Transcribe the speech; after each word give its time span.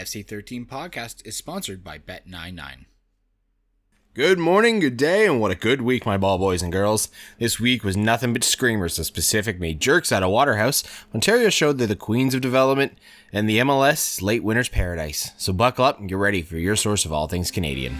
FC13 0.00 0.66
podcast 0.66 1.26
is 1.26 1.36
sponsored 1.36 1.84
by 1.84 1.98
Bet99. 1.98 2.86
Good 4.14 4.38
morning, 4.38 4.80
good 4.80 4.96
day, 4.96 5.26
and 5.26 5.42
what 5.42 5.50
a 5.50 5.54
good 5.54 5.82
week, 5.82 6.06
my 6.06 6.16
ball 6.16 6.38
boys 6.38 6.62
and 6.62 6.72
girls. 6.72 7.10
This 7.38 7.60
week 7.60 7.84
was 7.84 7.98
nothing 7.98 8.32
but 8.32 8.42
screamers. 8.42 8.96
The 8.96 9.12
Pacific 9.12 9.60
made 9.60 9.78
jerks 9.78 10.10
out 10.10 10.22
of 10.22 10.30
Waterhouse. 10.30 10.82
Ontario 11.14 11.50
showed 11.50 11.76
they're 11.76 11.86
the 11.86 11.96
queens 11.96 12.34
of 12.34 12.40
development, 12.40 12.96
and 13.30 13.46
the 13.46 13.58
MLS 13.58 14.22
late 14.22 14.42
winter's 14.42 14.70
paradise. 14.70 15.32
So 15.36 15.52
buckle 15.52 15.84
up 15.84 16.00
and 16.00 16.08
get 16.08 16.16
ready 16.16 16.40
for 16.40 16.56
your 16.56 16.76
source 16.76 17.04
of 17.04 17.12
all 17.12 17.28
things 17.28 17.50
Canadian. 17.50 17.98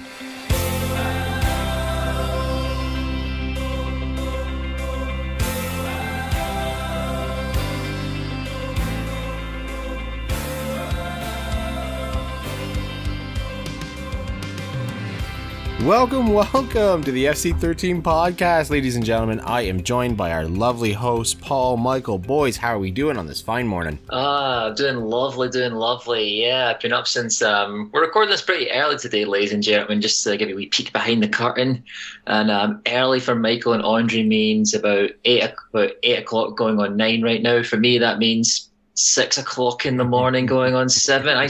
Welcome, 15.85 16.35
welcome 16.35 17.03
to 17.05 17.11
the 17.11 17.25
FC13 17.25 18.03
podcast, 18.03 18.69
ladies 18.69 18.97
and 18.97 19.05
gentlemen. 19.05 19.41
I 19.41 19.63
am 19.63 19.83
joined 19.83 20.15
by 20.15 20.31
our 20.31 20.45
lovely 20.45 20.93
host, 20.93 21.41
Paul 21.41 21.79
Michael. 21.79 22.19
Boys, 22.19 22.59
how 22.59 22.75
are 22.75 22.79
we 22.79 22.91
doing 22.91 23.17
on 23.17 23.27
this 23.27 23.41
fine 23.41 23.67
morning? 23.67 23.99
Ah, 24.11 24.75
doing 24.75 24.97
lovely, 24.97 25.49
doing 25.49 25.73
lovely. 25.73 26.43
Yeah, 26.43 26.69
I've 26.69 26.81
been 26.81 26.93
up 26.93 27.07
since 27.07 27.41
um, 27.41 27.89
we're 27.95 28.03
recording 28.03 28.31
this 28.31 28.43
pretty 28.43 28.71
early 28.71 28.99
today, 28.99 29.25
ladies 29.25 29.55
and 29.55 29.63
gentlemen. 29.63 30.03
Just 30.03 30.23
to 30.25 30.37
give 30.37 30.51
you 30.51 30.55
a 30.55 30.59
wee 30.59 30.67
peek 30.67 30.93
behind 30.93 31.23
the 31.23 31.29
curtain, 31.29 31.83
and 32.27 32.51
um, 32.51 32.83
early 32.87 33.19
for 33.19 33.35
Michael 33.35 33.73
and 33.73 33.83
Andre 33.83 34.23
means 34.23 34.75
about 34.75 35.11
eight 35.25 35.51
about 35.73 35.93
eight 36.03 36.19
o'clock, 36.19 36.59
going 36.59 36.79
on 36.79 36.99
nine 36.99 37.23
right 37.23 37.41
now. 37.41 37.63
For 37.63 37.79
me, 37.79 37.97
that 37.97 38.19
means 38.19 38.69
six 38.93 39.39
o'clock 39.39 39.87
in 39.87 39.97
the 39.97 40.05
morning, 40.05 40.45
going 40.45 40.75
on 40.75 40.91
seven. 40.91 41.39
I 41.39 41.49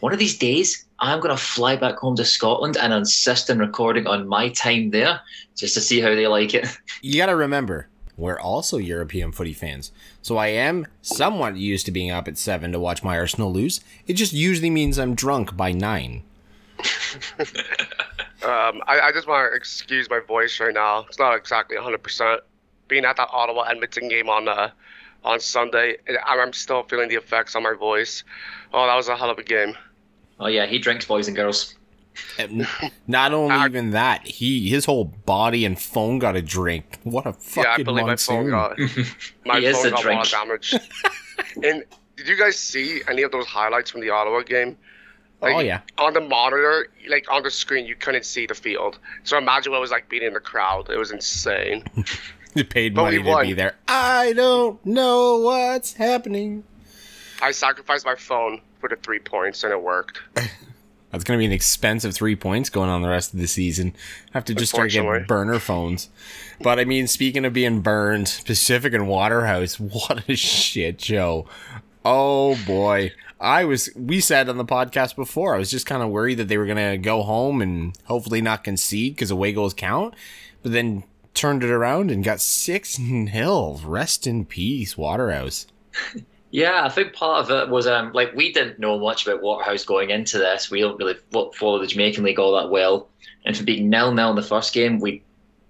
one 0.00 0.12
of 0.12 0.18
these 0.18 0.36
days 0.36 0.84
I'm 1.02 1.18
going 1.18 1.36
to 1.36 1.42
fly 1.42 1.74
back 1.74 1.96
home 1.96 2.14
to 2.14 2.24
Scotland 2.24 2.76
and 2.76 2.92
insist 2.92 3.50
on 3.50 3.58
recording 3.58 4.06
on 4.06 4.28
my 4.28 4.50
time 4.50 4.90
there 4.90 5.20
just 5.56 5.74
to 5.74 5.80
see 5.80 6.00
how 6.00 6.14
they 6.14 6.28
like 6.28 6.54
it. 6.54 6.66
You 7.04 7.18
got 7.18 7.26
to 7.26 7.34
remember, 7.34 7.88
we're 8.16 8.38
also 8.38 8.78
European 8.78 9.32
footy 9.32 9.52
fans. 9.52 9.90
So 10.22 10.36
I 10.36 10.46
am 10.46 10.86
somewhat 11.00 11.56
used 11.56 11.84
to 11.86 11.92
being 11.92 12.12
up 12.12 12.28
at 12.28 12.38
7 12.38 12.70
to 12.70 12.78
watch 12.78 13.02
my 13.02 13.18
Arsenal 13.18 13.52
lose. 13.52 13.80
It 14.06 14.12
just 14.12 14.32
usually 14.32 14.70
means 14.70 15.00
I'm 15.00 15.16
drunk 15.16 15.56
by 15.56 15.72
9. 15.72 16.22
um, 16.78 16.86
I, 18.86 19.00
I, 19.02 19.12
just 19.12 19.26
want 19.26 19.50
to 19.50 19.56
excuse 19.56 20.08
my 20.08 20.20
voice 20.20 20.60
right 20.60 20.72
now. 20.72 21.06
It's 21.08 21.18
not 21.18 21.34
exactly 21.34 21.76
100%. 21.76 22.38
Being 22.86 23.04
at 23.04 23.16
that 23.16 23.28
Ottawa 23.32 23.62
Edmonton 23.62 24.08
game 24.08 24.28
on 24.28 24.46
uh, 24.46 24.70
on 25.24 25.40
Sunday, 25.40 25.96
I'm 26.24 26.52
still 26.52 26.84
feeling 26.84 27.08
the 27.08 27.16
effects 27.16 27.56
on 27.56 27.64
my 27.64 27.74
voice. 27.74 28.22
Oh, 28.72 28.86
that 28.86 28.94
was 28.94 29.08
a 29.08 29.16
hell 29.16 29.30
of 29.30 29.38
a 29.38 29.44
game. 29.44 29.76
Oh 30.42 30.48
yeah, 30.48 30.66
he 30.66 30.80
drinks 30.80 31.04
boys 31.04 31.28
and 31.28 31.36
girls. 31.36 31.76
Not 33.06 33.32
only 33.32 33.54
even 33.64 33.90
that, 33.92 34.26
he 34.26 34.68
his 34.68 34.84
whole 34.84 35.04
body 35.04 35.64
and 35.64 35.80
phone 35.80 36.18
got 36.18 36.34
a 36.34 36.42
drink. 36.42 36.98
What 37.04 37.26
a 37.26 37.32
fucking 37.32 37.62
yeah! 37.62 37.76
I 37.78 37.82
believe 37.84 38.06
monsoon. 38.06 38.50
my 38.50 38.74
phone 38.74 38.76
got 38.76 38.78
my 39.46 39.60
he 39.60 39.72
phone 39.72 39.90
got 39.90 40.04
a 40.04 40.12
lot 40.12 40.26
of 40.26 40.30
damage. 40.32 40.74
and 41.62 41.84
did 42.16 42.28
you 42.28 42.36
guys 42.36 42.58
see 42.58 43.02
any 43.08 43.22
of 43.22 43.30
those 43.30 43.46
highlights 43.46 43.92
from 43.92 44.00
the 44.00 44.10
Ottawa 44.10 44.42
game? 44.42 44.76
Oh, 45.40 45.46
like, 45.46 45.54
oh 45.54 45.60
yeah. 45.60 45.80
On 45.98 46.12
the 46.12 46.20
monitor, 46.20 46.88
like 47.08 47.30
on 47.30 47.44
the 47.44 47.50
screen, 47.50 47.86
you 47.86 47.94
couldn't 47.94 48.24
see 48.24 48.46
the 48.46 48.54
field. 48.54 48.98
So 49.22 49.38
imagine 49.38 49.70
what 49.70 49.78
it 49.78 49.82
was 49.82 49.92
like 49.92 50.08
being 50.08 50.24
in 50.24 50.32
the 50.32 50.40
crowd. 50.40 50.90
It 50.90 50.98
was 50.98 51.12
insane. 51.12 51.84
you 52.54 52.64
paid 52.64 52.96
money 52.96 53.22
to 53.22 53.22
won. 53.22 53.46
be 53.46 53.52
there. 53.52 53.76
I 53.86 54.32
don't 54.32 54.84
know 54.84 55.38
what's 55.38 55.92
happening. 55.94 56.64
I 57.40 57.52
sacrificed 57.52 58.04
my 58.04 58.16
phone 58.16 58.60
for 58.82 58.88
the 58.88 58.96
three 58.96 59.20
points, 59.20 59.62
and 59.62 59.72
it 59.72 59.80
worked. 59.80 60.20
That's 60.34 61.24
going 61.24 61.38
to 61.38 61.38
be 61.38 61.46
an 61.46 61.52
expensive 61.52 62.14
three 62.14 62.34
points 62.34 62.68
going 62.68 62.90
on 62.90 63.00
the 63.00 63.08
rest 63.08 63.32
of 63.32 63.38
the 63.38 63.46
season. 63.46 63.94
I 64.28 64.30
have 64.32 64.44
to 64.46 64.54
just 64.54 64.72
start 64.72 64.90
getting 64.90 65.24
burner 65.24 65.58
phones. 65.58 66.08
But 66.60 66.80
I 66.80 66.84
mean, 66.84 67.06
speaking 67.06 67.44
of 67.44 67.52
being 67.52 67.80
burned, 67.80 68.42
Pacific 68.44 68.92
and 68.92 69.06
Waterhouse, 69.06 69.78
what 69.80 70.28
a 70.28 70.34
shit 70.34 71.00
show. 71.00 71.46
Oh 72.04 72.58
boy. 72.66 73.12
I 73.38 73.64
was, 73.64 73.90
we 73.94 74.20
said 74.20 74.48
on 74.48 74.56
the 74.56 74.64
podcast 74.64 75.14
before, 75.14 75.54
I 75.54 75.58
was 75.58 75.70
just 75.70 75.86
kind 75.86 76.02
of 76.02 76.10
worried 76.10 76.36
that 76.36 76.48
they 76.48 76.58
were 76.58 76.66
going 76.66 76.92
to 76.92 76.96
go 76.96 77.22
home 77.22 77.60
and 77.60 77.96
hopefully 78.04 78.40
not 78.40 78.64
concede 78.64 79.14
because 79.14 79.30
away 79.30 79.52
goals 79.52 79.74
count. 79.74 80.14
But 80.62 80.72
then 80.72 81.04
turned 81.34 81.62
it 81.62 81.70
around 81.70 82.10
and 82.10 82.24
got 82.24 82.40
6 82.40 82.98
nil. 82.98 83.80
Rest 83.84 84.26
in 84.26 84.44
peace, 84.44 84.96
Waterhouse. 84.96 85.66
Yeah, 86.52 86.84
I 86.84 86.90
think 86.90 87.14
part 87.14 87.42
of 87.42 87.50
it 87.50 87.70
was 87.70 87.86
um, 87.86 88.12
like 88.12 88.34
we 88.34 88.52
didn't 88.52 88.78
know 88.78 88.98
much 88.98 89.26
about 89.26 89.40
Waterhouse 89.40 89.86
going 89.86 90.10
into 90.10 90.36
this. 90.36 90.70
We 90.70 90.82
don't 90.82 90.98
really 90.98 91.16
follow 91.54 91.78
the 91.78 91.86
Jamaican 91.86 92.22
league 92.22 92.38
all 92.38 92.54
that 92.56 92.70
well, 92.70 93.08
and 93.46 93.56
for 93.56 93.64
being 93.64 93.88
nil 93.88 94.12
nil 94.12 94.30
in 94.30 94.36
the 94.36 94.42
first 94.42 94.74
game, 94.74 95.00
we 95.00 95.22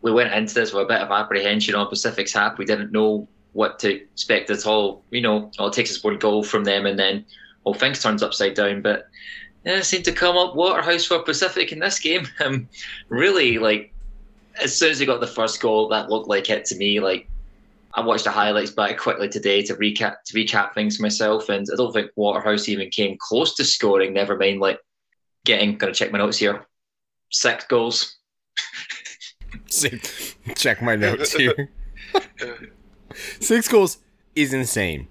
we 0.02 0.10
went 0.10 0.34
into 0.34 0.54
this 0.54 0.72
with 0.72 0.82
a 0.82 0.88
bit 0.88 1.00
of 1.00 1.12
apprehension 1.12 1.76
on 1.76 1.88
Pacific's 1.88 2.32
half. 2.32 2.58
We 2.58 2.64
didn't 2.64 2.90
know 2.90 3.28
what 3.52 3.78
to 3.78 3.94
expect 3.94 4.50
at 4.50 4.66
all. 4.66 5.04
You 5.12 5.20
know, 5.20 5.52
all 5.56 5.68
it 5.68 5.72
takes 5.72 5.92
is 5.92 6.02
one 6.02 6.18
goal 6.18 6.42
from 6.42 6.64
them, 6.64 6.84
and 6.84 6.98
then 6.98 7.24
all 7.62 7.74
things 7.74 8.02
turns 8.02 8.24
upside 8.24 8.54
down. 8.54 8.82
But 8.82 9.08
yeah, 9.64 9.78
it 9.78 9.84
seemed 9.84 10.06
to 10.06 10.12
come 10.12 10.36
up 10.36 10.56
Waterhouse 10.56 11.04
for 11.04 11.20
Pacific 11.20 11.70
in 11.70 11.78
this 11.78 12.00
game. 12.00 12.26
Um, 12.44 12.68
really, 13.08 13.58
like 13.58 13.92
as 14.60 14.76
soon 14.76 14.90
as 14.90 14.98
he 14.98 15.06
got 15.06 15.20
the 15.20 15.28
first 15.28 15.60
goal, 15.60 15.88
that 15.90 16.10
looked 16.10 16.28
like 16.28 16.50
it 16.50 16.64
to 16.66 16.76
me. 16.76 16.98
Like 16.98 17.28
I 17.94 18.00
watched 18.00 18.24
the 18.24 18.30
highlights 18.30 18.70
back 18.70 18.98
quickly 18.98 19.28
today 19.28 19.62
to 19.62 19.74
recap 19.74 20.14
to 20.26 20.34
recap 20.34 20.74
things 20.74 20.96
for 20.96 21.02
myself, 21.02 21.48
and 21.48 21.66
I 21.72 21.76
don't 21.76 21.92
think 21.92 22.10
Waterhouse 22.16 22.68
even 22.68 22.90
came 22.90 23.16
close 23.20 23.54
to 23.56 23.64
scoring. 23.64 24.12
Never 24.12 24.36
mind, 24.36 24.60
like 24.60 24.78
getting. 25.44 25.76
Gonna 25.76 25.92
check 25.92 26.10
my 26.10 26.18
notes 26.18 26.38
here. 26.38 26.66
Six 27.30 27.64
goals. 27.66 28.16
check 30.54 30.82
my 30.82 30.96
notes 30.96 31.32
here. 31.36 31.70
Six 33.40 33.68
goals 33.68 33.98
is 34.34 34.52
insane. 34.54 35.08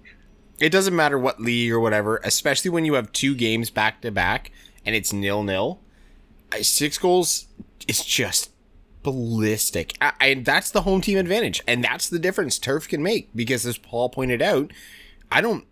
It 0.58 0.70
doesn't 0.70 0.94
matter 0.94 1.18
what 1.18 1.40
league 1.40 1.72
or 1.72 1.80
whatever, 1.80 2.20
especially 2.24 2.70
when 2.70 2.84
you 2.84 2.94
have 2.94 3.12
two 3.12 3.34
games 3.34 3.70
back 3.70 4.00
to 4.02 4.10
back 4.10 4.52
and 4.84 4.94
it's 4.94 5.12
nil 5.12 5.42
nil. 5.42 5.80
Six 6.60 6.98
goals 6.98 7.46
is 7.88 8.04
just 8.04 8.50
ballistic. 9.02 9.96
And 10.20 10.44
that's 10.44 10.70
the 10.70 10.82
home 10.82 11.00
team 11.00 11.18
advantage. 11.18 11.62
And 11.66 11.82
that's 11.82 12.08
the 12.08 12.18
difference 12.18 12.58
turf 12.58 12.88
can 12.88 13.02
make 13.02 13.30
because 13.34 13.66
as 13.66 13.78
Paul 13.78 14.08
pointed 14.08 14.42
out, 14.42 14.72
I 15.30 15.40
don't, 15.40 15.64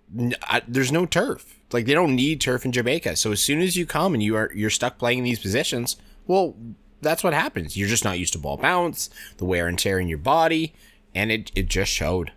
I, 0.43 0.63
there's 0.67 0.93
no 0.93 1.07
turf. 1.07 1.59
Like 1.73 1.87
they 1.87 1.95
don't 1.95 2.17
need 2.17 2.41
turf 2.41 2.65
in 2.65 2.73
Jamaica. 2.73 3.17
So 3.17 3.33
as 3.33 3.41
soon 3.41 3.61
as 3.61 3.77
you 3.77 3.87
come 3.87 4.15
and 4.15 4.23
you 4.23 4.37
are, 4.37 4.51
you're 4.55 4.71
stuck 4.71 4.99
playing 4.99 5.23
these 5.23 5.39
positions, 5.39 5.97
well, 6.27 6.57
that's 7.01 7.23
what 7.23 7.33
happens. 7.33 7.77
You're 7.77 7.89
just 7.89 8.05
not 8.05 8.19
used 8.19 8.33
to 8.33 8.39
ball 8.39 8.57
bounce, 8.57 9.11
the 9.37 9.45
wear 9.45 9.67
and 9.69 9.79
tear 9.79 9.99
in 10.01 10.09
your 10.09 10.19
body. 10.19 10.75
And 11.15 11.31
it, 11.31 11.51
it 11.55 11.67
just 11.69 11.91
showed. 11.91 12.33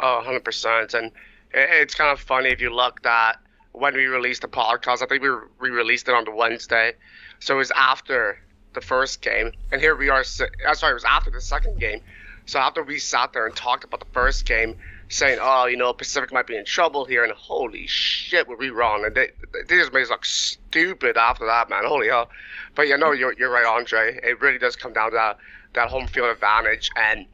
Oh, 0.00 0.22
100%. 0.24 0.94
And 0.94 1.12
it's 1.52 1.94
kind 1.94 2.10
of 2.10 2.20
funny 2.20 2.50
if 2.50 2.60
you 2.60 2.70
look 2.70 3.02
that 3.02 3.38
when 3.72 3.94
we 3.94 4.06
released 4.06 4.42
the 4.42 4.48
podcast. 4.48 5.02
I 5.02 5.06
think 5.06 5.22
we 5.22 5.28
re 5.28 5.70
released 5.70 6.08
it 6.08 6.14
on 6.14 6.24
the 6.24 6.30
Wednesday. 6.30 6.92
So 7.40 7.54
it 7.54 7.58
was 7.58 7.70
after 7.72 8.38
the 8.74 8.80
first 8.80 9.22
game, 9.22 9.52
and 9.72 9.80
here 9.80 9.96
we 9.96 10.08
are. 10.08 10.20
Uh, 10.20 10.74
sorry, 10.74 10.92
it 10.92 10.94
was 10.94 11.04
after 11.04 11.30
the 11.30 11.40
second 11.40 11.78
game. 11.78 12.00
So 12.46 12.58
after 12.58 12.82
we 12.82 12.98
sat 12.98 13.32
there 13.32 13.46
and 13.46 13.54
talked 13.54 13.84
about 13.84 14.00
the 14.00 14.12
first 14.12 14.46
game, 14.46 14.76
saying, 15.08 15.38
"Oh, 15.40 15.66
you 15.66 15.76
know, 15.76 15.92
Pacific 15.92 16.32
might 16.32 16.46
be 16.46 16.56
in 16.56 16.64
trouble 16.64 17.04
here," 17.04 17.24
and 17.24 17.32
holy 17.32 17.86
shit, 17.86 18.48
were 18.48 18.56
we 18.56 18.70
wrong? 18.70 19.04
And 19.04 19.14
they, 19.14 19.30
they 19.68 19.76
just 19.76 19.92
made 19.92 20.02
us 20.02 20.10
look 20.10 20.24
stupid 20.24 21.16
after 21.16 21.46
that, 21.46 21.68
man. 21.68 21.84
Holy 21.84 22.08
hell! 22.08 22.30
But 22.74 22.88
you 22.88 22.96
know, 22.96 23.12
you're 23.12 23.32
you're 23.34 23.50
right, 23.50 23.66
Andre. 23.66 24.18
It 24.22 24.40
really 24.40 24.58
does 24.58 24.76
come 24.76 24.92
down 24.92 25.10
to 25.10 25.14
that, 25.14 25.38
that 25.74 25.88
home 25.88 26.06
field 26.06 26.28
advantage 26.28 26.90
and. 26.96 27.26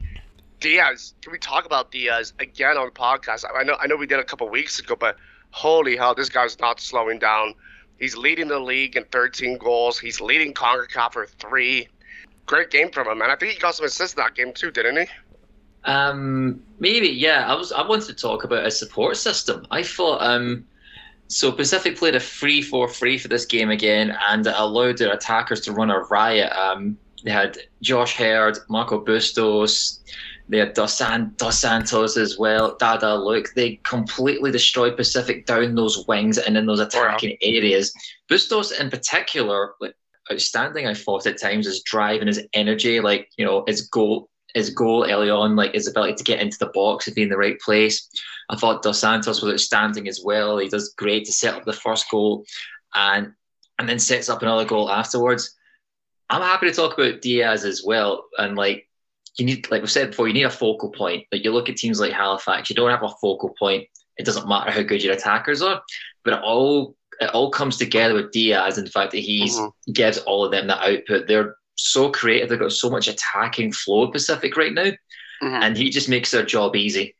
Diaz, 0.61 1.13
can 1.21 1.33
we 1.33 1.37
talk 1.37 1.65
about 1.65 1.91
Diaz 1.91 2.33
again 2.39 2.77
on 2.77 2.85
the 2.85 2.91
podcast? 2.91 3.43
I 3.53 3.63
know, 3.63 3.75
I 3.79 3.87
know, 3.87 3.97
we 3.97 4.07
did 4.07 4.19
a 4.19 4.23
couple 4.23 4.47
weeks 4.47 4.79
ago, 4.79 4.95
but 4.95 5.17
holy 5.51 5.97
hell, 5.97 6.15
this 6.15 6.29
guy's 6.29 6.57
not 6.59 6.79
slowing 6.79 7.19
down. 7.19 7.53
He's 7.99 8.17
leading 8.17 8.47
the 8.47 8.59
league 8.59 8.97
in 8.97 9.05
13 9.05 9.57
goals. 9.57 9.99
He's 9.99 10.19
leading 10.19 10.53
CONCACAF 10.53 11.13
for 11.13 11.27
three. 11.27 11.87
Great 12.45 12.69
game 12.69 12.91
from 12.91 13.07
him, 13.07 13.21
and 13.21 13.31
I 13.31 13.35
think 13.35 13.53
he 13.53 13.59
got 13.59 13.75
some 13.75 13.85
assists 13.85 14.15
that 14.15 14.35
game 14.35 14.53
too, 14.53 14.69
didn't 14.69 14.97
he? 14.97 15.07
Um, 15.85 16.61
maybe, 16.79 17.07
yeah. 17.07 17.51
I 17.51 17.55
was. 17.55 17.71
I 17.71 17.87
wanted 17.87 18.07
to 18.07 18.13
talk 18.13 18.43
about 18.43 18.65
a 18.65 18.71
support 18.71 19.17
system. 19.17 19.65
I 19.71 19.83
thought. 19.83 20.21
Um, 20.21 20.65
so 21.27 21.51
Pacific 21.51 21.97
played 21.97 22.13
a 22.15 22.19
free-four-three 22.19 23.17
for 23.17 23.29
this 23.29 23.45
game 23.45 23.71
again, 23.71 24.15
and 24.29 24.45
allowed 24.45 24.99
their 24.99 25.13
attackers 25.13 25.61
to 25.61 25.71
run 25.71 25.89
a 25.89 25.99
riot. 26.01 26.51
Um, 26.53 26.97
they 27.23 27.31
had 27.31 27.57
Josh 27.81 28.15
Heard, 28.15 28.59
Marco 28.69 28.99
Bustos, 28.99 30.01
they 30.47 30.59
had 30.59 30.73
Dos, 30.73 30.97
San- 30.97 31.33
Dos 31.37 31.59
Santos 31.59 32.17
as 32.17 32.37
well. 32.37 32.75
Dada, 32.77 33.15
look, 33.15 33.53
they 33.55 33.79
completely 33.83 34.51
destroyed 34.51 34.95
Pacific 34.95 35.45
down 35.45 35.75
those 35.75 36.05
wings 36.07 36.37
and 36.37 36.55
in 36.55 36.65
those 36.65 36.79
attacking 36.79 37.37
yeah. 37.41 37.57
areas. 37.57 37.93
Bustos, 38.29 38.71
in 38.71 38.89
particular, 38.89 39.73
like 39.81 39.95
outstanding. 40.31 40.87
I 40.87 40.93
thought 40.93 41.25
at 41.25 41.39
times 41.39 41.65
his 41.65 41.81
drive 41.83 42.21
and 42.21 42.27
his 42.27 42.45
energy, 42.53 42.99
like 42.99 43.29
you 43.37 43.45
know, 43.45 43.63
his 43.67 43.87
goal, 43.87 44.29
his 44.53 44.69
goal 44.69 45.05
early 45.09 45.29
on, 45.29 45.55
like 45.55 45.73
his 45.73 45.87
ability 45.87 46.15
to 46.15 46.23
get 46.23 46.39
into 46.39 46.57
the 46.59 46.71
box 46.73 47.07
and 47.07 47.15
be 47.15 47.23
in 47.23 47.29
the 47.29 47.37
right 47.37 47.59
place. 47.59 48.07
I 48.49 48.55
thought 48.55 48.83
Dos 48.83 48.99
Santos 48.99 49.41
was 49.41 49.53
outstanding 49.53 50.07
as 50.07 50.21
well. 50.23 50.59
He 50.59 50.69
does 50.69 50.93
great 50.95 51.25
to 51.25 51.31
set 51.31 51.55
up 51.55 51.65
the 51.65 51.73
first 51.73 52.09
goal. 52.09 52.45
and 52.93 53.33
and 53.77 53.89
then 53.89 53.99
sets 53.99 54.29
up 54.29 54.41
another 54.41 54.65
goal 54.65 54.89
afterwards. 54.89 55.55
I'm 56.29 56.41
happy 56.41 56.67
to 56.67 56.73
talk 56.73 56.97
about 56.97 57.21
Diaz 57.21 57.65
as 57.65 57.83
well. 57.85 58.25
And 58.37 58.55
like 58.55 58.87
you 59.37 59.45
need, 59.45 59.69
like 59.69 59.81
we 59.81 59.87
said 59.87 60.11
before, 60.11 60.27
you 60.27 60.33
need 60.33 60.43
a 60.43 60.49
focal 60.49 60.89
point. 60.89 61.25
But 61.29 61.43
you 61.43 61.51
look 61.51 61.69
at 61.69 61.75
teams 61.75 61.99
like 61.99 62.13
Halifax, 62.13 62.69
you 62.69 62.75
don't 62.75 62.89
have 62.89 63.03
a 63.03 63.09
focal 63.21 63.53
point. 63.57 63.87
It 64.17 64.25
doesn't 64.25 64.47
matter 64.47 64.71
how 64.71 64.81
good 64.81 65.03
your 65.03 65.13
attackers 65.13 65.61
are, 65.61 65.81
but 66.23 66.33
it 66.33 66.41
all 66.41 66.95
it 67.19 67.29
all 67.29 67.49
comes 67.49 67.77
together 67.77 68.13
with 68.13 68.31
Diaz 68.31 68.77
and 68.77 68.87
the 68.87 68.91
fact 68.91 69.11
that 69.11 69.19
he 69.19 69.45
mm-hmm. 69.45 69.91
gives 69.91 70.17
all 70.19 70.45
of 70.45 70.51
them 70.51 70.67
that 70.67 70.81
output. 70.81 71.27
They're 71.27 71.55
so 71.75 72.11
creative. 72.11 72.49
They've 72.49 72.59
got 72.59 72.71
so 72.71 72.89
much 72.89 73.07
attacking 73.07 73.73
flow 73.73 74.09
Pacific 74.09 74.55
right 74.55 74.73
now, 74.73 74.91
mm-hmm. 75.41 75.63
and 75.63 75.77
he 75.77 75.89
just 75.89 76.09
makes 76.09 76.31
their 76.31 76.45
job 76.45 76.75
easy. 76.75 77.15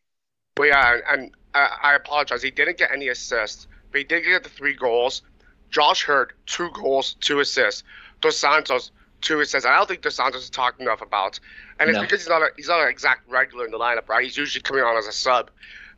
Well, 0.57 0.69
yeah, 0.69 0.97
and 1.09 1.35
I, 1.53 1.77
I 1.83 1.95
apologize. 1.95 2.41
He 2.41 2.51
didn't 2.51 2.77
get 2.77 2.91
any 2.91 3.09
assists, 3.09 3.67
but 3.91 3.99
he 3.99 4.03
did 4.05 4.23
get 4.23 4.43
the 4.43 4.49
three 4.49 4.73
goals. 4.73 5.21
Josh 5.69 6.03
Heard, 6.03 6.33
two 6.45 6.69
goals, 6.71 7.15
two 7.19 7.39
assists. 7.41 7.83
Dos 8.21 8.37
Santos, 8.37 8.91
two 9.25 9.39
assists. 9.41 9.65
I 9.65 9.75
don't 9.75 9.87
think 9.87 10.01
Dos 10.01 10.15
Santos 10.15 10.43
is 10.43 10.49
talked 10.49 10.79
enough 10.79 11.01
about, 11.01 11.39
and 11.79 11.89
it's 11.89 11.97
no. 11.97 12.03
because 12.03 12.21
he's 12.21 12.29
not 12.29 12.41
a, 12.41 12.49
he's 12.55 12.69
not 12.69 12.79
an 12.81 12.87
exact 12.87 13.29
regular 13.29 13.65
in 13.65 13.71
the 13.71 13.79
lineup, 13.79 14.07
right? 14.07 14.23
He's 14.23 14.37
usually 14.37 14.61
coming 14.61 14.83
on 14.83 14.95
as 14.95 15.07
a 15.07 15.11
sub, 15.11 15.49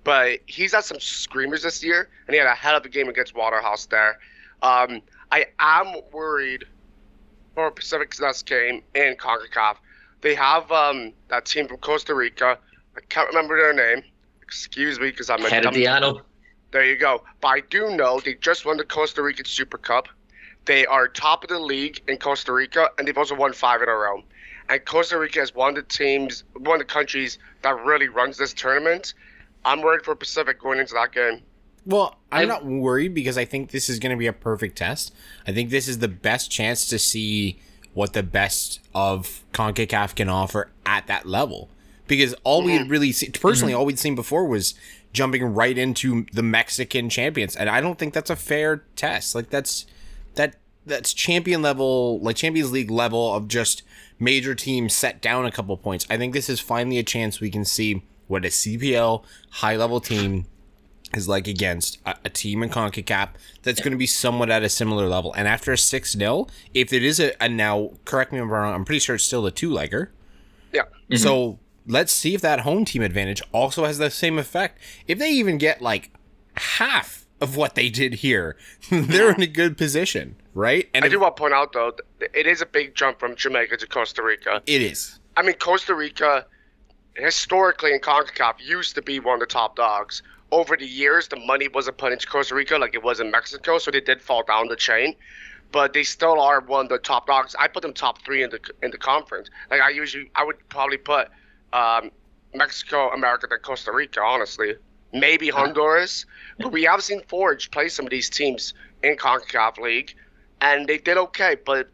but 0.03 0.39
he's 0.47 0.74
had 0.74 0.85
some 0.85 1.00
screamers 1.00 1.63
this 1.63 1.83
year, 1.83 2.09
and 2.25 2.33
he 2.33 2.39
had 2.39 2.47
a 2.47 2.56
hell 2.56 2.75
of 2.75 2.85
a 2.85 2.89
game 2.89 3.09
against 3.09 3.35
Waterhouse 3.35 3.85
there. 3.85 4.19
Um, 4.63 5.01
I 5.31 5.45
am 5.59 5.95
worried 6.12 6.65
for 7.53 7.69
Pacific's 7.69 8.19
next 8.19 8.45
game 8.45 8.81
in 8.95 9.15
CONCACAF. 9.15 9.75
They 10.21 10.33
have 10.33 10.71
um, 10.71 11.13
that 11.27 11.45
team 11.45 11.68
from 11.68 11.77
Costa 11.77 12.15
Rica. 12.15 12.57
I 12.95 13.00
can't 13.09 13.27
remember 13.27 13.57
their 13.57 13.74
name. 13.74 14.03
Excuse 14.41 15.00
me, 15.00 15.12
because 15.12 15.29
I'm 15.29 15.45
a 15.45 15.50
Herediano. 15.50 16.21
There 16.71 16.85
you 16.85 16.97
go. 16.97 17.24
But 17.41 17.47
I 17.47 17.59
do 17.62 17.95
know 17.95 18.19
they 18.19 18.35
just 18.35 18.65
won 18.65 18.77
the 18.77 18.83
Costa 18.83 19.21
Rican 19.21 19.45
Super 19.45 19.77
Cup. 19.77 20.07
They 20.68 20.86
are 20.86 21.08
top 21.08 21.44
of 21.44 21.50
the 21.50 21.60
league 21.60 22.02
in 22.08 22.18
Costa 22.18 22.54
Rica, 22.54 22.90
and 22.98 23.08
they've 23.08 23.18
also 23.18 23.36
won 23.36 23.54
five 23.54 23.81
in 23.81 23.90
a 23.90 23.94
row. 23.94 24.22
And 24.69 24.84
Costa 24.84 25.18
Rica 25.18 25.42
is 25.42 25.56
one 25.56 25.69
of 25.69 25.75
the 25.75 25.81
teams, 25.84 26.44
one 26.58 26.81
of 26.81 26.88
the 26.88 26.94
countries 26.94 27.40
that 27.62 27.75
really 27.86 28.10
runs 28.10 28.38
this 28.38 28.54
tournament. 28.54 29.14
I'm 29.64 29.81
worried 29.81 30.04
for 30.04 30.14
Pacific 30.14 30.60
going 30.60 30.80
into 30.80 30.94
that 30.94 31.14
game. 31.14 31.42
Well, 31.86 32.18
I'm 32.34 32.50
not 32.50 32.66
worried 32.66 33.14
because 33.14 33.38
I 33.38 33.46
think 33.46 33.72
this 33.72 33.88
is 33.88 33.98
going 33.98 34.12
to 34.12 34.18
be 34.18 34.28
a 34.28 34.34
perfect 34.34 34.78
test. 34.78 35.14
I 35.48 35.54
think 35.54 35.69
this 35.69 35.88
is 35.88 36.00
the 36.00 36.10
best 36.10 36.52
chance 36.52 36.86
to 36.88 37.00
see 37.00 37.60
what 37.94 38.12
the 38.12 38.24
best 38.24 38.81
of 38.94 39.44
CONCACAF 39.54 40.16
can 40.16 40.28
offer 40.28 40.70
at 40.86 41.08
that 41.08 41.25
level. 41.25 41.70
Because 42.08 42.36
all 42.44 42.62
we 42.62 42.74
had 42.74 42.84
mm-hmm. 42.84 42.92
really 42.92 43.12
seen, 43.13 43.31
personally, 43.31 43.72
mm-hmm. 43.72 43.80
all 43.80 43.86
we'd 43.86 44.00
seen 44.00 44.16
before 44.16 44.46
was 44.46 44.75
jumping 45.13 45.44
right 45.44 45.78
into 45.78 46.25
the 46.34 46.44
Mexican 46.44 47.10
champions, 47.10 47.56
and 47.56 47.70
I 47.70 47.81
don't 47.81 47.98
think 47.98 48.13
that's 48.13 48.30
a 48.30 48.36
fair 48.36 48.84
test. 48.96 49.34
Like 49.34 49.50
that's 49.50 49.86
that 49.86 49.97
that's 50.88 51.13
champion 51.13 51.62
level, 51.62 52.19
like 52.19 52.36
Champions 52.36 52.72
League 52.72 52.92
level 52.92 53.34
of 53.34 53.48
just 53.48 53.84
major 54.19 54.56
teams 54.56 54.94
set 54.94 55.22
down 55.22 55.45
a 55.45 55.51
couple 55.51 55.75
points. 55.78 56.06
I 56.10 56.18
think 56.18 56.34
this 56.34 56.50
is 56.50 56.60
finally 56.60 56.98
a 56.98 57.04
chance 57.04 57.39
we 57.39 57.51
can 57.51 57.66
see 57.66 58.04
what 58.28 58.45
a 58.45 58.50
CPL 58.50 59.24
high 59.51 59.75
level 59.75 60.00
team 60.00 60.45
is 61.13 61.28
like 61.28 61.48
against 61.48 62.00
a, 62.06 62.16
a 62.25 62.30
team 62.30 62.63
in 62.63 62.69
CONCACAF 62.69 63.30
that's 63.63 63.80
going 63.80 63.92
to 63.92 63.98
be 63.98 64.07
somewhat 64.07 64.50
at 64.50 64.63
a 64.63 64.69
similar 64.69 65.07
level. 65.07 65.34
And 65.34 65.48
after 65.48 65.72
a 65.72 65.78
6 65.78 66.12
0, 66.12 66.48
if 66.74 66.92
it 66.92 67.04
is 67.04 67.19
a, 67.19 67.31
a, 67.42 67.48
now, 67.48 67.92
correct 68.06 68.31
me 68.31 68.39
if 68.39 68.44
I'm 68.44 68.51
wrong, 68.51 68.74
I'm 68.74 68.86
pretty 68.86 69.00
sure 69.00 69.16
it's 69.16 69.24
still 69.24 69.45
a 69.45 69.51
two 69.51 69.69
legger. 69.69 70.10
Yeah. 70.74 70.84
Mm-hmm. 70.84 71.16
So 71.18 71.60
let's 71.86 72.12
see 72.12 72.36
if 72.36 72.42
that 72.42 72.62
home 72.62 72.86
team 72.86 73.01
advantage 73.01 73.42
also 73.54 73.86
has 73.86 73.98
the 73.98 74.10
same 74.10 74.38
effect. 74.38 74.80
If 75.07 75.19
they 75.19 75.31
even 75.31 75.57
get 75.57 75.81
like 75.81 76.12
half 76.56 77.26
of 77.39 77.56
what 77.56 77.75
they 77.75 77.89
did 77.89 78.16
here, 78.16 78.57
they're 78.92 79.31
in 79.31 79.42
a 79.42 79.48
good 79.48 79.78
position, 79.78 80.36
right? 80.54 80.89
And 80.94 81.04
I 81.04 81.07
if, 81.07 81.13
do 81.13 81.19
want 81.19 81.36
to 81.36 81.42
point 81.42 81.54
out 81.54 81.74
though, 81.74 81.94
it 82.19 82.48
is 82.48 82.62
a 82.62 82.66
big 82.66 82.95
jump 82.95 83.19
from 83.19 83.36
Jamaica 83.36 83.78
to 83.78 83.88
Costa 83.88 84.24
Rica. 84.24 84.62
It 84.66 84.81
is. 84.81 85.19
I 85.36 85.44
mean, 85.44 85.56
Costa 85.56 85.94
Rica 85.94 86.45
historically 87.18 87.94
in 87.94 88.00
CONCACAF 88.00 88.56
used 88.60 88.95
to 88.95 89.01
be 89.01 89.19
one 89.19 89.36
of 89.36 89.39
the 89.39 89.45
top 89.45 89.75
dogs. 89.75 90.22
Over 90.51 90.78
the 90.78 90.86
years, 90.86 91.28
the 91.28 91.36
money 91.36 91.68
wasn't 91.68 91.98
put 91.98 92.13
into 92.13 92.25
Costa 92.28 92.56
Rica 92.56 92.78
like 92.78 92.94
it 92.94 93.04
was 93.04 93.19
in 93.19 93.31
Mexico, 93.31 93.78
so 93.80 93.92
they 93.92 94.00
did 94.00 94.22
fall 94.22 94.44
down 94.44 94.68
the 94.68 94.75
chain. 94.75 95.16
But 95.72 95.92
they 95.92 96.04
still 96.04 96.39
are 96.39 96.62
one 96.62 96.86
of 96.86 96.89
the 96.89 97.00
top 97.00 97.28
dogs. 97.28 97.54
I 97.60 97.68
put 97.68 97.81
them 97.81 97.94
top 97.94 98.24
three 98.24 98.44
in 98.44 98.50
the 98.50 98.60
in 98.81 98.92
the 98.92 98.98
conference. 98.98 99.50
Like 99.69 99.81
I 99.81 99.89
usually, 99.89 100.31
I 100.36 100.45
would 100.45 100.56
probably 100.69 100.98
put 100.98 101.28
um, 101.74 102.12
Mexico, 102.54 103.10
America, 103.10 103.48
then 103.50 103.60
Costa 103.60 103.92
Rica. 103.92 104.22
Honestly, 104.22 104.75
maybe 105.13 105.50
Honduras. 105.50 106.25
But 106.59 106.71
we 106.71 106.83
have 106.83 107.04
seen 107.04 107.21
Forge 107.27 107.71
play 107.71 107.88
some 107.89 108.06
of 108.06 108.12
these 108.12 108.30
teams 108.30 108.74
in 109.04 109.15
CONCACAF 109.15 109.77
League, 109.77 110.15
and 110.62 110.88
they 110.88 110.98
did 110.98 111.18
okay. 111.18 111.56
But 111.65 111.89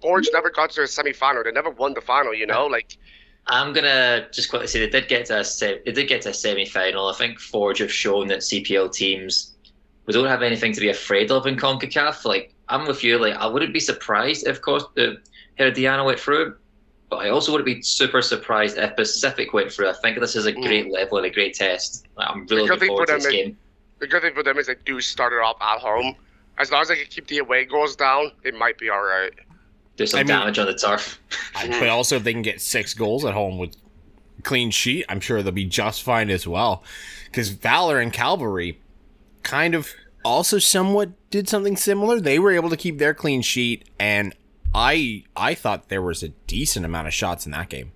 Forge 0.00 0.28
never 0.32 0.50
got 0.50 0.70
to 0.72 0.82
a 0.82 0.84
semifinal. 0.84 1.44
They 1.44 1.52
never 1.52 1.70
won 1.70 1.94
the 1.94 2.00
final. 2.00 2.34
You 2.34 2.46
know, 2.46 2.66
like. 2.66 2.96
I'm 3.48 3.72
gonna 3.72 4.28
just 4.32 4.50
quickly 4.50 4.68
say 4.68 4.78
they 4.78 4.88
did 4.88 5.08
get 5.08 5.26
to 5.26 5.40
a 5.40 5.44
se- 5.44 5.82
they 5.84 5.90
did 5.90 6.06
get 6.06 6.22
to 6.22 6.28
a 6.28 6.34
semi 6.34 6.64
final. 6.64 7.08
I 7.08 7.14
think 7.14 7.40
Forge 7.40 7.80
have 7.80 7.92
shown 7.92 8.28
that 8.28 8.38
CPL 8.38 8.92
teams 8.92 9.52
we 10.06 10.12
don't 10.12 10.26
have 10.26 10.42
anything 10.42 10.72
to 10.72 10.80
be 10.80 10.88
afraid 10.88 11.30
of 11.30 11.46
in 11.46 11.56
Concacaf. 11.56 12.24
Like 12.24 12.54
I'm 12.68 12.86
with 12.86 13.04
you. 13.04 13.18
Like 13.18 13.34
I 13.34 13.46
wouldn't 13.46 13.72
be 13.72 13.80
surprised 13.80 14.46
if 14.46 14.60
Costa 14.60 15.12
uh, 15.12 15.14
Herediano 15.58 16.04
went 16.04 16.18
through, 16.18 16.56
but 17.12 17.18
I 17.18 17.28
also 17.28 17.52
wouldn't 17.52 17.66
be 17.66 17.82
super 17.82 18.22
surprised 18.22 18.78
if 18.78 18.96
Pacific 18.96 19.52
went 19.52 19.70
through. 19.70 19.90
I 19.90 19.92
think 19.92 20.18
this 20.18 20.34
is 20.34 20.46
a 20.46 20.52
mm. 20.52 20.62
great 20.62 20.86
mm. 20.86 20.92
level 20.92 21.18
and 21.18 21.26
a 21.26 21.30
great 21.30 21.52
test. 21.52 22.06
I'm 22.16 22.46
really 22.46 22.66
looking 22.66 22.88
forward 22.88 23.08
to 23.08 23.12
this 23.16 23.26
is, 23.26 23.32
game. 23.32 23.58
The 23.98 24.06
good 24.06 24.22
thing 24.22 24.32
for 24.32 24.42
them 24.42 24.56
is 24.56 24.66
they 24.66 24.76
do 24.86 24.98
start 24.98 25.34
it 25.34 25.40
off 25.40 25.60
at 25.60 25.78
home. 25.78 26.16
As 26.56 26.72
long 26.72 26.80
as 26.80 26.88
they 26.88 26.96
can 26.96 27.04
keep 27.10 27.26
the 27.26 27.36
away 27.36 27.66
goals 27.66 27.96
down, 27.96 28.32
it 28.44 28.54
might 28.54 28.78
be 28.78 28.88
all 28.88 29.02
right. 29.02 29.30
Do 29.96 30.06
some 30.06 30.20
I 30.20 30.22
damage 30.22 30.56
mean, 30.56 30.66
on 30.66 30.72
the 30.72 30.78
turf. 30.78 31.20
but 31.52 31.88
also, 31.90 32.16
if 32.16 32.24
they 32.24 32.32
can 32.32 32.40
get 32.40 32.62
six 32.62 32.94
goals 32.94 33.26
at 33.26 33.34
home 33.34 33.58
with 33.58 33.76
clean 34.42 34.70
sheet, 34.70 35.04
I'm 35.10 35.20
sure 35.20 35.42
they'll 35.42 35.52
be 35.52 35.66
just 35.66 36.02
fine 36.02 36.30
as 36.30 36.46
well. 36.46 36.82
Because 37.26 37.50
Valor 37.50 38.00
and 38.00 38.10
Cavalry 38.10 38.80
kind 39.42 39.74
of 39.74 39.92
also 40.24 40.58
somewhat 40.58 41.10
did 41.28 41.46
something 41.46 41.76
similar. 41.76 42.20
They 42.20 42.38
were 42.38 42.52
able 42.52 42.70
to 42.70 42.76
keep 42.78 42.96
their 42.96 43.12
clean 43.12 43.42
sheet, 43.42 43.90
and 44.00 44.34
I 44.74 45.24
I 45.36 45.54
thought 45.54 45.88
there 45.88 46.02
was 46.02 46.22
a 46.22 46.28
decent 46.28 46.84
amount 46.84 47.08
of 47.08 47.14
shots 47.14 47.46
in 47.46 47.52
that 47.52 47.68
game. 47.68 47.92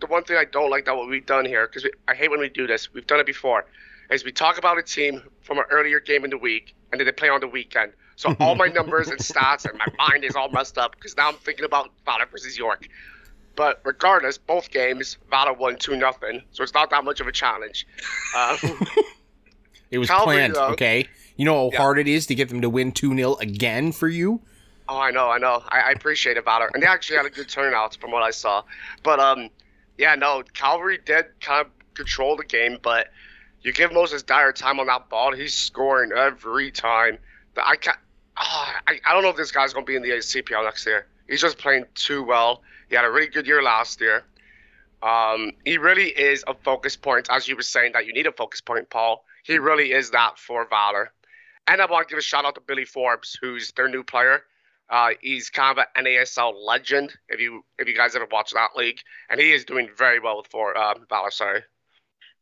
The 0.00 0.06
one 0.06 0.24
thing 0.24 0.36
I 0.36 0.44
don't 0.44 0.70
like 0.70 0.84
that 0.84 0.96
what 0.96 1.08
we've 1.08 1.26
done 1.26 1.44
here, 1.44 1.66
because 1.66 1.88
I 2.06 2.14
hate 2.14 2.30
when 2.30 2.40
we 2.40 2.48
do 2.48 2.66
this, 2.66 2.92
we've 2.94 3.06
done 3.06 3.18
it 3.20 3.26
before, 3.26 3.66
is 4.10 4.24
we 4.24 4.32
talk 4.32 4.56
about 4.56 4.78
a 4.78 4.82
team 4.82 5.22
from 5.42 5.58
an 5.58 5.64
earlier 5.70 5.98
game 5.98 6.24
in 6.24 6.30
the 6.30 6.38
week, 6.38 6.74
and 6.92 7.00
then 7.00 7.06
they 7.06 7.12
play 7.12 7.28
on 7.28 7.40
the 7.40 7.48
weekend. 7.48 7.92
So 8.16 8.34
all 8.40 8.54
my 8.54 8.68
numbers 8.68 9.08
and 9.08 9.18
stats 9.18 9.68
and 9.68 9.78
my 9.78 9.86
mind 10.08 10.24
is 10.24 10.36
all 10.36 10.50
messed 10.50 10.78
up 10.78 10.92
because 10.92 11.16
now 11.16 11.28
I'm 11.28 11.36
thinking 11.36 11.64
about 11.64 11.90
Valor 12.04 12.26
versus 12.30 12.56
York. 12.56 12.88
But 13.56 13.80
regardless, 13.84 14.38
both 14.38 14.70
games, 14.70 15.18
Valor 15.30 15.52
won 15.52 15.76
2 15.76 15.96
nothing, 15.96 16.42
so 16.52 16.62
it's 16.62 16.74
not 16.74 16.90
that 16.90 17.02
much 17.04 17.20
of 17.20 17.26
a 17.26 17.32
challenge. 17.32 17.86
Uh, 18.36 18.56
it 19.90 19.98
was 19.98 20.08
Calvary, 20.08 20.36
planned, 20.36 20.54
though, 20.54 20.68
okay? 20.68 21.08
You 21.36 21.44
know 21.44 21.54
how 21.54 21.70
yeah. 21.72 21.78
hard 21.78 21.98
it 21.98 22.06
is 22.06 22.26
to 22.26 22.36
get 22.36 22.50
them 22.50 22.60
to 22.60 22.70
win 22.70 22.92
2 22.92 23.16
0 23.16 23.34
again 23.40 23.90
for 23.90 24.06
you? 24.08 24.42
Oh, 24.88 24.98
I 24.98 25.10
know, 25.10 25.28
I 25.30 25.38
know. 25.38 25.62
I, 25.68 25.80
I 25.80 25.90
appreciate 25.90 26.36
it. 26.36 26.44
And 26.46 26.82
they 26.82 26.86
actually 26.86 27.18
had 27.18 27.26
a 27.26 27.30
good 27.30 27.48
turnout 27.48 27.96
from 27.96 28.10
what 28.10 28.22
I 28.22 28.30
saw. 28.30 28.62
But, 29.02 29.20
um, 29.20 29.50
yeah, 29.98 30.14
no, 30.14 30.42
Calvary 30.54 30.98
did 31.04 31.26
kind 31.40 31.66
of 31.66 31.94
control 31.94 32.36
the 32.36 32.44
game, 32.44 32.78
but 32.82 33.08
you 33.62 33.72
give 33.72 33.92
Moses 33.92 34.22
Dyer 34.22 34.52
time 34.52 34.80
on 34.80 34.86
that 34.86 35.08
ball, 35.08 35.32
he's 35.32 35.54
scoring 35.54 36.12
every 36.12 36.70
time. 36.70 37.18
But 37.54 37.66
I 37.66 37.76
can't. 37.76 37.98
Oh, 38.40 38.72
I, 38.86 39.00
I 39.04 39.12
don't 39.12 39.22
know 39.22 39.30
if 39.30 39.36
this 39.36 39.50
guy's 39.50 39.72
going 39.72 39.84
to 39.84 39.90
be 39.90 39.96
in 39.96 40.02
the 40.02 40.10
CPL 40.10 40.64
next 40.64 40.86
year. 40.86 41.06
He's 41.28 41.40
just 41.40 41.58
playing 41.58 41.84
too 41.94 42.22
well. 42.22 42.62
He 42.88 42.94
had 42.94 43.04
a 43.04 43.10
really 43.10 43.26
good 43.26 43.46
year 43.46 43.62
last 43.62 44.00
year. 44.00 44.24
Um, 45.02 45.52
he 45.64 45.76
really 45.76 46.08
is 46.08 46.44
a 46.46 46.54
focus 46.54 46.96
point, 46.96 47.28
as 47.30 47.48
you 47.48 47.56
were 47.56 47.62
saying 47.62 47.92
that 47.92 48.06
you 48.06 48.12
need 48.12 48.26
a 48.26 48.32
focus 48.32 48.60
point, 48.60 48.90
Paul. 48.90 49.24
He 49.42 49.58
really 49.58 49.92
is 49.92 50.10
that 50.10 50.38
for 50.38 50.66
Valor. 50.68 51.12
And 51.66 51.82
I 51.82 51.86
want 51.86 52.08
to 52.08 52.12
give 52.12 52.18
a 52.18 52.22
shout 52.22 52.44
out 52.44 52.54
to 52.54 52.60
Billy 52.60 52.84
Forbes, 52.84 53.38
who's 53.40 53.72
their 53.72 53.88
new 53.88 54.02
player. 54.02 54.42
Uh, 54.90 55.10
he's 55.20 55.50
kind 55.50 55.78
of 55.78 55.84
an 55.94 56.04
NASL 56.04 56.54
legend. 56.64 57.12
If 57.28 57.40
you 57.40 57.62
if 57.78 57.86
you 57.88 57.96
guys 57.96 58.16
ever 58.16 58.26
watched 58.30 58.54
that 58.54 58.70
league, 58.76 58.98
and 59.28 59.40
he 59.40 59.52
is 59.52 59.64
doing 59.64 59.88
very 59.96 60.18
well 60.20 60.44
for 60.50 60.76
uh, 60.76 60.94
Valor. 61.08 61.30
Sorry. 61.30 61.62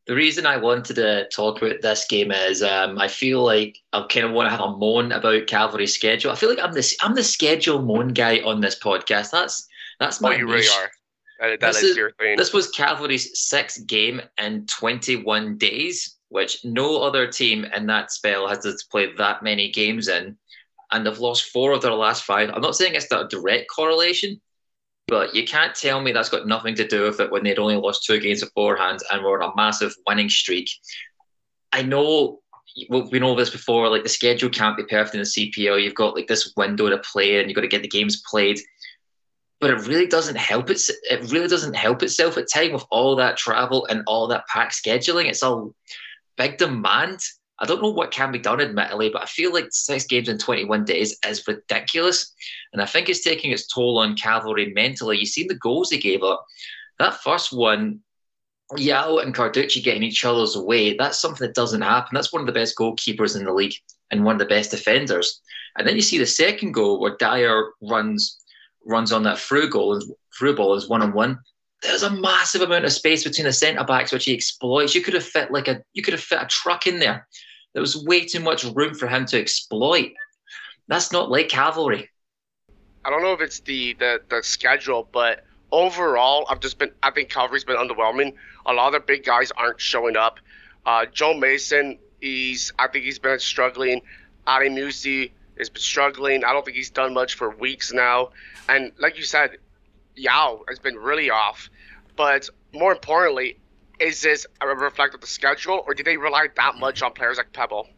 The 0.06 0.14
reason 0.14 0.46
I 0.46 0.56
wanted 0.56 0.94
to 0.96 1.28
talk 1.30 1.60
about 1.60 1.82
this 1.82 2.06
game 2.06 2.30
is 2.30 2.62
um, 2.62 2.96
I 2.98 3.08
feel 3.08 3.42
like 3.42 3.78
I 3.92 4.06
kind 4.08 4.24
of 4.24 4.32
want 4.32 4.46
to 4.46 4.50
have 4.50 4.60
a 4.60 4.76
moan 4.76 5.10
about 5.10 5.48
Cavalry's 5.48 5.94
schedule. 5.94 6.30
I 6.30 6.36
feel 6.36 6.48
like 6.48 6.62
I'm 6.62 6.72
the 6.72 6.96
I'm 7.00 7.16
the 7.16 7.24
schedule 7.24 7.82
moan 7.82 8.08
guy 8.08 8.38
on 8.44 8.60
this 8.60 8.78
podcast. 8.78 9.32
That's 9.32 9.66
that's 9.98 10.20
my. 10.20 10.34
Oh, 10.34 10.38
you 10.38 10.46
really 10.46 10.68
are. 10.68 10.90
That, 11.40 11.60
that 11.60 11.72
this 11.72 11.82
is, 11.82 11.90
is 11.90 11.96
your 11.96 12.12
thing. 12.12 12.36
This 12.36 12.52
was 12.52 12.70
Cavalry's 12.70 13.38
sixth 13.38 13.86
game 13.86 14.22
in 14.40 14.64
21 14.66 15.58
days, 15.58 16.16
which 16.28 16.64
no 16.64 17.02
other 17.02 17.26
team 17.26 17.64
in 17.64 17.86
that 17.86 18.10
spell 18.12 18.48
has 18.48 18.60
to 18.60 18.74
play 18.90 19.12
that 19.14 19.42
many 19.42 19.70
games 19.70 20.08
in 20.08 20.36
and 20.92 21.06
they've 21.06 21.18
lost 21.18 21.50
four 21.50 21.72
of 21.72 21.82
their 21.82 21.92
last 21.92 22.24
five. 22.24 22.50
I'm 22.50 22.62
not 22.62 22.76
saying 22.76 22.94
it's 22.94 23.10
a 23.10 23.26
direct 23.28 23.68
correlation, 23.74 24.40
but 25.08 25.34
you 25.34 25.44
can't 25.44 25.74
tell 25.74 26.00
me 26.00 26.12
that's 26.12 26.28
got 26.28 26.46
nothing 26.46 26.74
to 26.76 26.86
do 26.86 27.02
with 27.02 27.20
it 27.20 27.30
when 27.30 27.44
they'd 27.44 27.58
only 27.58 27.76
lost 27.76 28.04
two 28.04 28.20
games 28.20 28.42
beforehand 28.42 29.00
and 29.10 29.22
were 29.22 29.42
on 29.42 29.50
a 29.50 29.56
massive 29.56 29.94
winning 30.06 30.28
streak. 30.28 30.68
I 31.72 31.82
know 31.82 32.40
we 32.90 33.18
know 33.18 33.34
this 33.34 33.50
before. 33.50 33.88
Like 33.88 34.02
the 34.02 34.08
schedule 34.08 34.50
can't 34.50 34.76
be 34.76 34.84
perfect 34.84 35.14
in 35.14 35.20
the 35.20 35.26
CPL. 35.26 35.82
You've 35.82 35.94
got 35.94 36.14
like 36.14 36.26
this 36.26 36.52
window 36.56 36.88
to 36.88 36.98
play, 36.98 37.38
and 37.38 37.48
you've 37.48 37.54
got 37.54 37.62
to 37.62 37.68
get 37.68 37.82
the 37.82 37.88
games 37.88 38.22
played. 38.28 38.58
But 39.60 39.70
it 39.70 39.86
really 39.86 40.06
doesn't 40.06 40.36
help 40.36 40.68
it. 40.70 40.80
It 41.10 41.32
really 41.32 41.48
doesn't 41.48 41.74
help 41.74 42.02
itself 42.02 42.36
at 42.36 42.50
time 42.52 42.72
with 42.72 42.84
all 42.90 43.16
that 43.16 43.36
travel 43.36 43.86
and 43.86 44.02
all 44.06 44.26
that 44.28 44.46
pack 44.46 44.72
scheduling. 44.72 45.26
It's 45.26 45.42
all 45.42 45.74
big 46.36 46.58
demand. 46.58 47.20
I 47.58 47.66
don't 47.66 47.82
know 47.82 47.90
what 47.90 48.10
can 48.10 48.32
be 48.32 48.38
done, 48.38 48.60
admittedly, 48.60 49.08
but 49.08 49.22
I 49.22 49.26
feel 49.26 49.52
like 49.52 49.68
six 49.70 50.04
games 50.04 50.28
in 50.28 50.38
21 50.38 50.84
days 50.84 51.18
is 51.26 51.46
ridiculous. 51.46 52.34
And 52.72 52.82
I 52.82 52.86
think 52.86 53.08
it's 53.08 53.24
taking 53.24 53.50
its 53.50 53.66
toll 53.66 53.98
on 53.98 54.16
Cavalry 54.16 54.72
mentally. 54.74 55.18
You've 55.18 55.28
seen 55.28 55.48
the 55.48 55.54
goals 55.54 55.88
they 55.88 55.98
gave 55.98 56.22
up. 56.22 56.44
That 56.98 57.22
first 57.22 57.52
one, 57.52 58.00
Yao 58.76 59.18
and 59.18 59.34
Carducci 59.34 59.82
getting 59.82 60.02
each 60.02 60.24
other's 60.24 60.56
way, 60.56 60.96
that's 60.96 61.18
something 61.18 61.46
that 61.46 61.54
doesn't 61.54 61.82
happen. 61.82 62.14
That's 62.14 62.32
one 62.32 62.40
of 62.40 62.46
the 62.46 62.52
best 62.52 62.76
goalkeepers 62.76 63.38
in 63.38 63.44
the 63.44 63.52
league 63.52 63.74
and 64.10 64.24
one 64.24 64.34
of 64.34 64.38
the 64.40 64.54
best 64.54 64.70
defenders. 64.70 65.40
And 65.78 65.86
then 65.86 65.94
you 65.94 66.02
see 66.02 66.18
the 66.18 66.26
second 66.26 66.72
goal 66.72 67.00
where 67.00 67.16
Dyer 67.16 67.70
runs 67.82 68.38
runs 68.86 69.12
on 69.12 69.24
that 69.24 69.38
through 69.38 69.68
goal 69.68 69.94
and 69.94 70.02
through 70.38 70.56
ball 70.56 70.74
is 70.74 70.88
one 70.88 71.02
on 71.02 71.12
one. 71.12 71.38
There's 71.82 72.02
a 72.02 72.10
massive 72.10 72.62
amount 72.62 72.84
of 72.84 72.92
space 72.92 73.24
between 73.24 73.44
the 73.44 73.52
centre 73.52 73.84
backs 73.84 74.12
which 74.12 74.24
he 74.24 74.34
exploits. 74.34 74.94
You 74.94 75.02
could 75.02 75.14
have 75.14 75.24
fit 75.24 75.50
like 75.50 75.68
a 75.68 75.82
you 75.92 76.02
could 76.02 76.14
have 76.14 76.22
fit 76.22 76.42
a 76.42 76.46
truck 76.46 76.86
in 76.86 76.98
there. 76.98 77.26
There 77.74 77.82
was 77.82 77.96
way 78.04 78.24
too 78.24 78.40
much 78.40 78.64
room 78.64 78.94
for 78.94 79.06
him 79.06 79.26
to 79.26 79.38
exploit. 79.38 80.12
That's 80.88 81.12
not 81.12 81.30
like 81.30 81.48
cavalry. 81.48 82.10
I 83.04 83.10
don't 83.10 83.22
know 83.22 83.32
if 83.32 83.40
it's 83.40 83.60
the 83.60 83.94
the, 83.94 84.20
the 84.28 84.42
schedule, 84.42 85.08
but 85.12 85.44
overall, 85.70 86.46
I've 86.48 86.60
just 86.60 86.78
been 86.78 86.92
I 87.02 87.10
think 87.10 87.28
cavalry's 87.28 87.64
been 87.64 87.76
underwhelming 87.76 88.34
a 88.66 88.72
lot 88.72 88.88
of 88.88 88.92
the 88.92 89.00
big 89.00 89.24
guys 89.24 89.50
aren't 89.52 89.80
showing 89.80 90.16
up. 90.16 90.40
Uh, 90.84 91.06
Joe 91.06 91.34
Mason, 91.34 91.98
he's 92.20 92.72
I 92.78 92.88
think 92.88 93.04
he's 93.04 93.18
been 93.18 93.38
struggling. 93.38 94.02
Ali 94.46 94.68
Musse 94.68 95.30
has 95.58 95.70
been 95.70 95.82
struggling. 95.82 96.44
I 96.44 96.52
don't 96.52 96.64
think 96.64 96.76
he's 96.76 96.90
done 96.90 97.14
much 97.14 97.34
for 97.34 97.50
weeks 97.50 97.92
now. 97.92 98.30
And 98.68 98.92
like 98.98 99.16
you 99.16 99.24
said, 99.24 99.58
Yao 100.16 100.62
has 100.68 100.78
been 100.78 100.96
really 100.96 101.30
off. 101.30 101.70
But 102.16 102.48
more 102.72 102.92
importantly, 102.92 103.58
is 104.00 104.20
this 104.22 104.46
a 104.60 104.66
reflect 104.66 105.14
of 105.14 105.20
the 105.20 105.26
schedule, 105.26 105.82
or 105.86 105.94
did 105.94 106.06
they 106.06 106.16
rely 106.16 106.48
that 106.56 106.76
much 106.76 107.02
on 107.02 107.12
players 107.12 107.38
like 107.38 107.52
Pebble? 107.52 107.88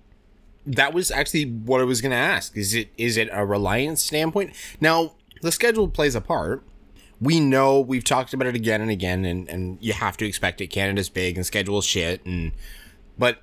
That 0.67 0.93
was 0.93 1.11
actually 1.11 1.45
what 1.47 1.81
I 1.81 1.85
was 1.85 2.01
going 2.01 2.11
to 2.11 2.17
ask. 2.17 2.57
Is 2.57 2.75
it 2.75 2.91
is 2.97 3.17
it 3.17 3.29
a 3.33 3.45
reliance 3.47 4.05
standpoint? 4.05 4.55
Now 4.81 5.15
the 5.41 5.53
schedule 5.53 5.89
plays 5.89 6.15
a 6.15 6.21
part, 6.21 6.63
we 7.21 7.41
know 7.41 7.81
we've 7.81 8.05
talked 8.05 8.33
about 8.33 8.47
it 8.47 8.55
again 8.55 8.81
and 8.81 8.91
again, 8.91 9.25
and, 9.25 9.49
and 9.49 9.79
you 9.81 9.93
have 9.93 10.17
to 10.19 10.27
expect 10.27 10.61
it. 10.61 10.69
Canada's 10.69 11.09
big 11.09 11.37
and 11.37 11.45
schedule 11.45 11.81
shit, 11.81 12.25
and 12.25 12.53
but 13.19 13.43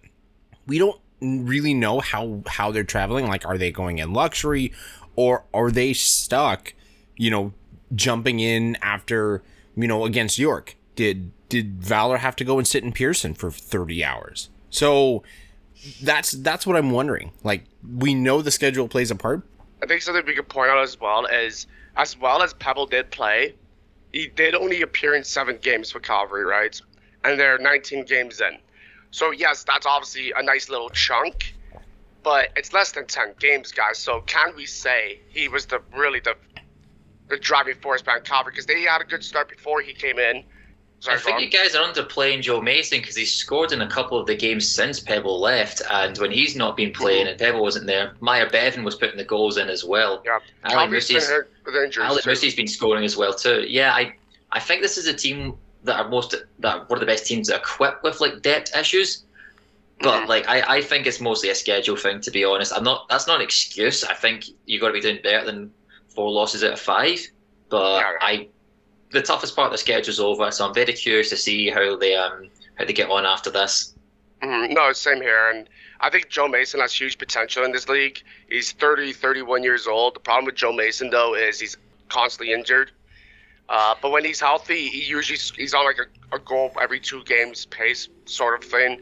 we 0.65 0.77
don't 0.77 1.00
really 1.22 1.74
know 1.74 2.00
how 2.00 2.41
how 2.48 2.72
they're 2.72 2.84
traveling. 2.84 3.27
Like, 3.27 3.46
are 3.46 3.58
they 3.58 3.72
going 3.72 3.98
in 3.98 4.13
luxury, 4.13 4.72
or 5.15 5.46
are 5.53 5.72
they 5.72 5.94
stuck? 5.94 6.74
You 7.17 7.32
know, 7.32 7.53
jumping 7.94 8.39
in 8.39 8.77
after 8.82 9.44
you 9.75 9.88
know 9.88 10.06
against 10.06 10.38
York. 10.38 10.75
Did 10.96 11.32
did 11.50 11.84
Valor 11.84 12.18
have 12.18 12.36
to 12.38 12.44
go 12.44 12.58
and 12.58 12.68
sit 12.68 12.84
in 12.84 12.92
Pearson 12.92 13.34
for 13.34 13.51
thirty 13.51 14.04
hours? 14.04 14.50
So 14.70 15.24
that's 16.01 16.32
that's 16.32 16.65
what 16.65 16.75
I'm 16.75 16.92
wondering. 16.92 17.32
Like, 17.44 17.65
we 17.98 18.15
know 18.15 18.42
the 18.42 18.51
schedule 18.51 18.88
plays 18.88 19.12
a 19.12 19.15
part. 19.15 19.44
I 19.84 19.86
think 19.86 20.01
something 20.01 20.25
we 20.25 20.34
could 20.34 20.50
point 20.50 20.70
out 20.70 20.80
as 20.80 21.00
well 21.00 21.25
is 21.25 21.68
as 21.96 22.18
well 22.18 22.42
as 22.42 22.54
Pebble 22.54 22.88
did 22.88 23.12
play, 23.12 23.56
he 24.12 24.27
did 24.27 24.56
only 24.56 24.82
appear 24.82 25.15
in 25.15 25.24
seven 25.24 25.58
games 25.62 25.92
for 25.92 26.00
Calvary, 26.00 26.44
right? 26.44 26.80
And 27.24 27.39
they're 27.39 27.58
19 27.58 28.06
games 28.06 28.42
in. 28.42 28.58
So 29.12 29.32
yes, 29.32 29.63
that's 29.63 29.86
obviously 29.86 30.34
a 30.36 30.44
nice 30.44 30.70
little 30.70 30.89
chunk, 30.89 31.54
but 32.24 32.50
it's 32.56 32.74
less 32.74 32.92
than 32.92 33.06
10 33.06 33.36
games, 33.39 33.72
guys. 33.72 33.98
So 33.98 34.22
can 34.22 34.56
we 34.56 34.65
say 34.65 35.20
he 35.30 35.48
was 35.48 35.65
the 35.65 35.82
really 35.96 36.20
the 36.20 36.36
driving 37.41 37.75
force 37.75 38.01
behind 38.01 38.24
Calvary 38.24 38.51
because 38.51 38.65
they 38.65 38.82
had 38.82 39.01
a 39.01 39.05
good 39.05 39.24
start 39.24 39.50
before 39.50 39.82
he 39.82 39.94
came 39.94 40.20
in. 40.20 40.44
I 41.08 41.17
think 41.17 41.41
you 41.41 41.50
guys 41.50 41.75
are 41.75 41.86
underplaying 41.86 42.41
Joe 42.41 42.62
Mason 42.62 43.00
because 43.00 43.15
he's 43.15 43.34
scored 43.34 43.72
in 43.72 43.82
a 43.82 43.88
couple 43.88 44.17
of 44.17 44.25
the 44.25 44.36
games 44.36 44.67
since 44.67 45.00
Pebble 45.00 45.39
left, 45.39 45.82
and 45.91 46.17
when 46.17 46.32
he's 46.32 46.55
not 46.55 46.75
been 46.75 46.91
playing 46.94 47.27
and 47.27 47.38
Pebble 47.38 47.62
wasn't 47.62 47.86
there, 47.86 48.13
Myer 48.22 48.50
Bevan 48.50 48.84
was 48.84 48.96
putting 48.96 49.17
the 49.17 49.24
goals 49.24 49.58
in 49.58 49.70
as 49.70 49.84
well. 49.84 50.24
Yeah, 50.25 50.39
Musse's, 50.88 51.29
Ali 52.00 52.22
Musse's 52.25 52.55
been 52.55 52.67
scoring 52.67 53.03
as 53.03 53.17
well 53.17 53.34
too. 53.34 53.65
Yeah, 53.67 53.94
I 53.94 54.15
I 54.51 54.60
think 54.60 54.82
this 54.82 54.98
is 54.98 55.05
a 55.08 55.13
team 55.13 55.55
that 55.84 56.00
are 56.00 56.10
most 56.10 56.36
that 56.60 56.75
are 56.75 56.86
one 56.86 56.98
of 56.98 57.00
the 57.00 57.05
best 57.05 57.25
teams 57.25 57.50
equipped 57.50 58.03
with 58.03 58.20
like 58.22 58.41
depth 58.41 58.75
issues. 58.75 59.24
But 60.00 60.22
mm-hmm. 60.22 60.29
like 60.29 60.48
I, 60.48 60.77
I 60.77 60.82
think 60.82 61.08
it's 61.08 61.22
mostly 61.22 61.50
a 61.50 61.55
schedule 61.55 61.96
thing 61.98 62.22
to 62.22 62.32
be 62.32 62.44
honest. 62.44 62.74
I'm 62.74 62.84
not 62.84 63.08
that's 63.10 63.27
not 63.27 63.38
an 63.38 63.41
excuse. 63.41 64.03
I 64.03 64.13
think 64.13 64.46
you 64.65 64.79
gotta 64.79 64.94
be 64.94 65.01
doing 65.01 65.20
better 65.22 65.46
than 65.46 65.72
four 66.16 66.32
losses 66.32 66.64
out 66.64 66.74
of 66.74 66.80
five. 66.80 67.20
But 67.70 68.02
yeah. 68.02 68.12
I 68.22 68.48
the 69.12 69.22
toughest 69.22 69.56
part 69.56 69.68
of 69.68 69.72
the 69.72 69.78
schedule 69.78 70.10
is 70.10 70.20
over, 70.20 70.50
so 70.52 70.66
I'm 70.68 70.74
very 70.74 70.94
curious 70.94 71.30
to 71.30 71.38
see 71.38 71.70
how 71.70 71.98
they 71.98 72.16
um 72.16 72.50
how 72.76 72.86
they 72.86 72.94
get 72.94 73.10
on 73.10 73.26
after 73.26 73.50
this. 73.50 73.94
Mm-hmm. 74.42 74.74
No, 74.74 74.92
same 74.94 75.22
here, 75.22 75.50
and 75.50 75.70
I 76.02 76.10
think 76.10 76.30
Joe 76.30 76.48
Mason 76.48 76.80
has 76.80 76.94
huge 76.94 77.18
potential 77.18 77.64
in 77.64 77.72
this 77.72 77.88
league. 77.88 78.22
He's 78.50 78.74
30, 78.74 79.14
31 79.14 79.64
years 79.64 79.88
old. 79.88 80.16
The 80.16 80.20
problem 80.20 80.46
with 80.46 80.56
Joe 80.56 80.74
Mason 80.74 81.10
though 81.10 81.36
is 81.36 81.60
he's 81.60 81.78
constantly 82.10 82.54
injured. 82.54 82.92
Uh, 83.68 83.96
but 84.02 84.12
when 84.12 84.24
he's 84.24 84.40
healthy, 84.40 84.90
he 84.90 85.04
usually 85.06 85.40
he's 85.58 85.74
on 85.74 85.86
like 85.86 85.98
a, 85.98 86.36
a 86.36 86.40
goal 86.40 86.72
every 86.80 87.00
two 87.00 87.24
games 87.24 87.66
pace 87.66 88.10
sort 88.26 88.62
of 88.62 88.70
thing. 88.70 89.02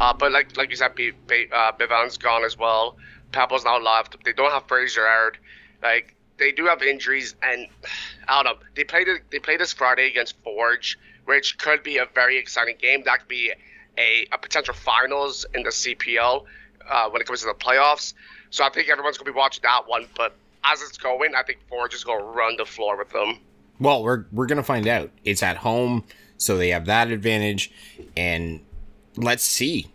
Uh, 0.00 0.12
but 0.12 0.32
like 0.32 0.56
like 0.56 0.70
you 0.70 0.76
said, 0.76 0.94
B, 0.94 1.12
B, 1.26 1.46
uh, 1.52 1.72
Bevan's 1.72 2.18
gone 2.18 2.44
as 2.44 2.58
well. 2.58 2.96
Pebble's 3.32 3.64
now 3.64 3.78
left. 3.78 4.22
They 4.24 4.32
don't 4.32 4.50
have 4.50 4.66
Fraser 4.68 5.06
Aird. 5.06 5.38
Like 5.82 6.14
they 6.38 6.52
do 6.52 6.66
have 6.66 6.82
injuries, 6.82 7.34
and 7.42 7.66
I 8.28 8.42
don't 8.42 8.56
know. 8.56 8.66
They 8.74 8.84
played 8.84 9.08
they 9.30 9.38
played 9.38 9.60
this 9.60 9.72
Friday 9.72 10.08
against 10.08 10.36
Forge, 10.42 10.98
which 11.24 11.58
could 11.58 11.82
be 11.82 11.98
a 11.98 12.06
very 12.14 12.38
exciting 12.38 12.76
game. 12.80 13.02
That 13.04 13.20
could 13.20 13.28
be 13.28 13.52
a, 13.98 14.26
a 14.32 14.38
potential 14.38 14.74
finals 14.74 15.46
in 15.54 15.62
the 15.62 15.70
CPL 15.70 16.44
uh, 16.88 17.08
when 17.10 17.20
it 17.20 17.26
comes 17.26 17.40
to 17.40 17.46
the 17.46 17.54
playoffs. 17.54 18.14
So 18.50 18.64
I 18.64 18.70
think 18.70 18.88
everyone's 18.88 19.18
gonna 19.18 19.30
be 19.30 19.36
watching 19.36 19.62
that 19.62 19.86
one. 19.86 20.06
But 20.16 20.34
as 20.64 20.82
it's 20.82 20.98
going, 20.98 21.34
I 21.34 21.42
think 21.42 21.58
Forge 21.68 21.94
is 21.94 22.04
gonna 22.04 22.24
run 22.24 22.56
the 22.56 22.66
floor 22.66 22.96
with 22.96 23.10
them. 23.10 23.38
Well, 23.80 24.02
we're 24.02 24.24
we're 24.32 24.46
gonna 24.46 24.62
find 24.62 24.86
out. 24.86 25.10
It's 25.24 25.42
at 25.42 25.58
home, 25.58 26.04
so 26.36 26.56
they 26.56 26.68
have 26.70 26.86
that 26.86 27.10
advantage, 27.10 27.72
and 28.16 28.60
let's 29.16 29.44
see. 29.44 29.88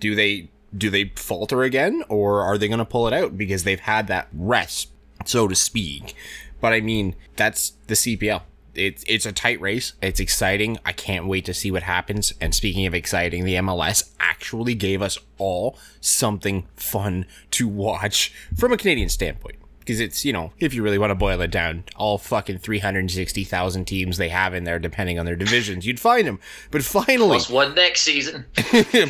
Do 0.00 0.14
they 0.14 0.48
do 0.76 0.90
they 0.90 1.12
falter 1.16 1.62
again, 1.62 2.02
or 2.08 2.40
are 2.42 2.58
they 2.58 2.68
gonna 2.68 2.84
pull 2.84 3.06
it 3.06 3.12
out 3.12 3.36
because 3.36 3.64
they've 3.64 3.80
had 3.80 4.06
that 4.08 4.28
rest, 4.32 4.88
so 5.28 5.48
to 5.48 5.54
speak? 5.54 6.14
But 6.60 6.72
I 6.72 6.80
mean, 6.80 7.14
that's 7.36 7.70
the 7.86 7.94
CPL. 7.94 8.42
It's 8.74 9.04
it's 9.06 9.26
a 9.26 9.32
tight 9.32 9.60
race. 9.60 9.92
It's 10.02 10.20
exciting. 10.20 10.78
I 10.84 10.92
can't 10.92 11.26
wait 11.26 11.44
to 11.44 11.54
see 11.54 11.70
what 11.70 11.84
happens. 11.84 12.32
And 12.40 12.54
speaking 12.54 12.86
of 12.86 12.94
exciting, 12.94 13.44
the 13.44 13.54
MLS 13.56 14.10
actually 14.18 14.74
gave 14.74 15.02
us 15.02 15.18
all 15.38 15.78
something 16.00 16.66
fun 16.76 17.26
to 17.52 17.68
watch 17.68 18.32
from 18.56 18.72
a 18.72 18.76
Canadian 18.76 19.08
standpoint 19.08 19.58
because 19.84 20.00
it's 20.00 20.24
you 20.24 20.32
know 20.32 20.52
if 20.58 20.74
you 20.74 20.82
really 20.82 20.98
want 20.98 21.10
to 21.10 21.14
boil 21.14 21.40
it 21.40 21.50
down 21.50 21.84
all 21.96 22.18
fucking 22.18 22.58
360,000 22.58 23.84
teams 23.84 24.16
they 24.16 24.30
have 24.30 24.54
in 24.54 24.64
there 24.64 24.78
depending 24.78 25.18
on 25.18 25.26
their 25.26 25.36
divisions 25.36 25.86
you'd 25.86 26.00
find 26.00 26.26
them 26.26 26.40
but 26.70 26.82
finally 26.82 27.36
plus 27.36 27.50
one 27.50 27.74
next 27.74 28.00
season 28.02 28.46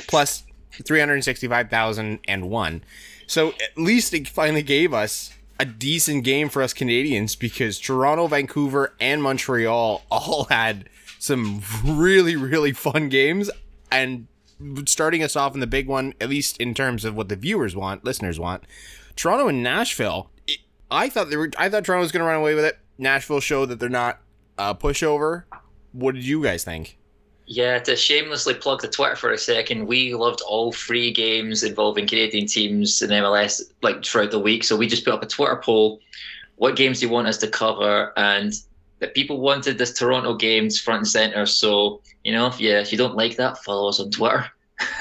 plus 0.09 0.43
365,001 0.83 2.85
so 3.27 3.49
at 3.49 3.77
least 3.77 4.13
it 4.13 4.29
finally 4.29 4.63
gave 4.63 4.93
us 4.93 5.33
a 5.59 5.65
decent 5.65 6.25
game 6.25 6.49
for 6.49 6.63
us 6.63 6.73
Canadians 6.73 7.37
because 7.37 7.79
Toronto, 7.79 8.27
Vancouver, 8.27 8.95
and 9.01 9.23
Montreal 9.23 10.03
all 10.11 10.45
had 10.51 10.89
some 11.19 11.63
really 11.85 12.37
really 12.37 12.73
fun 12.73 13.09
games 13.09 13.51
and 13.91 14.27
starting 14.87 15.23
us 15.23 15.37
off 15.37 15.55
in 15.55 15.61
the 15.61 15.67
big 15.67 15.89
one 15.89 16.13
at 16.21 16.29
least 16.29 16.59
in 16.59 16.75
terms 16.75 17.05
of 17.05 17.17
what 17.17 17.29
the 17.29 17.37
viewers 17.37 17.75
want 17.75 18.05
listeners 18.05 18.39
want 18.39 18.63
Toronto 19.17 19.49
and 19.49 19.63
Nashville 19.63 20.31
I 20.95 21.09
thought 21.09 21.31
they 21.31 21.37
were. 21.37 21.51
I 21.59 21.69
thought 21.69 21.85
Toronto 21.85 22.03
was 22.03 22.13
going 22.13 22.21
to 22.21 22.27
run 22.27 22.41
away 22.41 22.55
with 22.55 22.65
it. 22.65 22.79
Nashville 22.99 23.41
showed 23.41 23.67
that 23.67 23.81
they're 23.81 23.89
not 23.89 24.21
a 24.57 24.75
pushover. 24.75 25.45
What 25.93 26.15
did 26.15 26.25
you 26.25 26.43
guys 26.43 26.65
think? 26.65 26.99
Yeah, 27.47 27.79
to 27.81 27.95
shamelessly 27.95 28.55
plug 28.55 28.81
the 28.81 28.89
Twitter 28.89 29.17
for 29.17 29.31
a 29.31 29.39
second, 29.39 29.87
we 29.87 30.15
loved 30.15 30.41
all 30.41 30.73
three 30.73 31.13
games 31.13 31.63
involving 31.63 32.07
Canadian 32.07 32.47
teams 32.47 33.03
in 33.03 33.11
MLS 33.11 33.61
like 33.83 34.03
throughout 34.05 34.31
the 34.31 34.39
week. 34.39 34.65
So 34.65 34.77
we 34.77 34.87
just 34.87 35.05
put 35.05 35.13
up 35.13 35.23
a 35.23 35.27
Twitter 35.27 35.61
poll: 35.63 36.01
what 36.57 36.77
games 36.77 37.01
do 37.01 37.07
you 37.07 37.13
want 37.13 37.29
us 37.29 37.37
to 37.39 37.49
cover? 37.49 38.13
And 38.17 38.55
that 39.01 39.15
people 39.15 39.41
wanted 39.41 39.77
this 39.77 39.93
Toronto 39.93 40.35
games 40.35 40.81
front 40.81 41.01
and 41.01 41.09
center. 41.09 41.45
So 41.45 42.01
you 42.25 42.33
know, 42.33 42.47
if 42.47 42.59
you 42.59 42.71
if 42.71 42.91
you 42.93 42.97
don't 42.97 43.17
like 43.17 43.37
that, 43.37 43.59
follow 43.59 43.91
us 43.91 44.01
on 44.01 44.11
Twitter. 44.11 44.51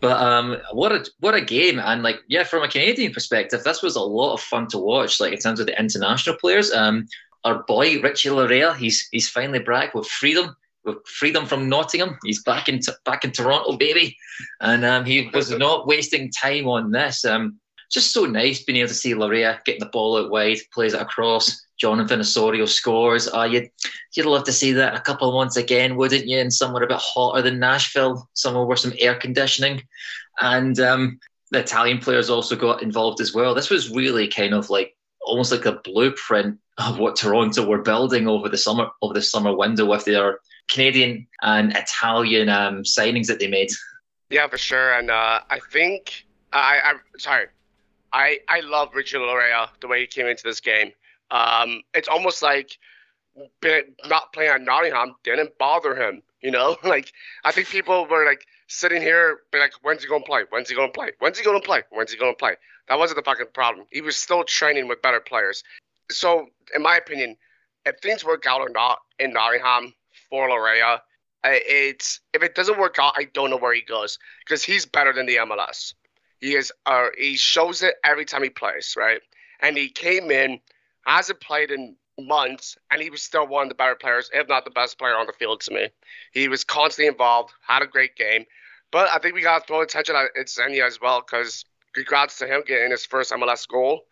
but 0.00 0.16
um, 0.16 0.56
what 0.72 0.92
a 0.92 1.04
what 1.20 1.34
a 1.34 1.42
game! 1.42 1.78
And 1.78 2.02
like, 2.02 2.20
yeah, 2.28 2.44
from 2.44 2.62
a 2.62 2.68
Canadian 2.68 3.12
perspective, 3.12 3.62
this 3.64 3.82
was 3.82 3.96
a 3.96 4.00
lot 4.00 4.32
of 4.32 4.40
fun 4.40 4.66
to 4.68 4.78
watch. 4.78 5.20
Like 5.20 5.34
in 5.34 5.38
terms 5.38 5.60
of 5.60 5.66
the 5.66 5.78
international 5.78 6.36
players, 6.36 6.72
um, 6.72 7.06
our 7.44 7.62
boy 7.64 8.00
Richie 8.00 8.30
Laryea, 8.30 8.74
he's 8.76 9.06
he's 9.12 9.28
finally 9.28 9.58
back 9.58 9.94
with 9.94 10.08
freedom 10.08 10.56
freedom 11.04 11.46
from 11.46 11.68
Nottingham. 11.68 12.18
He's 12.24 12.42
back 12.42 12.68
in 12.68 12.80
back 13.04 13.24
in 13.24 13.32
Toronto, 13.32 13.76
baby, 13.76 14.16
and 14.60 14.84
um, 14.84 15.04
he 15.04 15.30
was 15.32 15.50
not 15.50 15.86
wasting 15.86 16.30
time 16.30 16.66
on 16.66 16.90
this. 16.90 17.24
Um, 17.24 17.58
just 17.90 18.12
so 18.12 18.26
nice 18.26 18.62
being 18.64 18.78
able 18.78 18.88
to 18.88 18.94
see 18.94 19.14
Laryea 19.14 19.64
getting 19.64 19.80
the 19.80 19.86
ball 19.86 20.18
out 20.18 20.30
wide, 20.30 20.58
plays 20.72 20.94
it 20.94 21.00
across. 21.00 21.64
Jonathan 21.78 22.20
Osorio 22.20 22.66
scores. 22.66 23.32
Uh, 23.32 23.44
you'd, 23.44 23.70
you'd 24.14 24.26
love 24.26 24.44
to 24.44 24.52
see 24.52 24.72
that 24.72 24.96
a 24.96 25.00
couple 25.00 25.28
of 25.28 25.34
months 25.34 25.56
again, 25.56 25.96
wouldn't 25.96 26.26
you? 26.26 26.38
And 26.38 26.52
somewhere 26.52 26.82
a 26.82 26.88
bit 26.88 26.98
hotter 26.98 27.40
than 27.40 27.60
Nashville, 27.60 28.28
somewhere 28.34 28.66
with 28.66 28.80
some 28.80 28.92
air 28.98 29.14
conditioning. 29.14 29.82
And 30.40 30.78
um, 30.80 31.20
the 31.50 31.60
Italian 31.60 31.98
players 31.98 32.30
also 32.30 32.56
got 32.56 32.82
involved 32.82 33.20
as 33.20 33.32
well. 33.32 33.54
This 33.54 33.70
was 33.70 33.90
really 33.90 34.28
kind 34.28 34.54
of 34.54 34.70
like 34.70 34.96
almost 35.20 35.52
like 35.52 35.66
a 35.66 35.80
blueprint 35.84 36.58
of 36.78 36.98
what 36.98 37.16
Toronto 37.16 37.66
were 37.66 37.82
building 37.82 38.28
over 38.28 38.48
the 38.48 38.56
summer 38.56 38.88
over 39.02 39.14
the 39.14 39.22
summer 39.22 39.54
window 39.54 39.86
with 39.86 40.04
their 40.04 40.40
Canadian 40.68 41.26
and 41.42 41.76
Italian 41.76 42.48
um, 42.48 42.82
signings 42.82 43.26
that 43.26 43.38
they 43.38 43.48
made. 43.48 43.70
Yeah, 44.30 44.46
for 44.48 44.58
sure. 44.58 44.92
And 44.92 45.10
uh, 45.10 45.40
I 45.48 45.58
think 45.70 46.26
I, 46.52 46.80
I'm 46.84 47.00
sorry. 47.18 47.46
I 48.12 48.38
I 48.48 48.60
love 48.60 48.94
Richard 48.94 49.20
Laryea 49.20 49.68
the 49.80 49.88
way 49.88 50.00
he 50.00 50.06
came 50.06 50.26
into 50.26 50.42
this 50.44 50.60
game. 50.60 50.92
Um, 51.30 51.82
it's 51.94 52.08
almost 52.08 52.42
like 52.42 52.78
not 54.06 54.32
playing 54.32 54.50
at 54.50 54.62
Nottingham 54.62 55.14
didn't 55.24 55.56
bother 55.58 55.94
him. 55.94 56.22
You 56.42 56.50
know, 56.50 56.76
like 56.84 57.12
I 57.44 57.52
think 57.52 57.68
people 57.68 58.06
were 58.06 58.24
like 58.24 58.46
sitting 58.66 59.02
here, 59.02 59.40
be 59.52 59.58
like, 59.58 59.72
"When's 59.82 60.02
he 60.02 60.08
gonna 60.08 60.24
play? 60.24 60.44
When's 60.50 60.68
he 60.68 60.76
gonna 60.76 60.92
play? 60.92 61.12
When's 61.18 61.38
he 61.38 61.44
gonna 61.44 61.60
play? 61.60 61.82
When's 61.90 62.12
he 62.12 62.18
gonna 62.18 62.34
play?" 62.34 62.56
That 62.88 62.98
wasn't 62.98 63.16
the 63.16 63.22
fucking 63.22 63.48
problem. 63.52 63.86
He 63.90 64.00
was 64.00 64.16
still 64.16 64.44
training 64.44 64.88
with 64.88 65.02
better 65.02 65.20
players. 65.20 65.62
So, 66.10 66.48
in 66.74 66.82
my 66.82 66.96
opinion, 66.96 67.36
if 67.84 67.98
things 68.00 68.24
work 68.24 68.46
out 68.46 68.62
or 68.62 68.70
not 68.70 69.00
in 69.18 69.34
Nottingham 69.34 69.92
for 70.30 70.48
Laryea, 70.48 71.00
it's 71.44 72.20
if 72.34 72.42
it 72.42 72.54
doesn't 72.54 72.78
work 72.78 72.96
out, 73.00 73.14
I 73.16 73.24
don't 73.32 73.50
know 73.50 73.56
where 73.56 73.74
he 73.74 73.82
goes 73.82 74.18
because 74.44 74.62
he's 74.62 74.86
better 74.86 75.12
than 75.12 75.26
the 75.26 75.36
MLS. 75.36 75.94
He 76.40 76.54
is, 76.54 76.72
uh, 76.86 77.08
he 77.16 77.36
shows 77.36 77.82
it 77.82 77.94
every 78.04 78.24
time 78.24 78.42
he 78.42 78.50
plays, 78.50 78.94
right? 78.96 79.20
And 79.60 79.76
he 79.76 79.88
came 79.88 80.30
in, 80.30 80.60
hasn't 81.04 81.40
played 81.40 81.70
in 81.70 81.96
months, 82.18 82.76
and 82.90 83.00
he 83.00 83.10
was 83.10 83.22
still 83.22 83.46
one 83.46 83.64
of 83.64 83.68
the 83.68 83.74
better 83.74 83.94
players, 83.94 84.30
if 84.32 84.48
not 84.48 84.64
the 84.64 84.70
best 84.70 84.98
player 84.98 85.16
on 85.16 85.26
the 85.26 85.32
field 85.32 85.60
to 85.62 85.74
me. 85.74 85.88
He 86.32 86.48
was 86.48 86.64
constantly 86.64 87.08
involved, 87.08 87.52
had 87.66 87.82
a 87.82 87.86
great 87.86 88.16
game. 88.16 88.44
But 88.90 89.08
I 89.10 89.18
think 89.18 89.34
we 89.34 89.42
got 89.42 89.60
to 89.60 89.66
throw 89.66 89.82
attention 89.82 90.16
at 90.16 90.48
Xenia 90.48 90.86
as 90.86 91.00
well, 91.00 91.20
because 91.20 91.64
congrats 91.94 92.38
to 92.38 92.46
him 92.46 92.62
getting 92.66 92.90
his 92.90 93.04
first 93.04 93.32
MLS 93.32 93.66
goal. 93.68 94.02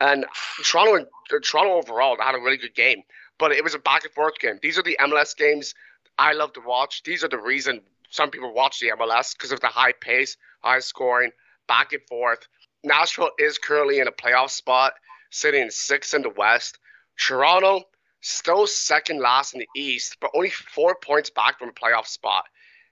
And 0.00 0.26
Toronto, 0.64 1.06
Toronto 1.42 1.74
overall 1.74 2.16
had 2.20 2.34
a 2.34 2.38
really 2.38 2.58
good 2.58 2.74
game, 2.74 3.02
but 3.38 3.52
it 3.52 3.62
was 3.62 3.74
a 3.74 3.78
back 3.78 4.04
and 4.04 4.12
forth 4.12 4.38
game. 4.38 4.58
These 4.62 4.78
are 4.78 4.82
the 4.82 4.96
MLS 5.00 5.36
games 5.36 5.74
I 6.18 6.32
love 6.32 6.52
to 6.54 6.60
watch. 6.60 7.02
These 7.02 7.24
are 7.24 7.28
the 7.28 7.38
reason 7.38 7.80
some 8.10 8.30
people 8.30 8.52
watch 8.52 8.80
the 8.80 8.88
MLS 8.98 9.36
because 9.36 9.52
of 9.52 9.60
the 9.60 9.68
high 9.68 9.92
pace, 9.92 10.36
high 10.62 10.80
scoring, 10.80 11.30
back 11.68 11.92
and 11.92 12.02
forth. 12.08 12.46
Nashville 12.84 13.30
is 13.38 13.58
currently 13.58 13.98
in 13.98 14.08
a 14.08 14.12
playoff 14.12 14.50
spot, 14.50 14.94
sitting 15.30 15.70
sixth 15.70 16.14
in 16.14 16.22
the 16.22 16.30
West. 16.30 16.78
Toronto 17.18 17.82
still 18.20 18.66
second 18.66 19.20
last 19.20 19.54
in 19.54 19.60
the 19.60 19.68
East, 19.76 20.16
but 20.20 20.30
only 20.34 20.50
four 20.50 20.96
points 20.96 21.30
back 21.30 21.58
from 21.58 21.70
a 21.70 21.72
playoff 21.72 22.06
spot. 22.06 22.44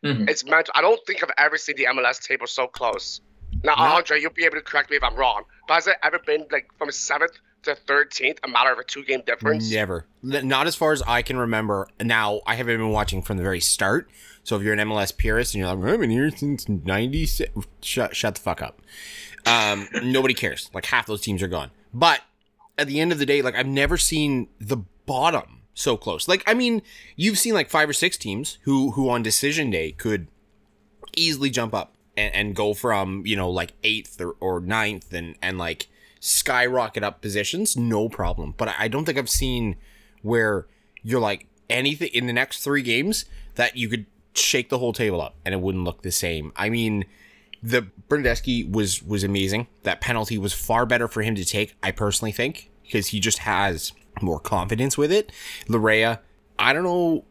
Mm-hmm. 0.05 0.29
It's 0.29 0.45
meant. 0.45 0.69
I 0.75 0.81
don't 0.81 1.01
think 1.07 1.23
I've 1.23 1.31
ever 1.39 1.57
seen 1.57 1.77
the 1.77 1.85
MLS 1.85 2.21
table 2.21 2.47
so 2.47 2.67
close. 2.67 3.21
Now, 3.63 3.75
no. 3.77 3.83
Andre, 3.83 4.21
you'll 4.21 4.33
be 4.33 4.45
able 4.45 4.57
to 4.57 4.63
correct 4.63 4.91
me 4.91 4.97
if 4.97 5.03
I'm 5.03 5.15
wrong, 5.15 5.45
but 5.67 5.75
has 5.75 5.87
it 5.87 5.97
ever 6.03 6.19
been 6.19 6.47
like 6.51 6.69
from 6.77 6.91
seventh 6.91 7.39
to 7.65 7.77
13th, 7.87 8.39
a 8.45 8.49
matter 8.49 8.73
of 8.73 8.79
a 8.79 8.85
two 8.85 9.05
game 9.05 9.23
difference? 9.27 9.71
Never. 9.71 10.07
Not 10.23 10.67
as 10.67 10.75
far 10.75 10.93
as 10.93 11.03
I 11.03 11.23
can 11.23 11.37
remember. 11.37 11.89
Now, 12.01 12.41
I 12.47 12.55
haven't 12.55 12.79
been 12.79 12.91
watching 12.91 13.23
from 13.23 13.37
the 13.37 13.43
very 13.43 13.61
start. 13.61 14.11
So 14.43 14.57
if 14.57 14.63
you're 14.63 14.75
an 14.75 14.89
MLS 14.89 15.17
purist 15.17 15.55
and 15.55 15.61
you're 15.61 15.75
like, 15.75 15.93
I've 15.93 16.01
been 16.01 16.11
here 16.11 16.31
since 16.31 16.69
96, 16.69 17.51
shut, 17.81 18.15
shut 18.15 18.35
the 18.35 18.41
fuck 18.41 18.63
up. 18.63 18.81
Um, 19.47 19.89
nobody 20.03 20.35
cares. 20.35 20.71
Like 20.75 20.87
half 20.87 21.07
those 21.07 21.21
teams 21.21 21.43
are 21.43 21.49
gone. 21.49 21.71
But 21.93 22.21
at 22.79 22.87
the 22.87 23.01
end 23.01 23.13
of 23.13 23.19
the 23.19 23.27
day, 23.27 23.43
like 23.43 23.55
I've 23.55 23.67
never 23.67 23.97
seen 23.97 24.49
the 24.61 24.79
bottom 25.07 25.63
so 25.75 25.97
close. 25.97 26.29
Like, 26.29 26.43
I 26.47 26.55
mean, 26.55 26.83
you've 27.17 27.39
seen 27.39 27.55
like 27.55 27.71
five 27.71 27.89
or 27.89 27.93
six 27.93 28.17
teams 28.17 28.59
who, 28.63 28.93
who 28.93 29.09
on 29.11 29.23
decision 29.23 29.71
day 29.71 29.93
could 29.93 30.29
easily 31.17 31.51
jump 31.51 31.75
up 31.75 31.95
and, 32.17 32.35
and 32.35 32.57
go 32.57 32.75
from, 32.75 33.23
you 33.27 33.37
know, 33.37 33.51
like 33.51 33.73
eighth 33.83 34.21
or, 34.21 34.33
or 34.41 34.61
ninth 34.61 35.13
and, 35.13 35.37
and 35.43 35.59
like, 35.59 35.89
skyrocket 36.25 37.03
up 37.03 37.21
positions, 37.21 37.77
no 37.77 38.09
problem. 38.09 38.55
But 38.57 38.75
I 38.79 38.89
don't 38.89 39.05
think 39.05 39.19
I've 39.19 39.29
seen 39.29 39.77
where 40.23 40.67
you're 41.03 41.21
like 41.21 41.47
anything 41.69 42.09
in 42.15 42.27
the 42.27 42.33
next 42.33 42.65
three 42.65 42.81
games 42.81 43.27
that 43.57 43.77
you 43.77 43.91
could 43.91 44.07
shake 44.33 44.71
the 44.71 44.79
whole 44.79 44.95
table 44.95 45.21
up 45.21 45.37
and 45.45 45.53
it 45.53 45.61
wouldn't 45.61 45.85
look 45.85 46.01
the 46.01 46.11
same. 46.11 46.51
I 46.57 46.71
mean, 46.71 47.05
the 47.63 47.89
Bernardeschi 48.09 48.71
was 48.71 49.03
was 49.03 49.23
amazing. 49.23 49.69
That 49.83 50.01
penalty 50.01 50.39
was 50.39 50.55
far 50.55 50.87
better 50.87 51.09
for 51.09 51.21
him 51.21 51.35
to 51.35 51.45
take, 51.45 51.77
I 51.83 51.91
personally 51.91 52.33
think, 52.33 52.71
because 52.83 53.09
he 53.09 53.21
just 53.21 53.39
has 53.39 53.93
more 54.23 54.41
confidence 54.41 54.97
with 54.97 55.13
it. 55.13 55.31
Laryea, 55.67 56.21
I 56.59 56.73
don't 56.73 56.85
know. 56.85 57.25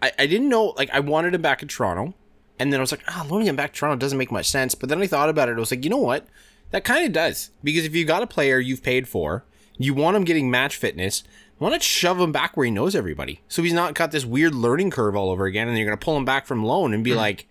I, 0.00 0.12
I 0.20 0.26
didn't 0.26 0.48
know 0.48 0.66
like 0.76 0.90
I 0.90 1.00
wanted 1.00 1.34
him 1.34 1.42
back 1.42 1.62
in 1.62 1.68
Toronto. 1.68 2.14
And 2.60 2.70
then 2.70 2.78
I 2.78 2.82
was 2.82 2.92
like, 2.92 3.02
ah, 3.08 3.22
oh, 3.24 3.32
loaning 3.32 3.48
him 3.48 3.56
back 3.56 3.72
to 3.72 3.78
Toronto 3.78 3.96
doesn't 3.96 4.18
make 4.18 4.30
much 4.30 4.50
sense. 4.50 4.74
But 4.74 4.90
then 4.90 5.00
I 5.00 5.06
thought 5.06 5.30
about 5.30 5.48
it. 5.48 5.56
I 5.56 5.58
was 5.58 5.70
like, 5.70 5.82
you 5.82 5.88
know 5.88 5.96
what? 5.96 6.26
That 6.70 6.84
kind 6.84 7.06
of 7.06 7.12
does. 7.12 7.50
Because 7.62 7.84
if 7.84 7.94
you 7.94 8.04
got 8.04 8.22
a 8.22 8.26
player 8.26 8.58
you've 8.58 8.82
paid 8.82 9.08
for, 9.08 9.44
you 9.78 9.94
want 9.94 10.16
him 10.16 10.24
getting 10.24 10.50
match 10.50 10.76
fitness, 10.76 11.24
why 11.58 11.70
not 11.70 11.82
shove 11.82 12.20
him 12.20 12.32
back 12.32 12.56
where 12.56 12.64
he 12.64 12.70
knows 12.70 12.94
everybody? 12.94 13.42
So 13.48 13.62
he's 13.62 13.72
not 13.72 13.94
got 13.94 14.12
this 14.12 14.24
weird 14.24 14.54
learning 14.54 14.90
curve 14.90 15.16
all 15.16 15.30
over 15.30 15.44
again, 15.44 15.68
and 15.68 15.76
you're 15.76 15.86
going 15.86 15.98
to 15.98 16.04
pull 16.04 16.16
him 16.16 16.24
back 16.24 16.46
from 16.46 16.64
loan 16.64 16.94
and 16.94 17.04
be 17.04 17.10
mm. 17.10 17.16
like, 17.16 17.48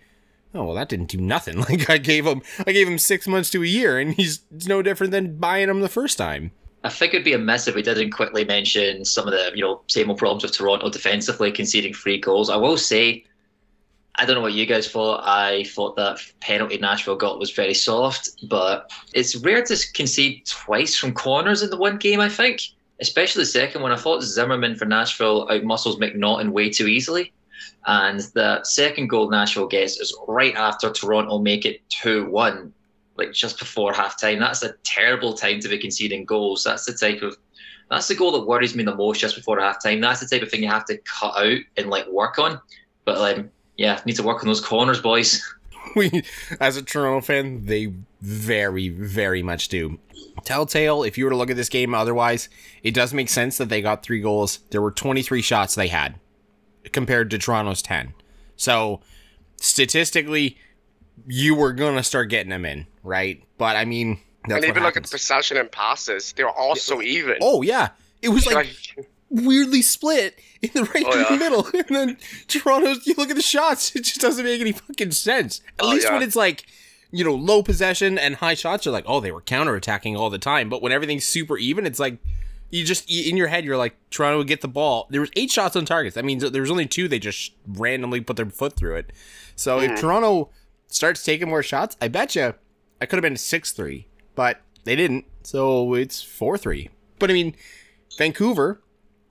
oh, 0.56 0.66
well, 0.66 0.76
that 0.76 0.90
didn't 0.90 1.10
do 1.10 1.20
nothing. 1.20 1.60
Like 1.70 1.90
I 1.90 1.98
gave 1.98 2.26
him, 2.26 2.42
I 2.66 2.72
gave 2.72 2.88
him 2.88 2.98
six 2.98 3.28
months 3.28 3.50
to 3.52 3.64
a 3.64 3.68
year, 3.68 4.00
and 4.00 4.14
he's 4.14 4.42
it's 4.54 4.68
no 4.68 4.82
different 4.82 5.12
than 5.12 5.38
buying 5.38 5.70
him 5.70 5.82
the 5.82 5.90
first 5.90 6.18
time. 6.18 6.52
I 6.84 6.90
think 6.90 7.14
it'd 7.14 7.26
be 7.26 7.34
a 7.34 7.38
miss 7.38 7.68
if 7.68 7.76
we 7.76 7.82
didn't 7.82 8.12
quickly 8.12 8.46
mention 8.46 9.04
some 9.04 9.28
of 9.28 9.34
the, 9.34 9.52
you 9.54 9.62
know, 9.62 9.82
same 9.88 10.10
old 10.10 10.18
problems 10.18 10.44
with 10.44 10.54
Toronto 10.54 10.90
defensively 10.90 11.52
conceding 11.52 11.94
free 11.94 12.18
goals. 12.18 12.50
I 12.50 12.56
will 12.56 12.78
say 12.78 13.26
I 14.15 14.26
don't 14.26 14.36
know 14.36 14.41
what 14.41 14.54
you 14.54 14.65
guys 14.65 14.89
thought. 14.89 15.22
I 15.24 15.63
thought 15.63 15.95
that 15.95 16.19
penalty 16.41 16.78
Nashville 16.78 17.15
got 17.15 17.39
was 17.39 17.52
very 17.52 17.74
soft, 17.74 18.30
but 18.50 18.91
it's 19.13 19.36
rare 19.38 19.63
to 19.63 19.78
concede 19.93 20.45
twice 20.45 20.95
from 20.95 21.13
corners 21.13 21.62
in 21.62 21.69
the 21.69 21.78
one 21.78 21.98
game, 21.98 22.19
I 22.19 22.30
think. 22.30 22.62
Especially 23.00 23.43
the 23.43 23.48
second 23.48 23.82
one. 23.82 23.93
I 23.93 23.95
thought 23.95 24.24
Zimmerman 24.24 24.76
for 24.76 24.86
Nashville 24.86 25.48
outmuscles 25.48 26.00
MacNaughton 26.00 26.50
way 26.50 26.69
too 26.69 26.88
easily. 26.88 27.32
And 27.86 28.19
the 28.34 28.62
second 28.63 29.08
goal 29.08 29.30
Nashville 29.30 29.67
gets 29.67 30.00
is 30.00 30.15
right 30.28 30.56
after 30.56 30.91
Toronto 30.91 31.39
make 31.39 31.65
it 31.65 31.82
2 31.89 32.30
1, 32.30 32.74
like 33.15 33.32
just 33.32 33.58
before 33.58 33.93
half 33.93 34.19
time. 34.19 34.39
That's 34.39 34.63
a 34.63 34.74
terrible 34.84 35.34
time 35.34 35.62
to 35.62 35.69
be 35.69 35.78
conceding 35.78 36.26
goals. 36.26 36.63
That's 36.63 36.86
the 36.86 36.93
type 36.93 37.22
of 37.22 37.38
that's 37.89 38.08
the 38.08 38.15
goal 38.15 38.32
that 38.34 38.45
worries 38.45 38.76
me 38.76 38.84
the 38.84 38.93
most 38.95 39.19
just 39.19 39.36
before 39.36 39.60
half 39.60 39.82
time. 39.82 40.00
That's 40.00 40.19
the 40.19 40.28
type 40.28 40.43
of 40.43 40.52
thing 40.52 40.62
you 40.62 40.69
have 40.69 40.86
to 40.86 40.98
cut 41.00 41.36
out 41.36 41.60
and 41.78 41.89
like 41.89 42.08
work 42.08 42.38
on. 42.38 42.60
But 43.04 43.39
um, 43.39 43.50
yeah, 43.80 44.02
need 44.06 44.18
to 44.18 44.24
work 44.24 44.42
on 44.42 44.48
those 44.48 44.60
corners, 44.60 45.00
boys. 45.02 45.42
We, 45.96 46.24
as 46.60 46.78
a 46.78 46.84
Toronto 46.84 47.26
fan, 47.26 47.65
they 47.65 47.94
very, 48.22 48.89
very 48.89 49.42
much 49.42 49.70
do. 49.70 49.98
Telltale, 50.44 51.02
if 51.04 51.18
you 51.18 51.24
were 51.24 51.32
to 51.32 51.38
look 51.38 51.50
at 51.50 51.56
this 51.56 51.70
game 51.70 51.96
otherwise, 51.96 52.50
it 52.84 52.94
does 52.94 53.13
make 53.13 53.30
sense 53.30 53.58
that 53.58 53.70
they 53.70 53.82
got 53.82 54.04
three 54.04 54.20
goals. 54.20 54.60
There 54.70 54.82
were 54.82 54.92
23 54.92 55.42
shots 55.42 55.74
they 55.74 55.88
had 55.88 56.20
compared 56.92 57.32
to 57.32 57.39
Toronto's 57.39 57.82
10. 57.82 58.13
So, 58.56 59.00
statistically, 59.56 60.58
you 61.26 61.56
were 61.56 61.74
going 61.74 61.96
to 61.96 62.04
start 62.04 62.30
getting 62.30 62.50
them 62.50 62.65
in, 62.65 62.86
right? 63.02 63.42
But 63.58 63.76
I 63.78 63.86
mean, 63.86 64.20
and 64.48 64.63
even 64.63 64.84
look 64.84 64.98
at 64.98 65.04
the 65.04 65.10
possession 65.10 65.58
and 65.58 65.72
passes, 65.72 66.34
they 66.34 66.44
were 66.44 66.52
all 66.52 66.76
so 66.76 67.02
even. 67.02 67.38
Oh, 67.42 67.62
yeah. 67.62 67.89
It 68.22 68.30
was 68.30 68.46
like 68.46 68.68
weirdly 69.30 69.82
split 69.82 70.39
in 70.62 70.72
the 70.74 70.84
right 70.96 71.04
oh, 71.06 71.18
yeah. 71.18 71.30
the 71.30 71.38
middle. 71.38 71.68
And 71.74 71.96
then 71.96 72.18
Toronto, 72.48 72.96
you 73.04 73.15
look 73.18 73.30
at 73.30 73.36
the 73.36 73.42
shots, 73.42 73.96
it 73.96 74.04
just 74.04 74.22
doesn't 74.22 74.44
make 74.44 74.62
any 74.62 74.72
fucking 74.72 75.12
sense. 75.12 75.62
At 75.80 75.86
oh, 75.86 75.89
least 75.89 76.08
yeah. 76.08 76.13
when 76.13 76.24
it's 76.24 76.36
like, 76.36 76.65
you 77.12 77.24
know, 77.24 77.34
low 77.34 77.63
possession 77.63 78.18
and 78.18 78.36
high 78.36 78.54
shots 78.54 78.86
you're 78.86 78.94
like, 78.94 79.06
oh, 79.08 79.20
they 79.20 79.32
were 79.32 79.42
counterattacking 79.42 80.18
all 80.18 80.30
the 80.30 80.38
time. 80.38 80.70
But 80.70 80.82
when 80.82 80.92
everything's 80.92 81.26
super 81.26 81.58
even, 81.58 81.86
it's 81.86 82.00
like 82.00 82.20
you 82.70 82.84
just 82.84 83.10
in 83.10 83.36
your 83.36 83.48
head 83.48 83.65
you're 83.65 83.78
like 83.78 83.96
Toronto 84.12 84.38
would 84.38 84.48
get 84.48 84.62
the 84.62 84.68
ball. 84.68 85.08
There 85.10 85.22
was 85.22 85.32
eight 85.36 85.52
shots 85.52 85.76
on 85.76 85.86
targets. 85.86 86.15
That 86.15 86.26
means 86.26 86.50
there 86.50 86.62
was 86.62 86.72
only 86.72 86.86
two. 86.86 87.08
They 87.08 87.20
just 87.20 87.54
randomly 87.68 88.22
put 88.22 88.36
their 88.38 88.50
foot 88.50 88.76
through 88.76 88.98
it. 88.98 89.12
So 89.56 89.80
mm. 89.80 89.89
if 89.89 90.00
Toronto 90.00 90.50
starts 90.88 91.24
taking 91.24 91.50
more 91.50 91.63
shots, 91.63 91.98
I 92.02 92.08
bet 92.08 92.36
you 92.36 92.54
I 93.02 93.06
could 93.06 93.18
have 93.18 93.24
been 93.24 93.38
six 93.38 93.72
three, 93.72 94.08
but 94.36 94.62
they 94.84 94.96
didn't. 94.96 95.26
So 95.44 95.96
it's 95.96 96.22
four 96.22 96.58
three. 96.58 96.89
But 97.18 97.30
I 97.30 97.34
mean, 97.34 97.56
Vancouver 98.18 98.82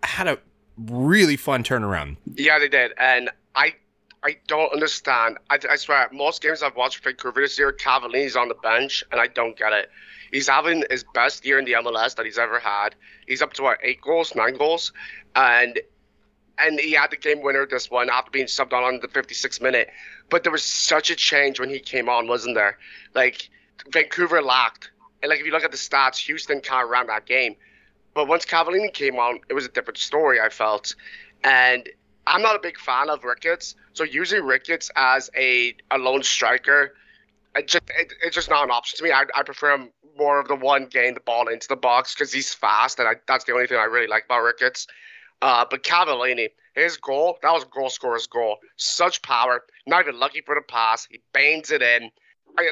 had 0.03 0.29
a 0.29 0.39
really 0.77 1.37
fun 1.37 1.65
turnaround. 1.65 2.17
Yeah, 2.35 2.59
they 2.59 2.69
did, 2.69 2.93
and 2.99 3.31
I 3.55 3.75
I 4.23 4.37
don't 4.47 4.73
understand. 4.73 5.39
I, 5.51 5.59
I 5.71 5.77
swear, 5.77 6.09
most 6.13 6.43
games 6.43 6.63
I've 6.63 6.77
watched 6.77 7.03
Vancouver 7.05 7.41
this 7.41 7.59
year, 7.59 7.73
Cavallini's 7.73 8.37
on 8.37 8.49
the 8.49 8.55
bench, 8.55 9.05
and 9.13 9.21
I 9.21 9.29
don't 9.29 9.57
get 9.57 9.73
it. 9.73 9.91
He's 10.33 10.49
having 10.49 10.85
his 10.91 11.05
best 11.15 11.47
year 11.47 11.59
in 11.59 11.65
the 11.65 11.73
MLS 11.73 12.17
that 12.17 12.27
he's 12.27 12.39
ever 12.39 12.59
had. 12.59 12.95
He's 13.27 13.41
up 13.41 13.53
to 13.55 13.63
what 13.63 13.79
eight 13.83 14.01
goals, 14.01 14.35
nine 14.35 14.57
goals, 14.57 14.93
and 15.35 15.81
and 16.59 16.81
he 16.81 16.93
had 16.93 17.11
the 17.11 17.17
game 17.17 17.41
winner 17.43 17.67
this 17.67 17.91
one 17.91 18.11
after 18.11 18.31
being 18.31 18.47
subbed 18.47 18.73
on 18.73 18.83
on 18.83 18.99
the 19.01 19.07
56th 19.07 19.63
minute. 19.63 19.91
But 20.29 20.43
there 20.43 20.51
was 20.51 20.65
such 20.65 21.09
a 21.09 21.15
change 21.15 21.61
when 21.61 21.71
he 21.71 21.79
came 21.79 22.09
on, 22.09 22.27
wasn't 22.27 22.57
there? 22.57 22.79
Like 23.15 23.49
Vancouver 23.91 24.43
lacked, 24.43 24.91
and 25.23 25.31
like 25.31 25.41
if 25.41 25.47
you 25.47 25.53
look 25.53 25.65
at 25.65 25.71
the 25.71 25.77
stats, 25.77 26.19
Houston 26.19 26.59
of 26.59 26.89
ran 26.89 27.07
that 27.07 27.27
game. 27.27 27.57
But 28.19 28.27
once 28.27 28.45
Cavallini 28.45 28.93
came 28.93 29.15
on, 29.21 29.39
it 29.49 29.55
was 29.55 29.65
a 29.65 29.69
different 29.69 29.97
story. 29.97 30.41
I 30.41 30.49
felt, 30.49 30.97
and 31.45 31.89
I'm 32.27 32.43
not 32.43 32.57
a 32.57 32.59
big 32.59 32.77
fan 32.77 33.11
of 33.11 33.23
Ricketts. 33.23 33.77
So 33.93 34.03
using 34.03 34.43
Ricketts 34.43 34.91
as 34.97 35.31
a, 35.37 35.77
a 35.93 35.99
lone 35.99 36.25
striker, 36.25 36.95
it 37.55 37.69
just 37.69 37.85
it, 37.97 38.13
it's 38.25 38.35
just 38.35 38.51
not 38.51 38.65
an 38.65 38.73
option 38.73 38.97
to 38.97 39.05
me. 39.05 39.13
I, 39.13 39.23
I 39.37 39.45
prefer 39.45 39.73
him 39.73 39.91
more 40.19 40.41
of 40.41 40.49
the 40.49 40.57
one 40.57 40.87
getting 40.87 41.15
the 41.15 41.21
ball 41.21 41.47
into 41.47 41.69
the 41.69 41.77
box 41.77 42.13
because 42.13 42.33
he's 42.33 42.53
fast, 42.53 42.99
and 42.99 43.07
I, 43.07 43.13
that's 43.29 43.45
the 43.45 43.53
only 43.53 43.69
thing 43.69 43.79
I 43.79 43.85
really 43.85 44.09
like 44.09 44.25
about 44.25 44.43
Ricketts. 44.43 44.89
Uh, 45.41 45.65
but 45.71 45.85
Cavallini, 45.85 46.49
his 46.75 46.97
goal, 46.97 47.39
that 47.43 47.53
was 47.53 47.63
a 47.63 47.67
goal 47.67 47.89
scorer's 47.89 48.27
goal. 48.27 48.57
Such 48.79 49.23
power. 49.23 49.63
Not 49.87 50.03
even 50.03 50.19
lucky 50.19 50.41
for 50.41 50.57
the 50.57 50.63
pass. 50.63 51.07
He 51.09 51.21
bangs 51.33 51.71
it 51.71 51.83
in. 51.83 52.11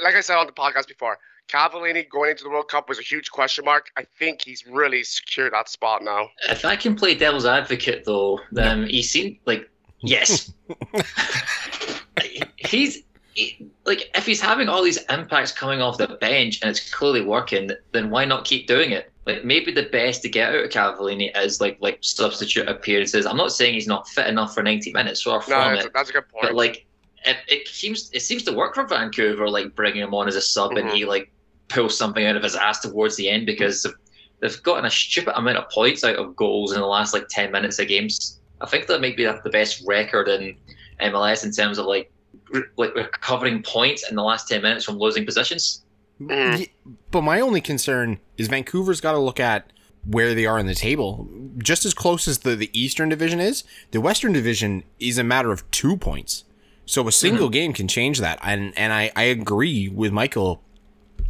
Like 0.02 0.16
I 0.16 0.22
said 0.22 0.38
on 0.38 0.46
the 0.46 0.52
podcast 0.52 0.88
before, 0.88 1.18
Cavallini 1.48 2.08
going 2.08 2.30
into 2.30 2.44
the 2.44 2.50
World 2.50 2.68
Cup 2.68 2.88
was 2.88 2.98
a 2.98 3.02
huge 3.02 3.30
question 3.30 3.64
mark. 3.64 3.90
I 3.96 4.04
think 4.18 4.42
he's 4.42 4.66
really 4.66 5.02
secured 5.04 5.52
that 5.52 5.68
spot 5.68 6.02
now. 6.02 6.28
If 6.48 6.64
I 6.64 6.76
can 6.76 6.96
play 6.96 7.14
devil's 7.14 7.46
advocate, 7.46 8.04
though, 8.04 8.40
then 8.52 8.86
he 8.86 9.02
seemed 9.02 9.38
like 9.46 9.68
yes. 10.00 10.52
he's 12.56 13.02
he, 13.34 13.70
like 13.84 14.10
if 14.14 14.26
he's 14.26 14.40
having 14.40 14.68
all 14.68 14.82
these 14.82 14.98
impacts 15.10 15.52
coming 15.52 15.82
off 15.82 15.98
the 15.98 16.08
bench 16.08 16.60
and 16.62 16.70
it's 16.70 16.92
clearly 16.92 17.22
working, 17.24 17.70
then 17.92 18.10
why 18.10 18.24
not 18.24 18.44
keep 18.44 18.66
doing 18.66 18.90
it? 18.92 19.12
Like 19.26 19.44
maybe 19.44 19.72
the 19.72 19.84
best 19.84 20.22
to 20.22 20.28
get 20.28 20.54
out 20.54 20.64
of 20.64 20.70
Cavallini 20.70 21.36
is 21.36 21.60
like 21.60 21.76
like 21.80 21.98
substitute 22.00 22.68
appearances. 22.68 23.26
I'm 23.26 23.36
not 23.36 23.52
saying 23.52 23.74
he's 23.74 23.86
not 23.88 24.08
fit 24.08 24.26
enough 24.26 24.54
for 24.54 24.62
90 24.62 24.92
minutes, 24.92 25.22
far 25.22 25.40
from 25.42 25.52
no, 25.52 25.74
that's, 25.74 25.86
it. 25.86 25.92
that's 25.94 26.10
a 26.10 26.12
good 26.12 26.28
point. 26.28 26.42
But 26.42 26.54
like 26.54 26.86
it, 27.24 27.36
it 27.48 27.68
seems 27.68 28.10
it 28.12 28.20
seems 28.20 28.42
to 28.44 28.52
work 28.52 28.74
for 28.74 28.84
Vancouver, 28.86 29.48
like 29.50 29.74
bringing 29.74 30.02
him 30.02 30.14
on 30.14 30.28
as 30.28 30.36
a 30.36 30.40
sub 30.40 30.72
Mhm. 30.72 30.80
and 30.80 30.90
he 30.90 31.04
like 31.04 31.30
pulls 31.68 31.96
something 31.96 32.24
out 32.24 32.36
of 32.36 32.42
his 32.42 32.54
ass 32.56 32.80
towards 32.80 33.16
the 33.16 33.28
end 33.28 33.46
because 33.46 33.82
they've, 33.82 33.94
they've 34.40 34.62
gotten 34.62 34.84
a 34.84 34.90
stupid 34.90 35.36
amount 35.36 35.58
of 35.58 35.68
points 35.70 36.04
out 36.04 36.16
of 36.16 36.36
goals 36.36 36.72
in 36.72 36.80
the 36.80 36.86
last 36.86 37.12
like 37.12 37.26
10 37.28 37.52
minutes 37.52 37.78
of 37.78 37.88
games. 37.88 38.40
I 38.60 38.66
think 38.66 38.86
that 38.86 39.00
might 39.00 39.16
be 39.16 39.24
the 39.24 39.50
best 39.50 39.82
record 39.86 40.28
in 40.28 40.56
MLS 41.00 41.44
in 41.44 41.52
terms 41.52 41.78
of 41.78 41.86
like 41.86 42.10
re- 42.50 42.62
like 42.76 42.94
recovering 42.94 43.62
points 43.62 44.08
in 44.08 44.16
the 44.16 44.22
last 44.22 44.48
10 44.48 44.62
minutes 44.62 44.84
from 44.84 44.98
losing 44.98 45.26
positions. 45.26 45.82
Mhm. 46.20 46.68
But 47.10 47.22
my 47.22 47.40
only 47.40 47.60
concern 47.60 48.18
is 48.38 48.48
Vancouver's 48.48 49.00
got 49.00 49.12
to 49.12 49.18
look 49.18 49.38
at 49.38 49.70
where 50.06 50.34
they 50.34 50.46
are 50.46 50.58
in 50.58 50.66
the 50.66 50.74
table. 50.74 51.28
Just 51.58 51.84
as 51.84 51.92
close 51.92 52.28
as 52.28 52.38
the, 52.38 52.54
the 52.54 52.70
Eastern 52.72 53.08
Division 53.08 53.40
is, 53.40 53.64
the 53.90 54.00
Western 54.00 54.32
Division 54.32 54.84
is 54.98 55.18
a 55.18 55.24
matter 55.24 55.50
of 55.52 55.68
two 55.70 55.96
points. 55.96 56.44
So 56.86 57.06
a 57.08 57.12
single 57.12 57.48
game 57.48 57.72
can 57.72 57.88
change 57.88 58.20
that. 58.20 58.38
And 58.42 58.72
and 58.78 58.92
I, 58.92 59.10
I 59.16 59.24
agree 59.24 59.88
with 59.88 60.12
Michael. 60.12 60.62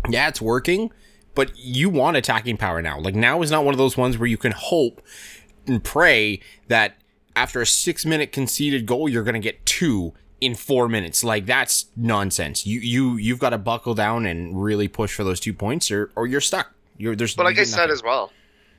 Yeah, 0.09 0.29
it's 0.29 0.41
working, 0.41 0.91
but 1.35 1.53
you 1.57 1.91
want 1.91 2.17
attacking 2.17 2.57
power 2.57 2.81
now. 2.83 2.99
Like 2.99 3.15
now 3.15 3.43
is 3.43 3.51
not 3.51 3.65
one 3.65 3.75
of 3.75 3.79
those 3.79 3.97
ones 3.97 4.19
where 4.19 4.29
you 4.29 4.39
can 4.39 4.53
hope 4.53 5.03
and 5.67 5.83
pray 5.83 6.41
that 6.69 6.97
after 7.35 7.61
a 7.61 7.67
six 7.67 8.07
minute 8.07 8.33
conceded 8.33 8.87
goal, 8.87 9.09
you're 9.09 9.23
going 9.23 9.35
to 9.35 9.41
get 9.41 9.65
two 9.67 10.15
in 10.41 10.55
four 10.55 10.89
minutes. 10.89 11.25
Like 11.25 11.47
that's 11.47 11.87
nonsense. 11.97 12.67
You 12.67 12.81
you 12.81 13.17
you've 13.17 13.39
got 13.39 13.51
to 13.51 13.59
buckle 13.59 13.95
down 13.95 14.27
and 14.27 14.61
really 14.63 14.89
push 14.89 15.15
for 15.15 15.25
those 15.25 15.41
two 15.41 15.53
points, 15.53 15.91
or 15.91 16.11
or 16.17 16.27
you're 16.27 16.41
stuck. 16.41 16.73
You're 16.97 17.15
there's. 17.17 17.35
But 17.35 17.45
like 17.45 17.59
I 17.59 17.65
said 17.65 17.83
nothing. 17.83 17.93
as 17.93 18.03
well, 18.03 18.33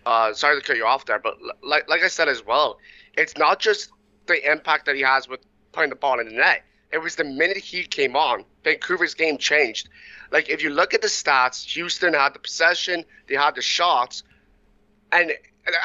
uh, 0.06 0.34
sorry 0.34 0.60
to 0.60 0.65
cut 0.65 0.78
you 0.78 0.86
off 0.86 1.06
there, 1.06 1.20
but 1.20 1.38
like 1.63 1.88
like 1.89 2.02
I 2.02 2.08
said 2.08 2.28
as 2.28 2.46
well, 2.46 2.80
it's 3.17 3.38
not 3.38 3.60
just 3.60 3.91
the 4.28 4.52
impact 4.52 4.86
that 4.86 4.96
he 4.96 5.02
has 5.02 5.28
with 5.28 5.41
putting 5.72 5.89
the 5.89 5.96
ball 5.96 6.20
in 6.20 6.28
the 6.28 6.34
net. 6.34 6.63
It 6.91 7.00
was 7.00 7.15
the 7.15 7.26
minute 7.26 7.58
he 7.58 7.84
came 7.84 8.15
on, 8.15 8.46
Vancouver's 8.63 9.13
game 9.13 9.38
changed. 9.38 9.89
Like 10.31 10.49
if 10.49 10.61
you 10.61 10.69
look 10.69 10.93
at 10.93 11.01
the 11.01 11.07
stats, 11.07 11.65
Houston 11.73 12.13
had 12.13 12.33
the 12.33 12.39
possession, 12.39 13.05
they 13.27 13.35
had 13.35 13.55
the 13.55 13.61
shots, 13.61 14.23
and 15.11 15.31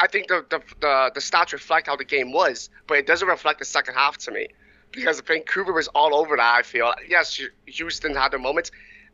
I 0.00 0.06
think 0.06 0.28
the 0.28 0.44
the, 0.48 0.60
the 0.80 1.10
the 1.14 1.20
stats 1.20 1.52
reflect 1.52 1.86
how 1.86 1.96
the 1.96 2.04
game 2.04 2.32
was, 2.32 2.70
but 2.86 2.98
it 2.98 3.06
doesn't 3.06 3.28
reflect 3.28 3.58
the 3.58 3.64
second 3.64 3.94
half 3.94 4.18
to 4.18 4.30
me 4.30 4.48
because 4.90 5.20
Vancouver 5.20 5.72
was 5.72 5.88
all 5.88 6.14
over 6.14 6.36
that. 6.36 6.54
I 6.54 6.62
feel 6.62 6.92
yes, 7.08 7.40
Houston 7.66 8.14
had 8.14 8.32
their 8.32 8.40
moments, 8.40 8.70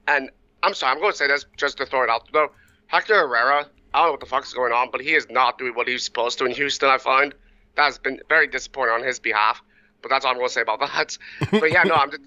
and 0.07 0.31
I'm 0.63 0.75
sorry, 0.75 0.93
I'm 0.93 1.01
going 1.01 1.13
to 1.13 1.19
say 1.19 1.29
this 1.29 1.47
just 1.57 1.79
to 1.79 1.87
throw 1.87 2.03
it 2.05 2.11
out 2.11 2.29
though. 2.33 2.51
Hector 2.87 3.15
Herrera, 3.15 3.67
I 3.93 3.99
don't 3.99 4.07
know 4.07 4.11
what 4.13 4.21
the 4.21 4.27
fuck's 4.27 4.53
going 4.53 4.73
on, 4.73 4.91
but 4.91 5.01
he 5.01 5.15
is 5.15 5.27
not 5.31 5.59
doing 5.59 5.75
what 5.75 5.89
he's 5.89 6.05
supposed 6.05 6.39
to 6.39 6.47
in 6.47 6.53
Houston. 6.53 6.89
I 6.89 6.99
find 6.99 7.35
that's 7.79 7.99
been 7.99 8.21
very 8.29 8.47
disappointing 8.47 8.95
on 8.95 9.03
his 9.05 9.19
behalf. 9.19 9.63
But 10.03 10.11
that's 10.11 10.25
all 10.25 10.33
I'm 10.33 10.37
going 10.37 10.49
to 10.49 10.53
say 10.53 10.61
about 10.61 10.81
that. 10.81 11.17
But 11.51 11.73
yeah, 11.73 11.85
no, 11.85 11.95
I'm 11.95 12.11
just, 12.11 12.23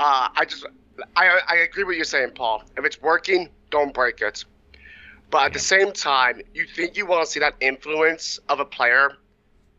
uh, 0.00 0.28
I 0.34 0.44
just, 0.44 0.64
I, 1.16 1.40
I 1.48 1.56
agree 1.56 1.84
with 1.84 1.96
you 1.96 2.04
saying, 2.04 2.32
Paul. 2.34 2.62
If 2.76 2.84
it's 2.84 3.00
working, 3.00 3.48
don't 3.70 3.94
break 3.94 4.20
it. 4.20 4.44
But 5.30 5.46
at 5.46 5.52
the 5.54 5.58
same 5.58 5.92
time, 5.92 6.42
you 6.54 6.66
think 6.66 6.96
you 6.96 7.06
want 7.06 7.24
to 7.24 7.30
see 7.30 7.40
that 7.40 7.54
influence 7.60 8.38
of 8.48 8.60
a 8.60 8.64
player 8.64 9.16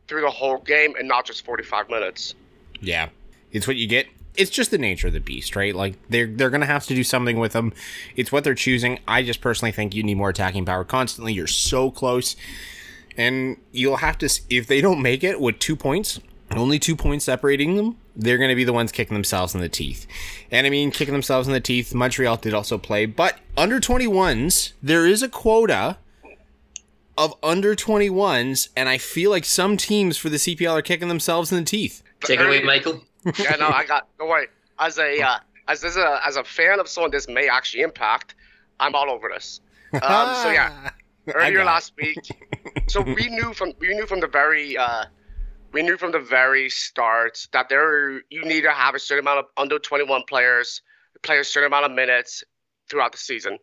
through 0.08 0.22
the 0.22 0.32
whole 0.32 0.58
game 0.58 0.96
and 0.98 1.08
not 1.08 1.26
just 1.26 1.46
45 1.46 1.90
minutes. 1.90 2.34
Yeah, 2.82 3.10
it's 3.52 3.68
what 3.68 3.76
you 3.76 3.88
get. 3.88 4.08
It's 4.36 4.50
just 4.50 4.72
the 4.72 4.80
nature 4.80 5.08
of 5.08 5.14
the 5.14 5.20
beast, 5.20 5.56
right? 5.56 5.76
Like 5.76 5.96
they're 6.10 6.26
they're 6.26 6.50
gonna 6.50 6.66
have 6.66 6.88
to 6.88 6.96
do 6.96 7.04
something 7.04 7.38
with 7.38 7.54
them. 7.54 7.72
It's 8.16 8.32
what 8.32 8.44
they're 8.44 8.56
choosing. 8.56 9.00
I 9.08 9.22
just 9.22 9.42
personally 9.42 9.72
think 9.72 9.94
you 9.94 10.02
need 10.02 10.16
more 10.16 10.30
attacking 10.30 10.66
power 10.66 10.84
constantly. 10.84 11.34
You're 11.34 11.46
so 11.46 11.92
close, 11.92 12.36
and 13.16 13.58
you'll 13.72 13.98
have 13.98 14.18
to 14.20 14.30
if 14.50 14.66
they 14.66 14.82
don't 14.82 15.04
make 15.04 15.24
it 15.24 15.40
with 15.40 15.60
two 15.60 15.76
points, 15.76 16.20
only 16.52 16.80
two 16.80 16.96
points 16.96 17.26
separating 17.26 17.76
them. 17.76 17.98
They're 18.16 18.38
going 18.38 18.50
to 18.50 18.56
be 18.56 18.64
the 18.64 18.74
ones 18.74 18.92
kicking 18.92 19.16
themselves 19.16 19.56
in 19.56 19.62
the 19.62 19.70
teeth. 19.70 20.06
And 20.52 20.68
I 20.68 20.70
mean, 20.70 20.92
kicking 20.92 21.14
themselves 21.14 21.48
in 21.48 21.54
the 21.54 21.60
teeth, 21.60 21.94
Montreal 21.94 22.38
did 22.38 22.54
also 22.54 22.78
play. 22.78 23.06
But 23.06 23.40
under 23.58 23.80
21s, 23.80 24.74
there 24.84 25.08
is 25.08 25.24
a 25.24 25.30
quota 25.30 25.98
of 27.18 27.34
under 27.42 27.76
21s. 27.76 28.70
And 28.78 28.88
I 28.88 28.98
feel 29.00 29.32
like 29.32 29.46
some 29.46 29.78
teams 29.78 30.18
for 30.18 30.30
the 30.30 30.38
CPL 30.38 30.74
are 30.74 30.82
kicking 30.82 31.08
themselves 31.08 31.52
in 31.52 31.58
the 31.58 31.66
teeth. 31.66 32.04
Take 32.22 32.40
it 32.40 32.46
away, 32.46 32.62
Michael. 32.62 33.04
yeah, 33.40 33.56
no, 33.56 33.68
I 33.68 33.86
got. 33.86 34.08
Don't 34.20 34.30
worry. 34.30 34.48
As 34.80 34.98
a 34.98 35.22
uh, 35.22 35.38
as 35.68 35.84
as 35.84 35.98
a 35.98 36.20
as 36.26 36.36
a 36.36 36.44
fan 36.44 36.80
of 36.80 36.88
someone 36.88 37.12
this 37.12 37.28
may 37.28 37.48
actually 37.48 37.84
impact, 37.84 38.36
I'm 38.80 38.96
all 38.96 39.10
over 39.10 39.30
this. 39.34 39.62
Um, 39.94 40.36
so 40.42 40.50
yeah, 40.50 40.90
earlier 41.28 41.64
last 41.64 41.94
week. 41.98 42.18
So 42.88 43.02
we 43.02 43.30
knew 43.30 43.54
from 43.54 43.74
we 43.78 43.94
knew 43.94 44.08
from 44.08 44.22
the 44.22 44.28
very 44.28 44.76
uh, 44.76 45.06
we 45.74 45.82
knew 45.82 45.98
from 45.98 46.12
the 46.12 46.20
very 46.20 46.70
start 46.70 47.48
that 47.52 47.68
there 47.68 48.22
you 48.30 48.46
need 48.46 48.62
to 48.62 48.72
have 48.72 48.94
a 48.94 49.00
certain 49.00 49.26
amount 49.26 49.40
of 49.40 49.46
under 49.58 49.80
21 49.80 50.22
players 50.30 50.82
play 51.24 51.40
a 51.40 51.44
certain 51.44 51.68
amount 51.68 51.86
of 51.86 51.92
minutes 51.92 52.44
throughout 52.90 53.12
the 53.12 53.18
season. 53.18 53.58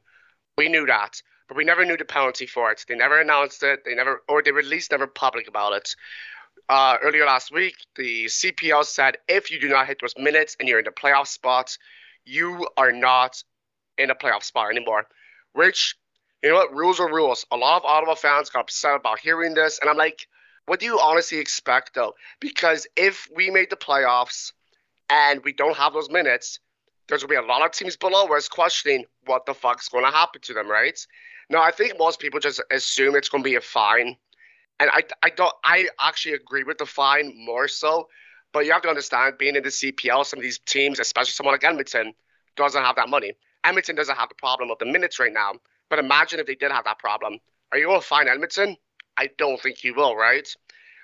We 0.59 0.69
knew 0.69 0.87
that, 0.87 1.23
but 1.47 1.57
we 1.57 1.65
never 1.65 1.85
knew 1.85 1.97
the 1.97 2.05
penalty 2.05 2.47
for 2.47 2.73
it. 2.73 2.85
They 2.89 2.97
never 2.97 3.21
announced 3.21 3.63
it. 3.63 3.85
They 3.85 3.95
never, 3.95 4.23
or 4.29 4.43
they 4.43 4.51
least 4.51 4.91
never 4.91 5.07
public 5.07 5.47
about 5.47 5.73
it. 5.75 5.95
Uh, 6.69 6.97
earlier 7.03 7.25
last 7.25 7.53
week, 7.53 7.75
the 7.97 8.27
CPL 8.27 8.85
said 8.85 9.17
if 9.29 9.51
you 9.51 9.61
do 9.61 9.69
not 9.69 9.87
hit 9.87 9.99
those 10.01 10.15
minutes 10.19 10.57
and 10.59 10.69
you're 10.69 10.81
in 10.81 10.85
the 10.85 10.91
playoff 10.91 11.29
spots, 11.29 11.79
you 12.25 12.69
are 12.77 12.93
not 12.93 13.43
in 13.99 14.11
a 14.11 14.15
playoff 14.15 14.43
spot 14.43 14.71
anymore. 14.71 15.07
Which, 15.53 15.97
you 16.43 16.51
know 16.51 16.57
what, 16.57 16.75
rules 16.75 17.01
are 17.01 17.13
rules. 17.13 17.47
A 17.51 17.57
lot 17.57 17.77
of 17.77 17.85
Ottawa 17.85 18.15
fans 18.15 18.51
got 18.51 18.61
upset 18.61 18.97
about 18.97 19.21
hearing 19.21 19.55
this, 19.55 19.79
and 19.81 19.89
I'm 19.89 19.97
like, 19.97 20.27
what 20.71 20.79
do 20.79 20.87
you 20.87 21.01
honestly 21.01 21.39
expect 21.39 21.95
though? 21.97 22.15
Because 22.39 22.87
if 22.95 23.29
we 23.35 23.51
made 23.51 23.71
the 23.71 23.77
playoffs 23.77 24.53
and 25.09 25.43
we 25.43 25.53
don't 25.53 25.77
have 25.77 25.95
those 25.95 26.09
minutes, 26.09 26.61
there's 27.09 27.25
gonna 27.25 27.41
be 27.41 27.45
a 27.45 27.53
lot 27.53 27.67
of 27.67 27.73
teams 27.73 27.97
below 27.97 28.29
us 28.37 28.49
questioning 28.49 29.05
what 29.27 29.47
the 29.47 29.53
fuck's 29.53 29.89
gonna 29.89 30.13
happen 30.13 30.41
to 30.43 30.55
them, 30.55 30.69
right? 30.71 30.97
No, 31.51 31.61
I 31.61 31.73
think 31.73 31.99
most 31.99 32.21
people 32.21 32.39
just 32.39 32.63
assume 32.71 33.17
it's 33.17 33.29
gonna 33.29 33.43
be 33.43 33.57
a 33.57 33.61
fine. 33.61 34.17
And 34.79 34.91
I, 34.93 35.03
I 35.25 35.31
don't 35.31 35.53
I 35.65 35.89
actually 35.99 36.35
agree 36.35 36.63
with 36.63 36.79
the 36.79 36.87
fine 36.87 37.33
more 37.37 37.67
so. 37.67 38.07
But 38.53 38.65
you 38.65 38.71
have 38.71 38.83
to 38.83 38.89
understand 38.89 39.39
being 39.39 39.57
in 39.57 39.65
the 39.65 39.71
CPL, 39.71 40.25
some 40.25 40.39
of 40.39 40.45
these 40.45 40.61
teams, 40.61 41.01
especially 41.01 41.33
someone 41.33 41.55
like 41.55 41.65
Edmonton, 41.65 42.15
doesn't 42.55 42.81
have 42.81 42.95
that 42.95 43.09
money. 43.09 43.33
Edmonton 43.65 43.97
doesn't 43.97 44.17
have 44.17 44.29
the 44.29 44.37
problem 44.37 44.71
of 44.71 44.79
the 44.79 44.87
minutes 44.87 45.19
right 45.19 45.33
now. 45.33 45.55
But 45.89 45.99
imagine 45.99 46.39
if 46.39 46.47
they 46.47 46.55
did 46.55 46.71
have 46.71 46.85
that 46.85 47.01
problem. 47.01 47.41
Are 47.73 47.79
you 47.79 47.89
gonna 47.89 48.01
fine 48.01 48.29
Edmonton? 48.29 48.77
I 49.21 49.29
don't 49.37 49.61
think 49.61 49.85
you 49.85 49.95
will, 49.95 50.17
right? 50.17 50.49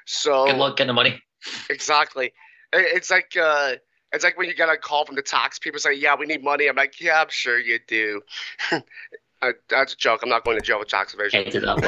So 0.06 0.46
Good 0.46 0.56
luck 0.56 0.78
getting 0.78 0.88
the 0.88 0.94
money. 0.94 1.22
Exactly. 1.68 2.32
It's 2.72 3.10
like 3.10 3.36
uh, 3.40 3.74
it's 4.12 4.24
like 4.24 4.38
when 4.38 4.48
you 4.48 4.54
get 4.54 4.70
a 4.70 4.78
call 4.78 5.04
from 5.04 5.16
the 5.16 5.22
tax 5.22 5.58
people 5.58 5.78
say, 5.78 5.92
"Yeah, 5.92 6.16
we 6.16 6.24
need 6.24 6.42
money." 6.42 6.66
I'm 6.66 6.76
like, 6.76 6.98
"Yeah, 6.98 7.20
I'm 7.20 7.28
sure 7.28 7.58
you 7.58 7.78
do." 7.86 8.22
uh, 8.72 9.52
that's 9.68 9.92
a 9.92 9.96
joke. 9.96 10.20
I'm 10.22 10.30
not 10.30 10.44
going 10.44 10.56
to 10.56 10.62
jail 10.62 10.78
with 10.78 10.88
tax 10.88 11.12
evasion. 11.12 11.46
Edit 11.46 11.62
that 11.62 11.82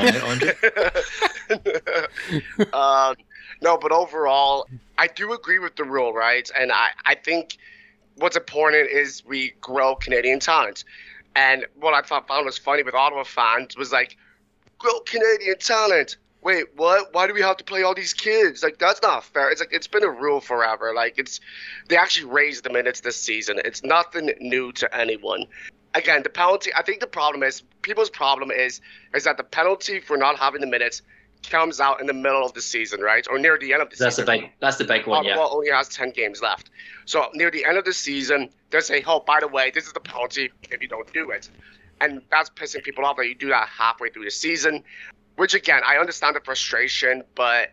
one 1.48 2.68
um, 2.74 3.16
no, 3.62 3.78
but 3.78 3.90
overall, 3.90 4.68
I 4.98 5.06
do 5.06 5.32
agree 5.32 5.58
with 5.58 5.76
the 5.76 5.84
rule, 5.84 6.12
right? 6.12 6.48
And 6.54 6.70
I, 6.70 6.88
I 7.06 7.14
think 7.14 7.56
what's 8.16 8.36
important 8.36 8.90
is 8.90 9.24
we 9.24 9.54
grow 9.62 9.94
Canadian 9.94 10.40
talent. 10.40 10.84
And 11.34 11.64
what 11.74 11.94
I 11.94 12.02
thought 12.02 12.28
found 12.28 12.44
was 12.44 12.58
funny 12.58 12.82
with 12.82 12.94
Ottawa 12.94 13.24
fans 13.24 13.76
was 13.76 13.92
like, 13.92 14.16
grow 14.78 15.00
Canadian 15.00 15.58
talent. 15.58 16.16
wait, 16.42 16.66
what? 16.76 17.12
Why 17.12 17.26
do 17.26 17.34
we 17.34 17.42
have 17.42 17.56
to 17.58 17.64
play 17.64 17.82
all 17.82 17.94
these 17.94 18.14
kids? 18.14 18.62
Like 18.62 18.78
that's 18.78 19.02
not 19.02 19.24
fair. 19.24 19.50
It's 19.50 19.60
like 19.60 19.72
it's 19.72 19.88
been 19.88 20.04
a 20.04 20.10
rule 20.10 20.40
forever. 20.40 20.92
Like 20.94 21.18
it's 21.18 21.40
they 21.88 21.96
actually 21.96 22.30
raised 22.30 22.64
the 22.64 22.70
minutes 22.70 23.00
this 23.00 23.20
season. 23.20 23.60
It's 23.64 23.82
nothing 23.82 24.32
new 24.40 24.72
to 24.72 24.96
anyone. 24.96 25.46
Again, 25.94 26.22
the 26.22 26.30
penalty. 26.30 26.70
I 26.74 26.82
think 26.82 27.00
the 27.00 27.06
problem 27.06 27.42
is 27.42 27.62
people's 27.82 28.10
problem 28.10 28.50
is 28.50 28.80
is 29.14 29.24
that 29.24 29.36
the 29.36 29.44
penalty 29.44 30.00
for 30.00 30.16
not 30.16 30.38
having 30.38 30.60
the 30.60 30.66
minutes 30.66 31.02
comes 31.42 31.80
out 31.80 32.00
in 32.00 32.06
the 32.06 32.12
middle 32.12 32.44
of 32.44 32.52
the 32.52 32.60
season, 32.60 33.00
right, 33.00 33.26
or 33.30 33.38
near 33.38 33.58
the 33.58 33.72
end 33.72 33.82
of 33.82 33.90
the 33.90 33.96
that's 33.96 34.16
season. 34.16 34.26
That's 34.26 34.40
the 34.40 34.46
big. 34.46 34.52
That's 34.60 34.76
the 34.76 34.84
big 34.84 35.06
one. 35.06 35.26
Ottawa 35.26 35.44
yeah. 35.44 35.50
only 35.50 35.70
has 35.70 35.88
ten 35.88 36.10
games 36.10 36.42
left, 36.42 36.70
so 37.04 37.28
near 37.34 37.50
the 37.50 37.64
end 37.64 37.78
of 37.78 37.84
the 37.84 37.92
season, 37.92 38.50
they 38.70 38.80
say, 38.80 39.02
"Oh, 39.06 39.20
by 39.20 39.40
the 39.40 39.48
way, 39.48 39.70
this 39.70 39.86
is 39.86 39.92
the 39.92 40.00
penalty 40.00 40.50
if 40.70 40.82
you 40.82 40.88
don't 40.88 41.12
do 41.12 41.30
it," 41.30 41.48
and 42.00 42.22
that's 42.30 42.50
pissing 42.50 42.82
people 42.82 43.04
off 43.04 43.16
that 43.16 43.26
you 43.26 43.34
do 43.34 43.48
that 43.48 43.68
halfway 43.68 44.10
through 44.10 44.24
the 44.24 44.30
season. 44.30 44.82
Which 45.36 45.54
again, 45.54 45.82
I 45.86 45.98
understand 45.98 46.34
the 46.34 46.40
frustration, 46.40 47.22
but 47.36 47.72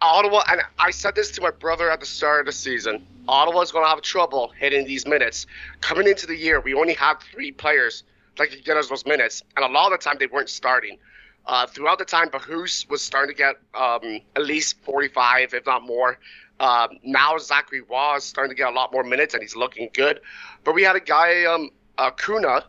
Ottawa, 0.00 0.42
and 0.48 0.62
I 0.78 0.90
said 0.90 1.14
this 1.14 1.30
to 1.32 1.42
my 1.42 1.50
brother 1.50 1.90
at 1.90 2.00
the 2.00 2.06
start 2.06 2.40
of 2.40 2.46
the 2.46 2.52
season. 2.52 3.06
Ottawa's 3.28 3.70
going 3.70 3.84
to 3.84 3.88
have 3.88 4.00
trouble 4.00 4.52
hitting 4.58 4.86
these 4.86 5.06
minutes. 5.06 5.46
Coming 5.80 6.08
into 6.08 6.26
the 6.26 6.34
year, 6.34 6.60
we 6.60 6.74
only 6.74 6.94
had 6.94 7.20
three 7.32 7.52
players 7.52 8.02
that 8.38 8.50
could 8.50 8.64
get 8.64 8.76
us 8.76 8.88
those 8.88 9.06
minutes, 9.06 9.42
and 9.56 9.64
a 9.64 9.68
lot 9.68 9.92
of 9.92 10.00
the 10.00 10.04
time 10.04 10.16
they 10.18 10.26
weren't 10.26 10.48
starting. 10.48 10.98
Uh, 11.46 11.66
throughout 11.66 11.98
the 11.98 12.04
time, 12.04 12.28
Bahus 12.30 12.88
was 12.88 13.02
starting 13.02 13.34
to 13.34 13.38
get 13.38 13.56
um, 13.74 14.20
at 14.36 14.44
least 14.44 14.80
45, 14.84 15.54
if 15.54 15.66
not 15.66 15.82
more. 15.82 16.18
Uh, 16.60 16.88
now 17.02 17.36
Zachary 17.38 17.82
was 17.82 18.24
starting 18.24 18.50
to 18.50 18.56
get 18.56 18.68
a 18.68 18.74
lot 18.74 18.92
more 18.92 19.02
minutes, 19.04 19.34
and 19.34 19.42
he's 19.42 19.56
looking 19.56 19.88
good. 19.92 20.20
But 20.64 20.74
we 20.74 20.82
had 20.82 20.96
a 20.96 21.00
guy, 21.00 21.44
um, 21.44 21.70
uh, 21.98 22.10
Kuna, 22.10 22.64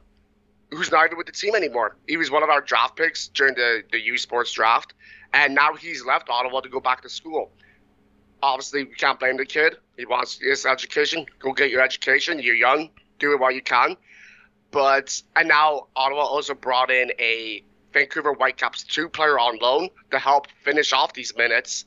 who's 0.75 0.91
not 0.91 1.05
even 1.05 1.17
with 1.17 1.27
the 1.27 1.33
team 1.33 1.55
anymore. 1.55 1.95
He 2.07 2.17
was 2.17 2.31
one 2.31 2.43
of 2.43 2.49
our 2.49 2.61
draft 2.61 2.95
picks 2.95 3.27
during 3.29 3.55
the, 3.55 3.83
the 3.91 3.99
U 3.99 4.17
Sports 4.17 4.51
draft, 4.51 4.93
and 5.33 5.55
now 5.55 5.75
he's 5.75 6.05
left 6.05 6.29
Ottawa 6.29 6.61
to 6.61 6.69
go 6.69 6.79
back 6.79 7.01
to 7.01 7.09
school. 7.09 7.51
Obviously, 8.41 8.83
we 8.83 8.93
can't 8.95 9.19
blame 9.19 9.37
the 9.37 9.45
kid. 9.45 9.77
He 9.97 10.05
wants 10.05 10.39
his 10.39 10.65
education. 10.65 11.25
Go 11.39 11.53
get 11.53 11.69
your 11.69 11.81
education. 11.81 12.39
You're 12.39 12.55
young. 12.55 12.89
Do 13.19 13.31
it 13.33 13.39
while 13.39 13.51
you 13.51 13.61
can. 13.61 13.95
But, 14.71 15.21
and 15.35 15.47
now 15.47 15.87
Ottawa 15.95 16.23
also 16.23 16.53
brought 16.53 16.91
in 16.91 17.11
a 17.19 17.63
Vancouver 17.93 18.33
Whitecaps 18.33 18.83
two 18.83 19.07
player 19.07 19.39
on 19.39 19.59
loan 19.59 19.89
to 20.11 20.19
help 20.19 20.47
finish 20.63 20.91
off 20.91 21.13
these 21.13 21.35
minutes. 21.37 21.85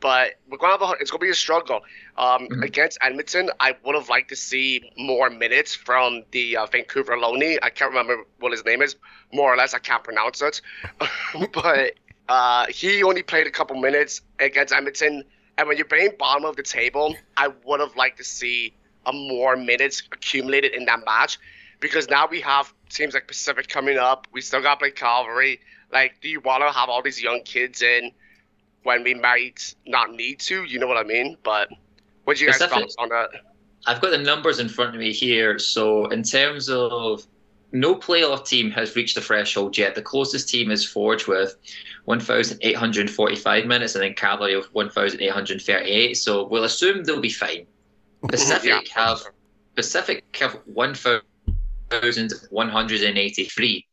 But 0.00 0.32
we're 0.48 0.58
gonna 0.58 0.72
have 0.72 0.82
a, 0.82 0.92
it's 1.00 1.10
gonna 1.10 1.20
be 1.20 1.30
a 1.30 1.34
struggle 1.34 1.82
um, 2.16 2.48
mm-hmm. 2.48 2.62
against 2.62 2.98
Edmonton. 3.02 3.50
I 3.60 3.76
would 3.84 3.94
have 3.94 4.08
liked 4.08 4.30
to 4.30 4.36
see 4.36 4.90
more 4.96 5.28
minutes 5.30 5.74
from 5.74 6.22
the 6.30 6.56
uh, 6.56 6.66
Vancouver 6.66 7.16
loanee. 7.16 7.58
I 7.62 7.70
can't 7.70 7.90
remember 7.90 8.24
what 8.38 8.52
his 8.52 8.64
name 8.64 8.82
is. 8.82 8.96
More 9.32 9.52
or 9.52 9.56
less, 9.56 9.74
I 9.74 9.78
can't 9.78 10.02
pronounce 10.02 10.40
it. 10.42 10.60
but 11.52 11.94
uh, 12.28 12.66
he 12.68 13.02
only 13.02 13.22
played 13.22 13.46
a 13.46 13.50
couple 13.50 13.76
minutes 13.76 14.22
against 14.38 14.72
Edmonton. 14.72 15.24
And 15.58 15.68
when 15.68 15.76
you're 15.76 15.86
playing 15.86 16.12
bottom 16.18 16.44
of 16.44 16.56
the 16.56 16.62
table, 16.62 17.14
I 17.36 17.48
would 17.64 17.80
have 17.80 17.94
liked 17.96 18.18
to 18.18 18.24
see 18.24 18.74
a 19.04 19.12
more 19.12 19.56
minutes 19.56 20.02
accumulated 20.12 20.72
in 20.72 20.84
that 20.86 21.04
match 21.04 21.38
because 21.80 22.08
now 22.08 22.26
we 22.30 22.40
have 22.40 22.72
teams 22.88 23.14
like 23.14 23.26
Pacific 23.26 23.68
coming 23.68 23.98
up. 23.98 24.26
We 24.32 24.40
still 24.40 24.62
got 24.62 24.74
to 24.74 24.78
play 24.78 24.90
Calgary. 24.90 25.60
Like, 25.92 26.20
do 26.20 26.28
you 26.28 26.40
want 26.40 26.62
to 26.62 26.70
have 26.70 26.88
all 26.88 27.02
these 27.02 27.20
young 27.20 27.42
kids 27.42 27.82
in 27.82 28.12
when 28.82 29.04
we 29.04 29.14
might 29.14 29.74
not 29.86 30.12
need 30.12 30.40
to? 30.40 30.64
You 30.64 30.78
know 30.78 30.86
what 30.86 30.96
I 30.96 31.04
mean? 31.04 31.36
But 31.42 31.68
what 32.24 32.36
do 32.36 32.44
you 32.44 32.50
guys 32.50 32.58
Pacific, 32.58 32.78
thoughts 32.78 32.96
on 32.98 33.08
that? 33.10 33.30
I've 33.86 34.00
got 34.00 34.10
the 34.10 34.18
numbers 34.18 34.58
in 34.58 34.68
front 34.68 34.94
of 34.94 35.00
me 35.00 35.12
here. 35.12 35.58
So, 35.58 36.06
in 36.06 36.22
terms 36.22 36.68
of 36.68 37.26
no 37.72 37.94
playoff 37.94 38.46
team 38.46 38.70
has 38.72 38.96
reached 38.96 39.14
the 39.14 39.20
threshold 39.20 39.78
yet. 39.78 39.94
The 39.94 40.02
closest 40.02 40.48
team 40.48 40.72
is 40.72 40.84
Forge 40.84 41.28
with 41.28 41.54
1,845 42.06 43.66
minutes, 43.66 43.94
and 43.94 44.02
then 44.02 44.14
Cavalry 44.14 44.54
of 44.54 44.64
1,838. 44.72 46.14
So 46.14 46.48
we'll 46.48 46.64
assume 46.64 47.04
they'll 47.04 47.20
be 47.20 47.30
fine. 47.30 47.66
Pacific 48.28 48.64
yeah. 48.64 48.80
have 48.92 49.20
Pacific 49.76 50.24
have 50.40 50.58
1,000. 50.64 51.22
1,183, 51.90 53.86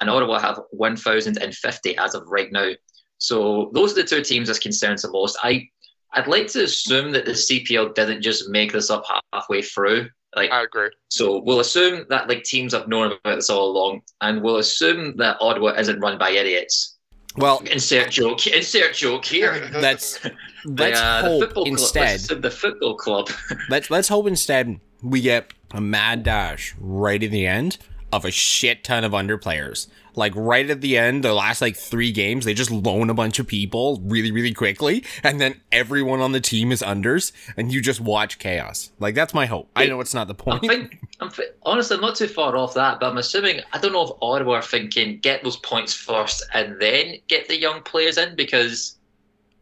and 0.00 0.10
Ottawa 0.10 0.38
have 0.38 0.60
1,050 0.70 1.96
as 1.98 2.14
of 2.14 2.26
right 2.26 2.50
now. 2.50 2.70
So 3.18 3.70
those 3.72 3.92
are 3.92 4.02
the 4.02 4.04
two 4.04 4.22
teams 4.22 4.48
that's 4.48 4.58
concerns 4.58 5.02
the 5.02 5.10
most. 5.10 5.36
I 5.42 5.68
I'd 6.12 6.28
like 6.28 6.46
to 6.48 6.64
assume 6.64 7.12
that 7.12 7.24
the 7.24 7.32
CPL 7.32 7.94
didn't 7.94 8.22
just 8.22 8.48
make 8.48 8.72
this 8.72 8.90
up 8.90 9.04
halfway 9.32 9.62
through. 9.62 10.08
Like 10.34 10.50
I 10.50 10.62
agree. 10.62 10.90
So 11.10 11.40
we'll 11.42 11.60
assume 11.60 12.04
that 12.08 12.28
like 12.28 12.42
teams 12.44 12.72
have 12.72 12.88
known 12.88 13.12
about 13.12 13.36
this 13.36 13.50
all 13.50 13.70
along, 13.70 14.02
and 14.20 14.42
we'll 14.42 14.56
assume 14.56 15.16
that 15.16 15.36
Ottawa 15.40 15.72
isn't 15.78 16.00
run 16.00 16.18
by 16.18 16.30
idiots. 16.30 16.96
Well, 17.36 17.62
insert 17.70 18.10
joke. 18.10 18.46
Insert 18.46 18.94
joke 18.94 19.24
here. 19.24 19.70
Let's 19.74 20.20
let's 20.64 21.00
uh, 21.00 21.22
hope 21.22 21.66
instead 21.66 22.20
club, 22.26 22.42
the 22.42 22.50
football 22.50 22.96
club. 22.96 23.30
let's 23.68 23.90
let's 23.90 24.08
hope 24.08 24.26
instead 24.26 24.80
we 25.02 25.20
get 25.20 25.52
a 25.72 25.80
mad 25.80 26.22
dash 26.22 26.74
right 26.78 27.22
at 27.22 27.30
the 27.30 27.46
end 27.46 27.78
of 28.12 28.24
a 28.24 28.30
shit 28.30 28.84
ton 28.84 29.04
of 29.04 29.12
underplayers. 29.12 29.88
Like 30.16 30.32
right 30.34 30.68
at 30.68 30.80
the 30.80 30.96
end, 30.96 31.22
the 31.22 31.34
last 31.34 31.60
like 31.60 31.76
three 31.76 32.10
games, 32.10 32.44
they 32.44 32.54
just 32.54 32.70
loan 32.70 33.10
a 33.10 33.14
bunch 33.14 33.38
of 33.38 33.46
people 33.46 34.00
really, 34.02 34.32
really 34.32 34.54
quickly, 34.54 35.04
and 35.22 35.40
then 35.40 35.60
everyone 35.70 36.20
on 36.20 36.32
the 36.32 36.40
team 36.40 36.72
is 36.72 36.82
unders, 36.82 37.32
and 37.56 37.70
you 37.70 37.80
just 37.82 38.00
watch 38.00 38.38
chaos. 38.38 38.90
Like 38.98 39.14
that's 39.14 39.34
my 39.34 39.46
hope. 39.46 39.70
I 39.76 39.86
know 39.86 40.00
it's 40.00 40.14
not 40.14 40.26
the 40.26 40.34
point. 40.34 40.64
I 40.64 40.68
think, 40.68 41.06
I'm 41.20 41.30
honestly, 41.62 41.96
I'm 41.96 42.00
not 42.00 42.16
too 42.16 42.28
far 42.28 42.56
off 42.56 42.74
that, 42.74 42.98
but 42.98 43.10
I'm 43.10 43.18
assuming 43.18 43.60
I 43.72 43.78
don't 43.78 43.92
know 43.92 44.04
if 44.04 44.10
Ottawa 44.22 44.54
are 44.54 44.62
thinking 44.62 45.18
get 45.18 45.44
those 45.44 45.58
points 45.58 45.92
first 45.92 46.44
and 46.54 46.80
then 46.80 47.16
get 47.28 47.48
the 47.48 47.60
young 47.60 47.82
players 47.82 48.16
in 48.16 48.34
because, 48.36 48.96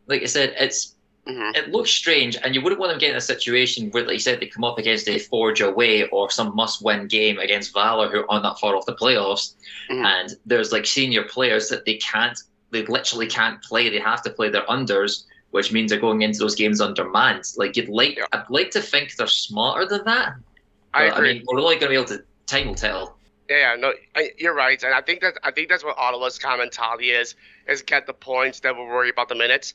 like 0.07 0.23
I 0.23 0.27
said, 0.27 0.55
it's 0.59 0.93
Mm-hmm. 1.26 1.54
It 1.54 1.70
looks 1.70 1.90
strange, 1.90 2.37
and 2.42 2.54
you 2.54 2.60
wouldn't 2.60 2.78
want 2.78 2.92
them 2.92 2.98
getting 2.98 3.16
a 3.16 3.20
situation 3.20 3.90
where, 3.90 4.04
like 4.04 4.12
you 4.12 4.18
said, 4.18 4.40
they 4.40 4.46
come 4.46 4.62
up 4.62 4.78
against 4.78 5.08
a 5.08 5.18
Forge 5.18 5.62
away 5.62 6.06
or 6.08 6.30
some 6.30 6.54
must-win 6.54 7.06
game 7.06 7.38
against 7.38 7.72
Valor, 7.72 8.10
who 8.10 8.26
aren't 8.28 8.42
that 8.42 8.58
far 8.58 8.76
off 8.76 8.84
the 8.84 8.94
playoffs, 8.94 9.54
mm-hmm. 9.90 10.04
and 10.04 10.37
there's 10.44 10.70
like 10.70 10.84
senior 10.84 11.22
players 11.22 11.70
that 11.70 11.87
they 11.87 11.94
can't, 11.94 12.38
they 12.72 12.84
literally 12.84 13.26
can't 13.26 13.62
play. 13.62 13.88
They 13.88 14.00
have 14.00 14.22
to 14.24 14.30
play 14.30 14.50
their 14.50 14.66
unders, 14.66 15.24
which 15.50 15.72
means 15.72 15.90
they're 15.90 16.00
going 16.00 16.20
into 16.20 16.40
those 16.40 16.54
games 16.54 16.82
undermanned. 16.82 17.44
Like 17.56 17.74
you'd 17.76 17.88
like, 17.88 18.18
yeah. 18.18 18.26
I'd 18.32 18.50
like 18.50 18.70
to 18.72 18.82
think 18.82 19.16
they're 19.16 19.26
smarter 19.26 19.87
than 19.87 20.04
that. 20.04 20.34
I 20.92 21.04
agree. 21.04 21.30
I 21.30 21.32
mean, 21.34 21.44
we're 21.46 21.58
only 21.58 21.76
going 21.76 21.80
to 21.80 21.88
be 21.88 21.94
able 21.94 22.04
to 22.06 22.24
time 22.46 22.68
will 22.68 22.74
tell. 22.74 23.16
Yeah, 23.48 23.76
no, 23.78 23.92
you're 24.38 24.54
right, 24.54 24.82
and 24.82 24.94
I 24.94 25.02
think 25.02 25.20
that 25.20 25.38
I 25.42 25.50
think 25.50 25.68
that's 25.68 25.84
what 25.84 25.98
Ottawa's 25.98 26.38
kind 26.38 26.54
of 26.54 26.60
mentality 26.60 27.10
is: 27.10 27.34
is 27.68 27.82
get 27.82 28.06
the 28.06 28.14
points, 28.14 28.60
then 28.60 28.76
we'll 28.76 28.87
worry 28.87 29.10
about 29.10 29.28
the 29.28 29.34
minutes. 29.34 29.74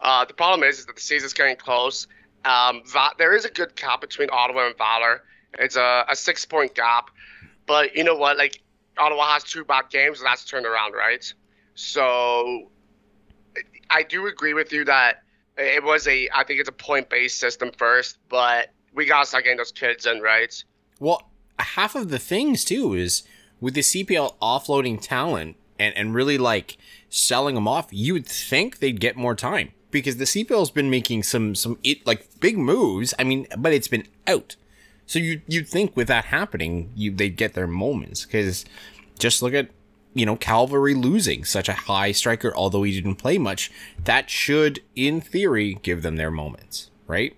Uh, 0.00 0.24
the 0.24 0.34
problem 0.34 0.68
is, 0.68 0.80
is 0.80 0.86
that 0.86 0.96
the 0.96 1.02
season's 1.02 1.32
getting 1.32 1.56
close. 1.56 2.06
Um, 2.44 2.82
Va- 2.86 3.12
there 3.18 3.34
is 3.34 3.44
a 3.44 3.50
good 3.50 3.74
gap 3.74 4.00
between 4.00 4.28
Ottawa 4.30 4.66
and 4.66 4.76
Valor. 4.76 5.22
It's 5.58 5.76
a, 5.76 6.04
a 6.08 6.16
six 6.16 6.44
point 6.44 6.74
gap. 6.74 7.10
But 7.66 7.96
you 7.96 8.04
know 8.04 8.16
what? 8.16 8.36
Like, 8.36 8.62
Ottawa 8.98 9.32
has 9.34 9.44
two 9.44 9.64
bad 9.64 9.88
games, 9.90 10.18
and 10.18 10.26
that's 10.26 10.44
turned 10.44 10.66
around, 10.66 10.92
right? 10.92 11.32
So 11.74 12.70
I 13.90 14.02
do 14.02 14.26
agree 14.26 14.54
with 14.54 14.72
you 14.72 14.84
that 14.84 15.22
it 15.56 15.82
was 15.82 16.06
a, 16.06 16.28
I 16.34 16.44
think 16.44 16.60
it's 16.60 16.68
a 16.68 16.72
point 16.72 17.08
based 17.08 17.38
system 17.38 17.70
first, 17.76 18.18
but 18.28 18.70
we 18.92 19.06
got 19.06 19.22
to 19.22 19.26
start 19.26 19.44
getting 19.44 19.56
those 19.56 19.72
kids 19.72 20.06
in, 20.06 20.20
right? 20.20 20.62
Well, 21.00 21.30
half 21.58 21.94
of 21.94 22.10
the 22.10 22.18
things, 22.18 22.64
too, 22.64 22.94
is 22.94 23.22
with 23.60 23.74
the 23.74 23.80
CPL 23.80 24.36
offloading 24.42 25.00
talent 25.00 25.56
and, 25.78 25.96
and 25.96 26.14
really 26.14 26.38
like 26.38 26.76
selling 27.08 27.54
them 27.54 27.66
off, 27.66 27.88
you 27.90 28.12
would 28.12 28.26
think 28.26 28.78
they'd 28.78 29.00
get 29.00 29.16
more 29.16 29.34
time 29.34 29.72
because 29.94 30.16
the 30.16 30.24
CPL's 30.24 30.70
been 30.70 30.90
making 30.90 31.22
some 31.22 31.54
some 31.54 31.78
it, 31.82 32.06
like 32.06 32.28
big 32.40 32.58
moves. 32.58 33.14
I 33.18 33.24
mean, 33.24 33.46
but 33.56 33.72
it's 33.72 33.88
been 33.88 34.06
out. 34.26 34.56
So 35.06 35.18
you 35.18 35.40
you'd 35.46 35.68
think 35.68 35.96
with 35.96 36.08
that 36.08 36.26
happening, 36.26 36.90
you 36.94 37.10
they'd 37.12 37.36
get 37.36 37.54
their 37.54 37.68
moments 37.68 38.26
because 38.26 38.66
just 39.18 39.40
look 39.40 39.54
at 39.54 39.68
you 40.12 40.26
know 40.26 40.36
Calvary 40.36 40.94
losing 40.94 41.44
such 41.44 41.68
a 41.68 41.74
high 41.74 42.12
striker, 42.12 42.52
although 42.54 42.82
he 42.82 42.92
didn't 42.92 43.16
play 43.16 43.38
much. 43.38 43.70
That 44.02 44.28
should, 44.28 44.80
in 44.96 45.20
theory, 45.20 45.78
give 45.82 46.02
them 46.02 46.16
their 46.16 46.30
moments, 46.30 46.90
right? 47.06 47.36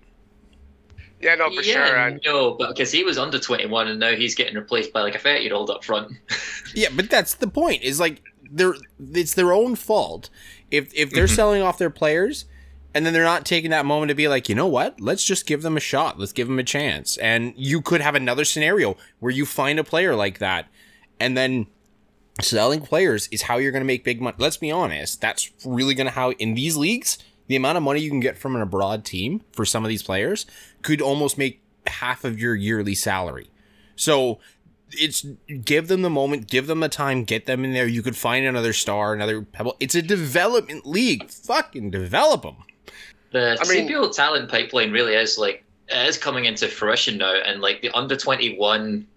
Yeah, 1.21 1.35
no, 1.35 1.49
for 1.49 1.61
yeah, 1.61 1.85
sure. 1.85 1.95
And... 1.95 2.21
No, 2.25 2.55
but 2.55 2.69
because 2.69 2.91
he 2.91 3.03
was 3.03 3.19
under 3.19 3.39
twenty 3.39 3.67
one 3.67 3.87
and 3.87 3.99
now 3.99 4.15
he's 4.15 4.33
getting 4.33 4.55
replaced 4.55 4.91
by 4.91 5.01
like 5.01 5.15
a 5.15 5.19
thirty 5.19 5.43
year 5.43 5.53
old 5.53 5.69
up 5.69 5.83
front. 5.83 6.11
yeah, 6.73 6.89
but 6.95 7.09
that's 7.09 7.35
the 7.35 7.47
point. 7.47 7.83
Is 7.83 7.99
like 7.99 8.23
they're 8.51 8.75
it's 9.13 9.35
their 9.35 9.53
own 9.53 9.75
fault 9.75 10.29
if 10.71 10.93
if 10.93 11.11
they're 11.11 11.25
mm-hmm. 11.25 11.35
selling 11.35 11.61
off 11.61 11.77
their 11.77 11.89
players 11.89 12.45
and 12.93 13.05
then 13.05 13.13
they're 13.13 13.23
not 13.23 13.45
taking 13.45 13.69
that 13.71 13.85
moment 13.85 14.09
to 14.09 14.15
be 14.15 14.27
like, 14.27 14.49
you 14.49 14.55
know 14.55 14.67
what? 14.67 14.99
Let's 14.99 15.23
just 15.23 15.45
give 15.45 15.61
them 15.61 15.77
a 15.77 15.79
shot. 15.79 16.17
Let's 16.17 16.31
give 16.31 16.47
them 16.47 16.57
a 16.59 16.63
chance. 16.63 17.17
And 17.17 17.53
you 17.55 17.81
could 17.81 18.01
have 18.01 18.15
another 18.15 18.45
scenario 18.45 18.97
where 19.19 19.31
you 19.31 19.45
find 19.45 19.77
a 19.77 19.83
player 19.83 20.15
like 20.15 20.39
that, 20.39 20.67
and 21.19 21.37
then 21.37 21.67
selling 22.41 22.81
players 22.81 23.27
is 23.31 23.43
how 23.43 23.57
you're 23.57 23.71
going 23.71 23.81
to 23.81 23.87
make 23.87 24.03
big 24.03 24.21
money. 24.21 24.35
Let's 24.39 24.57
be 24.57 24.71
honest. 24.71 25.21
That's 25.21 25.51
really 25.65 25.93
going 25.93 26.07
to 26.07 26.13
how 26.13 26.31
in 26.31 26.53
these 26.53 26.77
leagues, 26.77 27.17
the 27.47 27.55
amount 27.55 27.77
of 27.77 27.83
money 27.83 27.99
you 28.01 28.09
can 28.09 28.19
get 28.19 28.37
from 28.37 28.55
an 28.55 28.61
abroad 28.61 29.05
team 29.05 29.41
for 29.51 29.65
some 29.65 29.83
of 29.83 29.89
these 29.89 30.03
players 30.03 30.45
could 30.81 31.01
almost 31.01 31.37
make 31.37 31.61
half 31.87 32.23
of 32.23 32.39
your 32.39 32.55
yearly 32.55 32.95
salary. 32.95 33.49
So 33.95 34.39
it's 34.91 35.25
give 35.63 35.87
them 35.87 36.01
the 36.01 36.09
moment, 36.09 36.47
give 36.47 36.67
them 36.67 36.79
the 36.79 36.89
time, 36.89 37.23
get 37.23 37.45
them 37.45 37.65
in 37.65 37.73
there. 37.73 37.87
You 37.87 38.01
could 38.01 38.15
find 38.15 38.45
another 38.45 38.73
star, 38.73 39.13
another 39.13 39.41
pebble. 39.41 39.75
It's 39.79 39.95
a 39.95 40.01
development 40.01 40.85
league. 40.85 41.29
Fucking 41.29 41.91
develop 41.91 42.43
them. 42.43 42.57
The 43.31 43.57
I 43.61 43.67
mean, 43.67 43.89
CPL 43.89 44.15
talent 44.15 44.49
pipeline 44.49 44.91
really 44.91 45.13
is 45.13 45.37
like 45.37 45.63
it 45.89 46.07
is 46.07 46.17
coming 46.17 46.45
into 46.45 46.67
fruition 46.67 47.17
now, 47.17 47.33
and 47.33 47.61
like 47.61 47.81
the 47.81 47.91
under 47.91 48.15
twenty 48.15 48.57
one, 48.57 49.07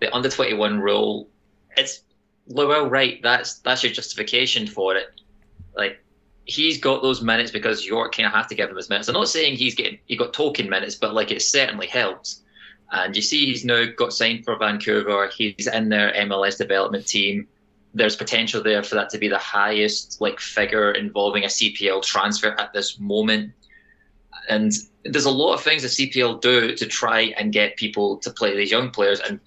the 0.00 0.14
under 0.14 0.28
twenty 0.28 0.54
one 0.54 0.80
rule, 0.80 1.28
it's 1.76 2.02
well 2.46 2.88
right. 2.88 3.20
That's 3.22 3.54
that's 3.58 3.82
your 3.82 3.92
justification 3.92 4.66
for 4.66 4.94
it. 4.96 5.20
Like 5.76 6.02
he's 6.44 6.78
got 6.78 7.02
those 7.02 7.22
minutes 7.22 7.50
because 7.50 7.86
York 7.86 8.14
kind 8.14 8.26
of 8.26 8.32
have 8.32 8.48
to 8.48 8.54
give 8.54 8.70
him 8.70 8.76
his 8.76 8.88
minutes. 8.88 9.08
I'm 9.08 9.14
not 9.14 9.28
saying 9.28 9.56
he's 9.56 9.74
getting 9.74 9.98
he 10.06 10.16
got 10.16 10.32
token 10.32 10.68
minutes, 10.68 10.94
but 10.94 11.14
like 11.14 11.30
it 11.30 11.42
certainly 11.42 11.86
helps. 11.86 12.42
And 12.90 13.14
you 13.14 13.22
see, 13.22 13.46
he's 13.46 13.64
now 13.64 13.84
got 13.96 14.12
signed 14.12 14.44
for 14.44 14.56
Vancouver. 14.56 15.28
He's 15.28 15.66
in 15.66 15.88
their 15.88 16.12
MLS 16.12 16.56
development 16.56 17.06
team. 17.06 17.46
There's 17.94 18.16
potential 18.16 18.62
there 18.62 18.82
for 18.82 18.94
that 18.94 19.10
to 19.10 19.18
be 19.18 19.28
the 19.28 19.38
highest 19.38 20.20
like 20.20 20.40
figure 20.40 20.92
involving 20.92 21.44
a 21.44 21.48
CPL 21.48 22.02
transfer 22.02 22.58
at 22.58 22.72
this 22.72 22.98
moment. 22.98 23.52
And 24.48 24.72
there's 25.04 25.26
a 25.26 25.30
lot 25.30 25.54
of 25.54 25.62
things 25.62 25.82
the 25.82 25.88
CPL 25.88 26.40
do 26.40 26.74
to 26.74 26.86
try 26.86 27.34
and 27.38 27.52
get 27.52 27.76
people 27.76 28.16
to 28.18 28.30
play 28.30 28.56
these 28.56 28.70
young 28.70 28.90
players 28.90 29.20
and 29.20 29.38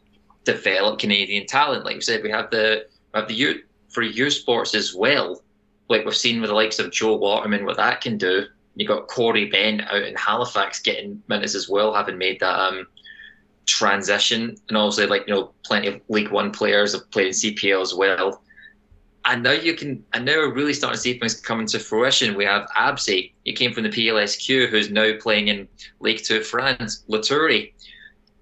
develop 0.44 1.00
Canadian 1.00 1.48
talent. 1.48 1.86
Like 1.86 1.96
we 1.96 2.02
said, 2.02 2.24
we 2.24 2.30
have 2.32 2.52
the 2.52 2.88
we 3.14 3.20
have 3.20 3.28
the 3.28 3.36
youth 3.36 3.62
for 3.90 4.04
youth 4.04 4.34
sports 4.34 4.76
as 4.76 4.94
well. 4.94 5.42
Like 5.90 6.06
we've 6.06 6.16
seen 6.16 6.42
with 6.42 6.50
the 6.50 6.56
likes 6.56 6.80
of 6.80 6.92
Joel 6.92 7.20
Waterman, 7.20 7.66
what 7.66 7.78
that 7.78 8.02
can 8.02 8.18
do. 8.18 8.46
You 8.76 8.88
got 8.88 9.08
Corey 9.08 9.46
Ben 9.46 9.82
out 9.82 10.04
in 10.04 10.16
Halifax 10.16 10.80
getting 10.80 11.22
minutes 11.28 11.56
as 11.56 11.68
well, 11.68 11.94
having 11.94 12.18
made 12.18 12.40
that 12.40 12.58
um, 12.58 12.88
transition, 13.72 14.58
and 14.70 14.78
obviously 14.78 15.08
like 15.08 15.28
you 15.28 15.34
know 15.34 15.52
plenty 15.64 15.88
of 15.88 16.02
League 16.10 16.30
One 16.30 16.52
players 16.52 16.94
have 16.94 17.10
played 17.12 17.28
in 17.28 17.34
CPL 17.34 17.82
as 17.82 17.94
well. 17.94 18.42
And 19.26 19.44
now 19.44 19.52
you 19.52 19.76
can, 19.76 20.04
and 20.14 20.26
now 20.26 20.38
we're 20.38 20.54
really 20.54 20.74
starting 20.74 20.96
to 20.96 21.02
see 21.02 21.20
things 21.20 21.40
coming 21.40 21.68
to 21.68 21.80
fruition. 21.80 22.36
We 22.36 22.46
have 22.46 22.68
Absi, 22.76 23.34
he 23.46 23.54
came 23.54 23.72
from 23.72 23.84
the 23.84 23.90
PLSQ, 23.90 24.68
who's 24.68 24.90
now 24.90 25.12
playing 25.20 25.48
in 25.48 25.68
League 26.00 26.24
Two 26.24 26.42
France. 26.42 27.04
Loturi, 27.08 27.74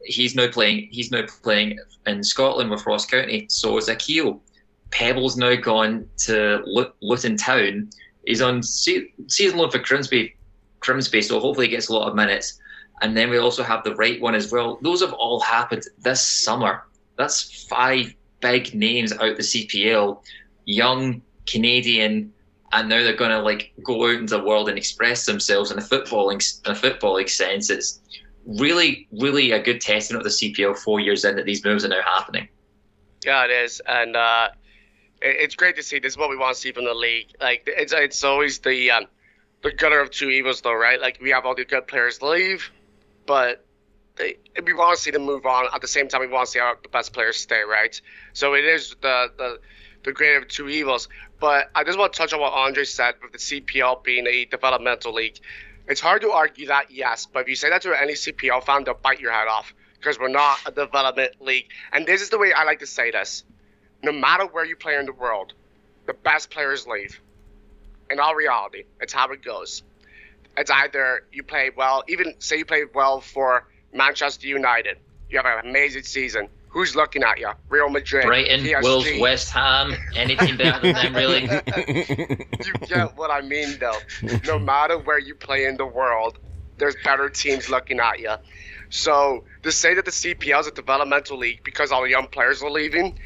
he's 0.04 0.36
now 0.36 0.48
playing, 0.50 0.88
he's 0.89 1.12
now 1.12 1.24
playing 1.44 1.78
in 2.08 2.24
Scotland 2.24 2.72
with 2.72 2.86
Ross 2.86 3.06
County. 3.06 3.46
So 3.50 3.78
is 3.78 3.89
Akil. 3.89 4.42
Pepple's 4.92 5.38
now 5.38 5.56
gone 5.56 6.08
to 6.20 6.63
Luton 7.02 7.38
Town. 7.38 7.89
He's 8.26 8.42
on 8.42 8.63
season 8.63 9.58
loan 9.58 9.72
for 9.72 9.80
Grimsby, 9.80 10.36
Grimsby, 10.80 11.22
so 11.22 11.39
hopefully 11.39 11.68
he 11.68 11.72
gets 11.72 11.89
a 11.89 11.94
lot 11.94 12.08
of 12.08 12.15
minutes. 12.15 12.60
And 13.01 13.15
then 13.15 13.29
we 13.29 13.38
also 13.38 13.63
have 13.63 13.83
the 13.83 13.95
right 13.95 14.19
one 14.21 14.35
as 14.35 14.51
well. 14.51 14.77
Those 14.81 15.01
have 15.01 15.13
all 15.13 15.39
happened 15.39 15.83
this 15.99 16.21
summer. 16.21 16.85
That's 17.17 17.65
five 17.67 18.13
big 18.41 18.73
names 18.73 19.12
out 19.13 19.38
the 19.38 19.43
CPL, 19.43 20.21
young 20.65 21.21
Canadian, 21.45 22.33
and 22.71 22.89
now 22.89 23.01
they're 23.03 23.15
going 23.15 23.31
to 23.31 23.41
like 23.41 23.73
go 23.83 24.05
out 24.05 24.19
into 24.19 24.38
the 24.38 24.43
world 24.43 24.69
and 24.69 24.77
express 24.77 25.25
themselves 25.25 25.71
in 25.71 25.77
a 25.77 25.81
footballing 25.81 26.41
in 26.65 26.71
a 26.71 26.75
footballing 26.75 27.29
sense. 27.29 27.69
It's 27.69 27.99
really, 28.45 29.07
really 29.12 29.51
a 29.51 29.62
good 29.62 29.81
testament 29.81 30.25
of 30.25 30.31
the 30.31 30.53
CPL 30.53 30.77
four 30.77 30.99
years 30.99 31.25
in 31.25 31.35
that 31.35 31.45
these 31.45 31.63
moves 31.63 31.85
are 31.85 31.89
now 31.89 32.01
happening. 32.03 32.47
Yeah, 33.25 33.45
it 33.45 33.51
is, 33.51 33.81
and 33.88 34.15
uh, 34.15 34.49
it's 35.21 35.55
great 35.55 35.75
to 35.75 35.83
see. 35.83 35.99
This 35.99 36.13
is 36.13 36.17
what 36.17 36.29
we 36.29 36.38
want 36.38 36.55
to 36.55 36.62
see 36.62 36.71
from 36.71 36.85
the 36.85 36.93
league. 36.93 37.27
Like 37.41 37.63
it's 37.67 37.91
it's 37.91 38.23
always 38.23 38.59
the 38.59 38.91
um, 38.91 39.05
the 39.62 39.71
gutter 39.71 39.99
of 39.99 40.12
two 40.12 40.29
evils, 40.29 40.62
though, 40.62 40.73
right? 40.73 41.01
Like 41.01 41.19
we 41.21 41.31
have 41.31 41.45
all 41.45 41.55
the 41.55 41.65
good 41.65 41.88
players 41.88 42.21
leave, 42.21 42.71
but 43.30 43.63
we 44.18 44.74
want 44.74 44.98
to 44.98 45.02
see 45.04 45.12
them 45.12 45.22
move 45.22 45.46
on. 45.46 45.68
At 45.72 45.82
the 45.82 45.88
same 45.88 46.08
time, 46.08 46.22
we 46.22 46.28
want 46.28 46.48
to 46.48 46.52
see 46.52 46.58
our 46.58 46.80
the 46.82 46.89
best 46.89 47.13
players 47.13 47.38
stay, 47.38 47.62
right? 47.62 48.02
So 48.34 48.56
it 48.56 48.65
is 48.65 48.96
the 49.02 49.32
the 49.38 49.60
the 50.04 50.12
greater 50.12 50.39
of 50.39 50.48
two 50.48 50.68
evils. 50.68 51.08
But 51.39 51.70
I 51.76 51.84
just 51.84 52.00
want 52.00 52.12
to 52.13 52.18
touch 52.18 52.34
on 52.34 52.39
what 52.39 52.54
Andre 52.54 52.86
said 52.86 53.13
with 53.22 53.32
the 53.32 53.38
CPL 53.38 54.04
being 54.04 54.26
a 54.26 54.46
developmental 54.46 55.13
league. 55.13 55.39
It's 55.88 56.02
hard 56.02 56.24
to 56.24 56.32
argue 56.32 56.68
that, 56.68 56.89
yes, 56.89 57.28
but 57.32 57.42
if 57.42 57.50
you 57.50 57.56
say 57.56 57.70
that 57.70 57.84
to 57.84 57.94
any 57.94 58.13
CPL 58.13 58.63
fan, 58.63 58.84
they'll 58.84 58.96
bite 58.96 59.20
your 59.20 59.32
head 59.32 59.48
off 59.48 59.76
because 60.00 60.18
we're 60.20 60.30
not 60.30 60.58
a 60.65 60.72
development 60.72 61.39
league. 61.39 61.68
And 61.94 62.08
this 62.08 62.22
is 62.22 62.30
the 62.30 62.39
way 62.39 62.52
I 62.52 62.63
like 62.63 62.80
to 62.80 62.88
say 62.88 63.12
this: 63.12 63.44
no 64.02 64.12
matter 64.12 64.48
where 64.48 64.65
you 64.65 64.76
play 64.76 64.96
in 64.96 65.06
the 65.06 65.13
world, 65.13 65.54
the 66.08 66.15
best 66.15 66.50
players 66.50 66.88
leave. 66.88 67.22
In 68.10 68.20
all 68.20 68.34
reality, 68.34 68.86
it's 69.00 69.13
how 69.13 69.32
it 69.32 69.44
goes 69.44 69.84
it's 70.57 70.71
either 70.71 71.25
you 71.31 71.43
play 71.43 71.71
well, 71.75 72.03
even 72.07 72.33
say 72.39 72.57
you 72.57 72.65
play 72.65 72.83
well 72.93 73.21
for 73.21 73.67
Manchester 73.93 74.47
United, 74.47 74.97
you 75.29 75.38
have 75.38 75.45
an 75.45 75.69
amazing 75.69 76.03
season. 76.03 76.49
Who's 76.69 76.95
looking 76.95 77.23
at 77.23 77.39
you? 77.39 77.49
Real 77.69 77.89
Madrid, 77.89 78.25
Brighton, 78.25 78.62
PSG. 78.62 78.83
Wolves, 78.83 79.09
West 79.19 79.49
Ham, 79.51 79.95
anything 80.15 80.55
better 80.55 80.79
than 80.81 80.93
them, 80.93 81.15
really? 81.15 81.41
you 81.47 82.73
get 82.88 83.17
what 83.17 83.31
I 83.31 83.41
mean, 83.41 83.79
though. 83.79 83.97
No 84.45 84.59
matter 84.59 84.99
where 84.99 85.17
you 85.17 85.33
play 85.33 85.65
in 85.65 85.77
the 85.77 85.85
world, 85.85 86.38
there's 86.77 86.95
better 87.03 87.27
teams 87.27 87.69
looking 87.69 87.99
at 87.99 88.19
you. 88.19 88.35
So 88.89 89.43
to 89.63 89.71
say 89.71 89.95
that 89.95 90.05
the 90.05 90.12
CPL 90.12 90.62
is 90.62 90.67
a 90.67 90.71
developmental 90.71 91.38
league 91.38 91.63
because 91.63 91.91
all 91.91 92.03
the 92.03 92.09
young 92.09 92.27
players 92.27 92.62
are 92.62 92.69
leaving, 92.69 93.17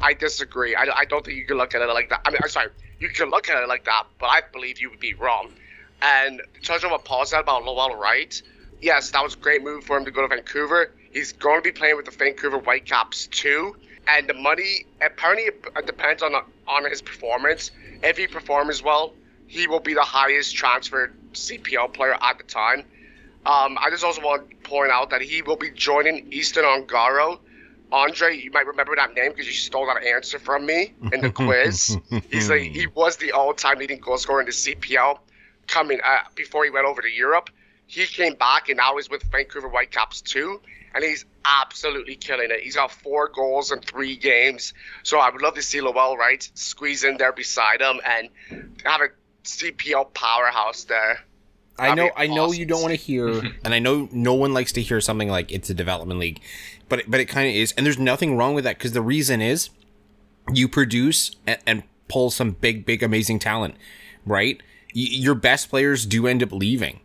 I 0.00 0.14
disagree. 0.14 0.74
I, 0.74 0.86
I 0.94 1.04
don't 1.04 1.24
think 1.24 1.36
you 1.36 1.46
can 1.46 1.56
look 1.56 1.74
at 1.74 1.82
it 1.82 1.86
like 1.86 2.08
that. 2.10 2.20
I 2.24 2.30
mean, 2.30 2.38
I'm 2.42 2.48
sorry, 2.48 2.70
you 2.98 3.08
can 3.08 3.30
look 3.30 3.48
at 3.48 3.62
it 3.62 3.68
like 3.68 3.84
that, 3.84 4.04
but 4.18 4.26
I 4.26 4.42
believe 4.52 4.80
you 4.80 4.90
would 4.90 5.00
be 5.00 5.14
wrong. 5.14 5.52
And 6.00 6.40
to 6.54 6.60
touch 6.60 6.84
on 6.84 6.90
what 6.90 7.04
Paul 7.04 7.26
said 7.26 7.40
about 7.40 7.64
Lowell 7.64 7.96
Wright, 7.96 8.40
yes, 8.80 9.10
that 9.10 9.22
was 9.22 9.34
a 9.34 9.38
great 9.38 9.62
move 9.62 9.84
for 9.84 9.96
him 9.96 10.04
to 10.04 10.10
go 10.10 10.22
to 10.22 10.28
Vancouver. 10.28 10.92
He's 11.12 11.32
going 11.32 11.62
to 11.62 11.62
be 11.62 11.72
playing 11.72 11.96
with 11.96 12.04
the 12.04 12.12
Vancouver 12.12 12.58
Whitecaps 12.58 13.26
too. 13.28 13.76
And 14.06 14.28
the 14.28 14.34
money 14.34 14.86
apparently 15.02 15.44
it 15.44 15.86
depends 15.86 16.22
on 16.22 16.32
on 16.66 16.84
his 16.88 17.02
performance. 17.02 17.70
If 18.02 18.16
he 18.16 18.26
performs 18.26 18.82
well, 18.82 19.12
he 19.46 19.66
will 19.66 19.80
be 19.80 19.94
the 19.94 20.02
highest 20.02 20.54
transferred 20.54 21.14
CPL 21.32 21.92
player 21.92 22.16
at 22.20 22.38
the 22.38 22.44
time. 22.44 22.84
Um, 23.44 23.78
I 23.80 23.90
just 23.90 24.04
also 24.04 24.22
want 24.22 24.50
to 24.50 24.56
point 24.56 24.90
out 24.90 25.10
that 25.10 25.22
he 25.22 25.42
will 25.42 25.56
be 25.56 25.70
joining 25.70 26.32
Easton 26.32 26.64
Ongaro. 26.64 27.38
Andre, 27.90 28.36
you 28.36 28.50
might 28.50 28.66
remember 28.66 28.94
that 28.96 29.14
name 29.14 29.32
because 29.32 29.46
you 29.46 29.52
stole 29.52 29.86
that 29.86 30.04
answer 30.04 30.38
from 30.38 30.66
me 30.66 30.94
in 31.12 31.22
the 31.22 31.30
quiz. 31.34 31.96
He's 32.30 32.50
like 32.50 32.62
he 32.62 32.86
was 32.86 33.16
the 33.16 33.32
all-time 33.32 33.78
leading 33.78 33.98
goal 34.00 34.18
scorer 34.18 34.40
in 34.40 34.46
the 34.46 34.52
CPL 34.52 35.18
coming 35.68 36.00
uh, 36.04 36.18
before 36.34 36.64
he 36.64 36.70
went 36.70 36.86
over 36.86 37.00
to 37.02 37.10
Europe. 37.10 37.50
He 37.86 38.04
came 38.06 38.34
back 38.34 38.68
and 38.68 38.76
now 38.76 38.96
he's 38.96 39.08
with 39.08 39.22
Vancouver 39.30 39.68
Whitecaps 39.68 40.20
too, 40.20 40.60
and 40.94 41.02
he's 41.02 41.24
absolutely 41.44 42.16
killing 42.16 42.50
it. 42.50 42.60
He's 42.60 42.76
got 42.76 42.90
four 42.90 43.28
goals 43.28 43.72
in 43.72 43.80
three 43.80 44.16
games. 44.16 44.74
So 45.04 45.18
I 45.18 45.30
would 45.30 45.40
love 45.40 45.54
to 45.54 45.62
see 45.62 45.80
Lowell 45.80 46.16
Wright 46.16 46.48
squeeze 46.54 47.04
in 47.04 47.16
there 47.16 47.32
beside 47.32 47.80
him 47.80 48.00
and 48.04 48.28
have 48.84 49.00
a 49.00 49.08
CPL 49.44 50.12
powerhouse 50.12 50.84
there. 50.84 51.20
I 51.78 51.94
know, 51.94 52.10
I 52.16 52.26
know 52.26 52.50
you 52.50 52.66
don't 52.66 52.82
want 52.82 52.90
to 52.90 53.00
hear, 53.00 53.28
and 53.64 53.72
I 53.72 53.78
know 53.78 54.08
no 54.10 54.34
one 54.34 54.52
likes 54.52 54.72
to 54.72 54.82
hear 54.82 55.00
something 55.00 55.28
like 55.28 55.52
it's 55.52 55.70
a 55.70 55.74
development 55.74 56.18
league, 56.18 56.40
but 56.88 57.04
but 57.06 57.20
it 57.20 57.26
kind 57.26 57.48
of 57.48 57.54
is, 57.54 57.72
and 57.72 57.86
there's 57.86 58.00
nothing 58.00 58.36
wrong 58.36 58.54
with 58.54 58.64
that 58.64 58.78
because 58.78 58.92
the 58.92 59.00
reason 59.00 59.40
is 59.40 59.70
you 60.52 60.68
produce 60.68 61.30
and, 61.46 61.58
and 61.66 61.82
pull 62.08 62.30
some 62.30 62.52
big, 62.52 62.84
big, 62.84 63.02
amazing 63.02 63.38
talent, 63.38 63.76
right? 64.26 64.60
Your 64.92 65.34
best 65.34 65.70
players 65.70 66.06
do 66.06 66.26
end 66.26 66.42
up 66.42 66.52
leaving. 66.52 67.00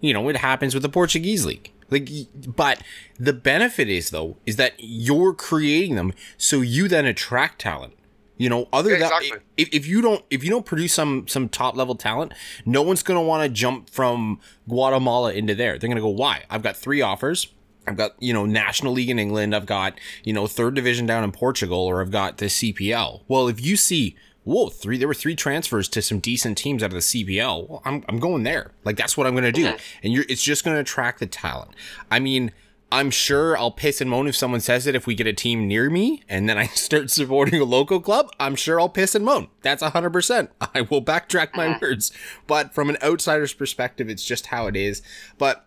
You 0.00 0.12
know, 0.12 0.28
it 0.28 0.36
happens 0.36 0.74
with 0.74 0.82
the 0.82 0.88
Portuguese 0.88 1.44
league. 1.44 1.70
Like, 1.90 2.10
but 2.46 2.82
the 3.18 3.32
benefit 3.32 3.88
is 3.88 4.10
though 4.10 4.36
is 4.44 4.56
that 4.56 4.74
you're 4.78 5.32
creating 5.32 5.96
them, 5.96 6.12
so 6.36 6.60
you 6.60 6.88
then 6.88 7.06
attract 7.06 7.60
talent. 7.60 7.94
You 8.36 8.48
know, 8.48 8.68
other 8.72 8.90
yeah, 8.90 9.04
exactly. 9.04 9.30
that 9.30 9.42
if, 9.56 9.68
if 9.72 9.86
you 9.86 10.00
don't 10.00 10.24
if 10.30 10.44
you 10.44 10.50
don't 10.50 10.66
produce 10.66 10.92
some 10.92 11.26
some 11.26 11.48
top 11.48 11.76
level 11.76 11.94
talent, 11.94 12.32
no 12.64 12.82
one's 12.82 13.02
gonna 13.02 13.22
want 13.22 13.42
to 13.42 13.48
jump 13.48 13.90
from 13.90 14.38
Guatemala 14.68 15.32
into 15.32 15.54
there. 15.54 15.78
They're 15.78 15.88
gonna 15.88 16.00
go, 16.00 16.08
why? 16.08 16.44
I've 16.48 16.62
got 16.62 16.76
three 16.76 17.00
offers. 17.00 17.48
I've 17.86 17.96
got 17.96 18.14
you 18.22 18.32
know 18.32 18.44
National 18.46 18.92
League 18.92 19.10
in 19.10 19.18
England. 19.18 19.56
I've 19.56 19.66
got 19.66 19.98
you 20.22 20.32
know 20.32 20.46
third 20.46 20.74
division 20.74 21.06
down 21.06 21.24
in 21.24 21.32
Portugal, 21.32 21.78
or 21.78 22.00
I've 22.00 22.10
got 22.10 22.36
the 22.36 22.46
CPL. 22.46 23.22
Well, 23.26 23.48
if 23.48 23.64
you 23.64 23.76
see 23.76 24.14
whoa, 24.48 24.68
three 24.68 24.96
there 24.96 25.06
were 25.06 25.14
three 25.14 25.36
transfers 25.36 25.88
to 25.88 26.00
some 26.00 26.18
decent 26.18 26.56
teams 26.56 26.82
out 26.82 26.86
of 26.86 26.92
the 26.92 26.98
CPL. 26.98 27.68
Well, 27.68 27.82
I'm 27.84 28.02
I'm 28.08 28.18
going 28.18 28.42
there. 28.42 28.72
Like 28.82 28.96
that's 28.96 29.16
what 29.16 29.26
I'm 29.26 29.34
going 29.34 29.44
to 29.44 29.52
do. 29.52 29.74
And 30.02 30.12
you're 30.12 30.24
it's 30.28 30.42
just 30.42 30.64
going 30.64 30.74
to 30.74 30.80
attract 30.80 31.20
the 31.20 31.26
talent. 31.26 31.72
I 32.10 32.18
mean, 32.18 32.52
I'm 32.90 33.10
sure 33.10 33.58
I'll 33.58 33.70
piss 33.70 34.00
and 34.00 34.08
moan 34.08 34.26
if 34.26 34.34
someone 34.34 34.60
says 34.60 34.86
it 34.86 34.94
if 34.94 35.06
we 35.06 35.14
get 35.14 35.26
a 35.26 35.34
team 35.34 35.68
near 35.68 35.90
me 35.90 36.22
and 36.28 36.48
then 36.48 36.56
I 36.56 36.66
start 36.68 37.10
supporting 37.10 37.60
a 37.60 37.64
local 37.64 38.00
club. 38.00 38.30
I'm 38.40 38.56
sure 38.56 38.80
I'll 38.80 38.88
piss 38.88 39.14
and 39.14 39.24
moan. 39.24 39.48
That's 39.60 39.82
100%. 39.82 40.48
I 40.74 40.80
will 40.80 41.02
backtrack 41.02 41.54
my 41.54 41.68
uh-huh. 41.68 41.78
words. 41.82 42.10
But 42.46 42.74
from 42.74 42.88
an 42.88 42.96
outsider's 43.02 43.52
perspective, 43.52 44.08
it's 44.08 44.24
just 44.24 44.46
how 44.46 44.66
it 44.66 44.76
is. 44.76 45.02
But 45.36 45.66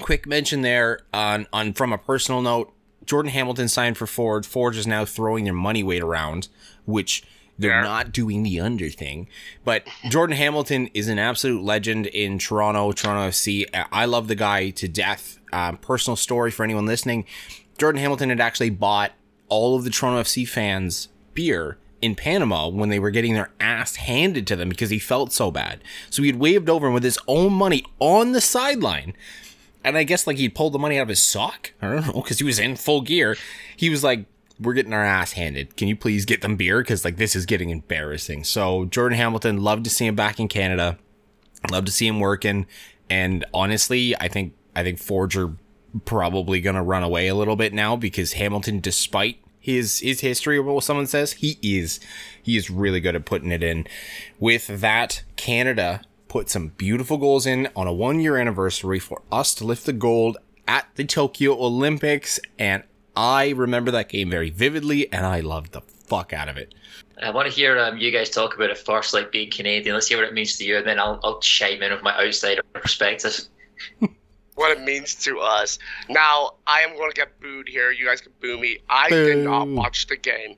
quick 0.00 0.26
mention 0.26 0.60
there 0.60 1.00
on 1.14 1.46
on 1.52 1.72
from 1.72 1.94
a 1.94 1.98
personal 1.98 2.42
note, 2.42 2.74
Jordan 3.06 3.32
Hamilton 3.32 3.68
signed 3.68 3.96
for 3.96 4.06
Forge. 4.06 4.46
Forge 4.46 4.76
is 4.76 4.86
now 4.86 5.06
throwing 5.06 5.44
their 5.44 5.54
money 5.54 5.82
weight 5.82 6.02
around, 6.02 6.48
which 6.84 7.24
they're 7.58 7.70
yeah. 7.70 7.82
not 7.82 8.12
doing 8.12 8.42
the 8.42 8.60
under 8.60 8.88
thing. 8.88 9.28
But 9.64 9.86
Jordan 10.08 10.36
Hamilton 10.36 10.88
is 10.94 11.08
an 11.08 11.18
absolute 11.18 11.62
legend 11.62 12.06
in 12.06 12.38
Toronto, 12.38 12.92
Toronto 12.92 13.28
FC. 13.30 13.66
I 13.92 14.04
love 14.06 14.28
the 14.28 14.34
guy 14.34 14.70
to 14.70 14.88
death. 14.88 15.38
Um, 15.52 15.76
personal 15.76 16.16
story 16.16 16.50
for 16.50 16.64
anyone 16.64 16.86
listening 16.86 17.26
Jordan 17.78 18.00
Hamilton 18.00 18.28
had 18.28 18.40
actually 18.40 18.70
bought 18.70 19.12
all 19.48 19.76
of 19.76 19.84
the 19.84 19.90
Toronto 19.90 20.22
FC 20.22 20.46
fans 20.46 21.08
beer 21.34 21.78
in 22.00 22.14
Panama 22.14 22.68
when 22.68 22.88
they 22.90 22.98
were 22.98 23.10
getting 23.10 23.34
their 23.34 23.50
ass 23.60 23.96
handed 23.96 24.46
to 24.46 24.56
them 24.56 24.68
because 24.68 24.90
he 24.90 24.98
felt 24.98 25.32
so 25.32 25.50
bad. 25.50 25.82
So 26.10 26.22
he 26.22 26.28
had 26.28 26.38
waved 26.38 26.68
over 26.68 26.86
him 26.86 26.94
with 26.94 27.04
his 27.04 27.18
own 27.26 27.52
money 27.52 27.84
on 27.98 28.32
the 28.32 28.40
sideline. 28.40 29.14
And 29.84 29.96
I 29.96 30.04
guess 30.04 30.26
like 30.26 30.36
he 30.36 30.48
pulled 30.48 30.74
the 30.74 30.78
money 30.78 30.98
out 30.98 31.02
of 31.02 31.08
his 31.08 31.20
sock. 31.20 31.72
I 31.82 31.92
don't 31.92 32.06
know 32.06 32.22
because 32.22 32.38
he 32.38 32.44
was 32.44 32.58
in 32.58 32.76
full 32.76 33.00
gear. 33.00 33.36
He 33.76 33.90
was 33.90 34.04
like, 34.04 34.26
"We're 34.62 34.74
getting 34.74 34.92
our 34.92 35.04
ass 35.04 35.32
handed. 35.32 35.76
Can 35.76 35.88
you 35.88 35.96
please 35.96 36.24
get 36.24 36.40
them 36.40 36.56
beer? 36.56 36.80
Because 36.80 37.04
like 37.04 37.16
this 37.16 37.36
is 37.36 37.46
getting 37.46 37.70
embarrassing." 37.70 38.44
So 38.44 38.86
Jordan 38.86 39.18
Hamilton, 39.18 39.62
love 39.62 39.82
to 39.82 39.90
see 39.90 40.06
him 40.06 40.14
back 40.14 40.40
in 40.40 40.48
Canada. 40.48 40.98
Love 41.70 41.84
to 41.84 41.92
see 41.92 42.06
him 42.06 42.20
working. 42.20 42.66
And 43.08 43.44
honestly, 43.52 44.16
I 44.16 44.28
think 44.28 44.54
I 44.74 44.82
think 44.82 44.98
Forger 44.98 45.54
probably 46.04 46.60
gonna 46.60 46.82
run 46.82 47.02
away 47.02 47.28
a 47.28 47.34
little 47.34 47.56
bit 47.56 47.72
now 47.72 47.96
because 47.96 48.34
Hamilton, 48.34 48.80
despite 48.80 49.38
his 49.60 50.00
his 50.00 50.20
history 50.20 50.56
or 50.56 50.62
what 50.62 50.84
someone 50.84 51.06
says, 51.06 51.34
he 51.34 51.58
is 51.62 52.00
he 52.42 52.56
is 52.56 52.70
really 52.70 53.00
good 53.00 53.14
at 53.14 53.24
putting 53.24 53.52
it 53.52 53.62
in. 53.62 53.86
With 54.40 54.66
that, 54.66 55.22
Canada 55.36 56.02
put 56.28 56.48
some 56.48 56.68
beautiful 56.68 57.18
goals 57.18 57.46
in 57.46 57.68
on 57.76 57.86
a 57.86 57.92
one 57.92 58.18
year 58.18 58.36
anniversary 58.36 58.98
for 58.98 59.22
us 59.30 59.54
to 59.54 59.64
lift 59.64 59.86
the 59.86 59.92
gold 59.92 60.38
at 60.66 60.86
the 60.94 61.04
Tokyo 61.04 61.52
Olympics, 61.52 62.40
and 62.58 62.82
I 63.16 63.50
remember 63.50 63.90
that 63.92 64.08
game 64.08 64.30
very 64.30 64.50
vividly, 64.50 65.12
and 65.12 65.26
I 65.26 65.40
loved 65.40 65.72
the 65.72 65.80
fuck 65.80 66.32
out 66.32 66.48
of 66.48 66.56
it. 66.56 66.74
I 67.22 67.30
want 67.30 67.48
to 67.48 67.54
hear 67.54 67.78
um, 67.78 67.98
you 67.98 68.10
guys 68.10 68.30
talk 68.30 68.54
about 68.54 68.70
it 68.70 68.78
first, 68.78 69.14
like 69.14 69.30
being 69.30 69.50
Canadian. 69.50 69.94
Let's 69.94 70.08
hear 70.08 70.18
what 70.18 70.26
it 70.26 70.34
means 70.34 70.56
to 70.56 70.64
you, 70.64 70.78
and 70.78 70.86
then 70.86 70.98
I'll, 70.98 71.20
I'll 71.22 71.40
chime 71.40 71.82
in 71.82 71.92
with 71.92 72.02
my 72.02 72.14
outsider 72.18 72.62
perspective. 72.72 73.40
what 74.54 74.76
it 74.76 74.82
means 74.82 75.14
to 75.24 75.40
us. 75.40 75.78
Now, 76.08 76.52
I 76.66 76.80
am 76.80 76.96
going 76.96 77.10
to 77.10 77.16
get 77.16 77.38
booed 77.40 77.68
here. 77.68 77.90
You 77.90 78.06
guys 78.06 78.20
can 78.20 78.32
boo 78.40 78.58
me. 78.58 78.78
I 78.88 79.08
boo. 79.08 79.24
did 79.24 79.44
not 79.44 79.68
watch 79.68 80.06
the 80.06 80.16
game. 80.16 80.56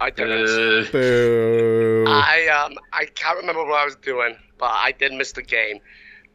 I 0.00 0.10
didn't. 0.10 0.92
Boo. 0.92 2.04
I 2.06 2.46
um 2.48 2.78
I 2.92 3.06
can't 3.06 3.36
remember 3.38 3.64
what 3.64 3.80
I 3.80 3.84
was 3.84 3.96
doing, 3.96 4.36
but 4.56 4.70
I 4.70 4.92
did 4.92 5.12
miss 5.12 5.32
the 5.32 5.42
game. 5.42 5.80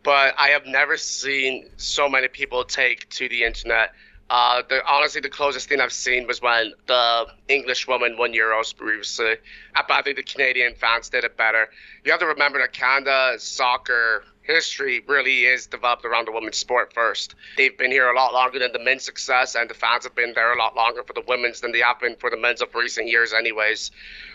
But 0.04 0.36
I 0.38 0.50
have 0.50 0.66
never 0.66 0.98
seen 0.98 1.70
so 1.78 2.10
many 2.10 2.28
people 2.28 2.66
take 2.66 3.08
to 3.12 3.30
the 3.30 3.44
internet. 3.44 3.94
Uh, 4.34 4.64
the, 4.68 4.84
honestly, 4.88 5.22
the 5.22 5.30
closest 5.30 5.70
thing 5.70 5.80
I've 5.80 5.94
seen 5.94 6.26
was 6.26 6.42
when 6.42 6.74
the 6.88 7.28
English 7.50 7.88
woman 7.88 8.18
won 8.18 8.34
Euros 8.34 8.76
previously. 8.76 9.36
But 9.76 9.92
I 9.92 10.02
think 10.02 10.18
the 10.18 10.24
Canadian 10.24 10.74
fans 10.74 11.08
did 11.10 11.24
it 11.24 11.38
better. 11.38 11.70
You 12.04 12.10
have 12.10 12.20
to 12.22 12.26
remember 12.26 12.58
that 12.58 12.74
Canada 12.74 13.36
soccer 13.38 14.24
history 14.42 15.04
really 15.08 15.46
is 15.46 15.68
developed 15.68 16.04
around 16.04 16.28
the 16.28 16.32
women's 16.32 16.58
sport 16.58 16.94
first. 16.94 17.36
They've 17.58 17.78
been 17.78 17.92
here 17.92 18.10
a 18.10 18.16
lot 18.16 18.34
longer 18.34 18.58
than 18.58 18.72
the 18.74 18.80
men's 18.80 19.04
success, 19.04 19.54
and 19.54 19.70
the 19.70 19.76
fans 19.76 20.04
have 20.06 20.16
been 20.16 20.34
there 20.34 20.52
a 20.52 20.58
lot 20.58 20.76
longer 20.76 21.04
for 21.04 21.14
the 21.14 21.24
women's 21.28 21.62
than 21.62 21.72
they 21.72 21.82
have 21.82 22.00
been 22.00 22.16
for 22.16 22.32
the 22.32 22.38
men's 22.38 22.64
of 22.64 22.74
recent 22.74 23.08
years, 23.08 23.34
anyways. 23.34 23.92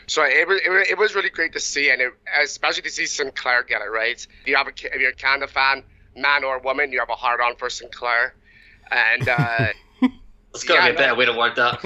So 0.07 0.23
it 0.23 0.47
was, 0.47 0.61
it, 0.65 0.97
was 0.97 1.17
really 1.17 1.31
great 1.31 1.53
to 1.55 1.61
see, 1.61 1.91
and 1.91 2.01
it, 2.01 2.13
especially 2.41 2.83
to 2.83 2.91
see 2.91 3.07
Sinclair 3.07 3.65
get 3.65 3.83
it 3.83 3.91
right. 3.91 4.25
If 4.43 4.47
you 4.47 4.55
have 4.55 4.69
a, 4.69 4.71
if 4.71 5.01
you're 5.01 5.11
a 5.11 5.15
Canada 5.15 5.49
fan, 5.49 5.83
man 6.17 6.45
or 6.45 6.61
woman, 6.61 6.93
you 6.93 7.01
have 7.01 7.11
a 7.11 7.17
hard 7.17 7.41
on 7.41 7.57
for 7.57 7.69
Sinclair, 7.69 8.37
and. 8.93 9.29
Uh, 9.29 9.67
Let's 10.53 10.65
go 10.65 10.75
yeah, 10.75 10.89
a 10.89 10.95
better 10.95 11.15
way 11.15 11.27
to 11.27 11.33
word 11.33 11.57
that. 11.57 11.79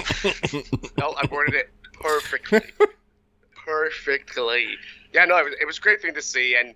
no, 0.98 1.14
I 1.16 1.26
worded 1.30 1.54
it 1.54 1.70
perfectly. 1.92 2.62
perfectly. 3.64 4.76
Yeah, 5.12 5.24
no, 5.24 5.36
it 5.38 5.44
was, 5.44 5.54
it 5.60 5.66
was 5.66 5.78
a 5.78 5.80
great 5.80 6.00
thing 6.00 6.14
to 6.14 6.22
see, 6.22 6.56
and 6.56 6.70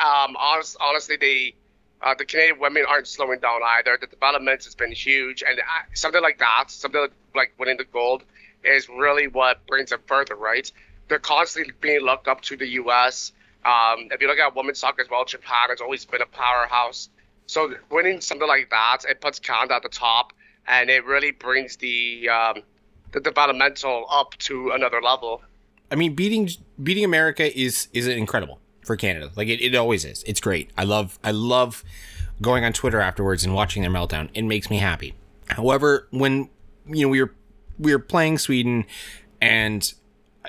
um, 0.00 0.36
honest, 0.38 0.76
honestly, 0.80 1.16
the 1.16 1.54
uh, 2.00 2.14
the 2.16 2.24
Canadian 2.24 2.60
women 2.60 2.84
aren't 2.88 3.08
slowing 3.08 3.40
down 3.40 3.60
either. 3.78 3.98
The 4.00 4.06
development 4.06 4.64
has 4.64 4.74
been 4.74 4.92
huge, 4.92 5.42
and 5.46 5.58
uh, 5.58 5.62
something 5.94 6.22
like 6.22 6.38
that, 6.38 6.66
something 6.68 7.08
like 7.34 7.52
winning 7.58 7.76
the 7.76 7.84
gold, 7.84 8.22
is 8.62 8.88
really 8.88 9.26
what 9.26 9.66
brings 9.66 9.90
them 9.90 10.00
further, 10.06 10.36
right? 10.36 10.70
They're 11.08 11.18
constantly 11.18 11.72
being 11.80 12.02
looked 12.02 12.28
up 12.28 12.42
to 12.42 12.56
the 12.56 12.68
U.S. 12.82 13.32
Um, 13.64 14.08
if 14.12 14.20
you 14.20 14.28
look 14.28 14.38
at 14.38 14.54
women's 14.54 14.78
soccer 14.78 15.02
as 15.02 15.10
well, 15.10 15.24
Japan 15.24 15.70
has 15.70 15.80
always 15.80 16.04
been 16.04 16.22
a 16.22 16.26
powerhouse. 16.26 17.08
So 17.46 17.74
winning 17.90 18.20
something 18.20 18.46
like 18.46 18.70
that, 18.70 18.98
it 19.08 19.20
puts 19.20 19.38
Canada 19.38 19.74
at 19.74 19.82
the 19.82 19.88
top, 19.88 20.32
and 20.68 20.90
it 20.90 21.04
really 21.04 21.32
brings 21.32 21.76
the 21.76 22.28
um, 22.28 22.62
the 23.12 23.20
developmental 23.20 24.06
up 24.10 24.36
to 24.38 24.70
another 24.70 25.00
level. 25.00 25.42
I 25.90 25.94
mean, 25.94 26.14
beating 26.14 26.50
beating 26.82 27.04
America 27.04 27.58
is 27.58 27.88
is 27.92 28.06
incredible 28.06 28.60
for 28.84 28.96
Canada. 28.96 29.30
Like 29.34 29.48
it, 29.48 29.60
it 29.60 29.74
always 29.74 30.04
is. 30.04 30.22
It's 30.26 30.40
great. 30.40 30.70
I 30.76 30.84
love 30.84 31.18
I 31.24 31.30
love 31.30 31.82
going 32.40 32.64
on 32.64 32.72
Twitter 32.72 33.00
afterwards 33.00 33.44
and 33.44 33.54
watching 33.54 33.82
their 33.82 33.90
meltdown. 33.90 34.28
It 34.34 34.42
makes 34.42 34.70
me 34.70 34.78
happy. 34.78 35.14
However, 35.48 36.06
when 36.10 36.50
you 36.86 37.02
know 37.02 37.08
we 37.08 37.22
were 37.22 37.34
we 37.78 37.92
were 37.92 37.98
playing 37.98 38.38
Sweden 38.38 38.84
and 39.40 39.92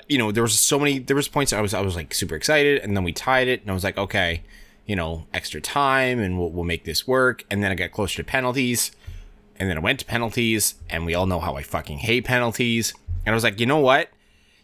you 0.08 0.18
know 0.18 0.30
there 0.32 0.42
was 0.42 0.58
so 0.58 0.78
many 0.78 0.98
there 0.98 1.16
was 1.16 1.28
points 1.28 1.52
I 1.52 1.60
was 1.60 1.74
I 1.74 1.80
was 1.80 1.96
like 1.96 2.12
super 2.14 2.34
excited 2.34 2.80
and 2.82 2.96
then 2.96 3.04
we 3.04 3.12
tied 3.12 3.48
it 3.48 3.62
and 3.62 3.70
I 3.70 3.74
was 3.74 3.84
like 3.84 3.98
okay 3.98 4.42
you 4.86 4.96
know 4.96 5.26
extra 5.32 5.60
time 5.60 6.18
and 6.18 6.38
we'll, 6.38 6.50
we'll 6.50 6.64
make 6.64 6.84
this 6.84 7.06
work 7.06 7.44
and 7.50 7.62
then 7.62 7.70
I 7.70 7.74
got 7.74 7.92
closer 7.92 8.16
to 8.16 8.24
penalties 8.24 8.90
and 9.60 9.70
then 9.70 9.76
I 9.76 9.80
went 9.80 10.00
to 10.00 10.04
penalties 10.04 10.74
and 10.88 11.06
we 11.06 11.14
all 11.14 11.26
know 11.26 11.38
how 11.38 11.54
I 11.54 11.62
fucking 11.62 11.98
hate 11.98 12.24
penalties 12.24 12.92
and 13.24 13.32
I 13.32 13.34
was 13.34 13.44
like 13.44 13.60
you 13.60 13.66
know 13.66 13.78
what 13.78 14.08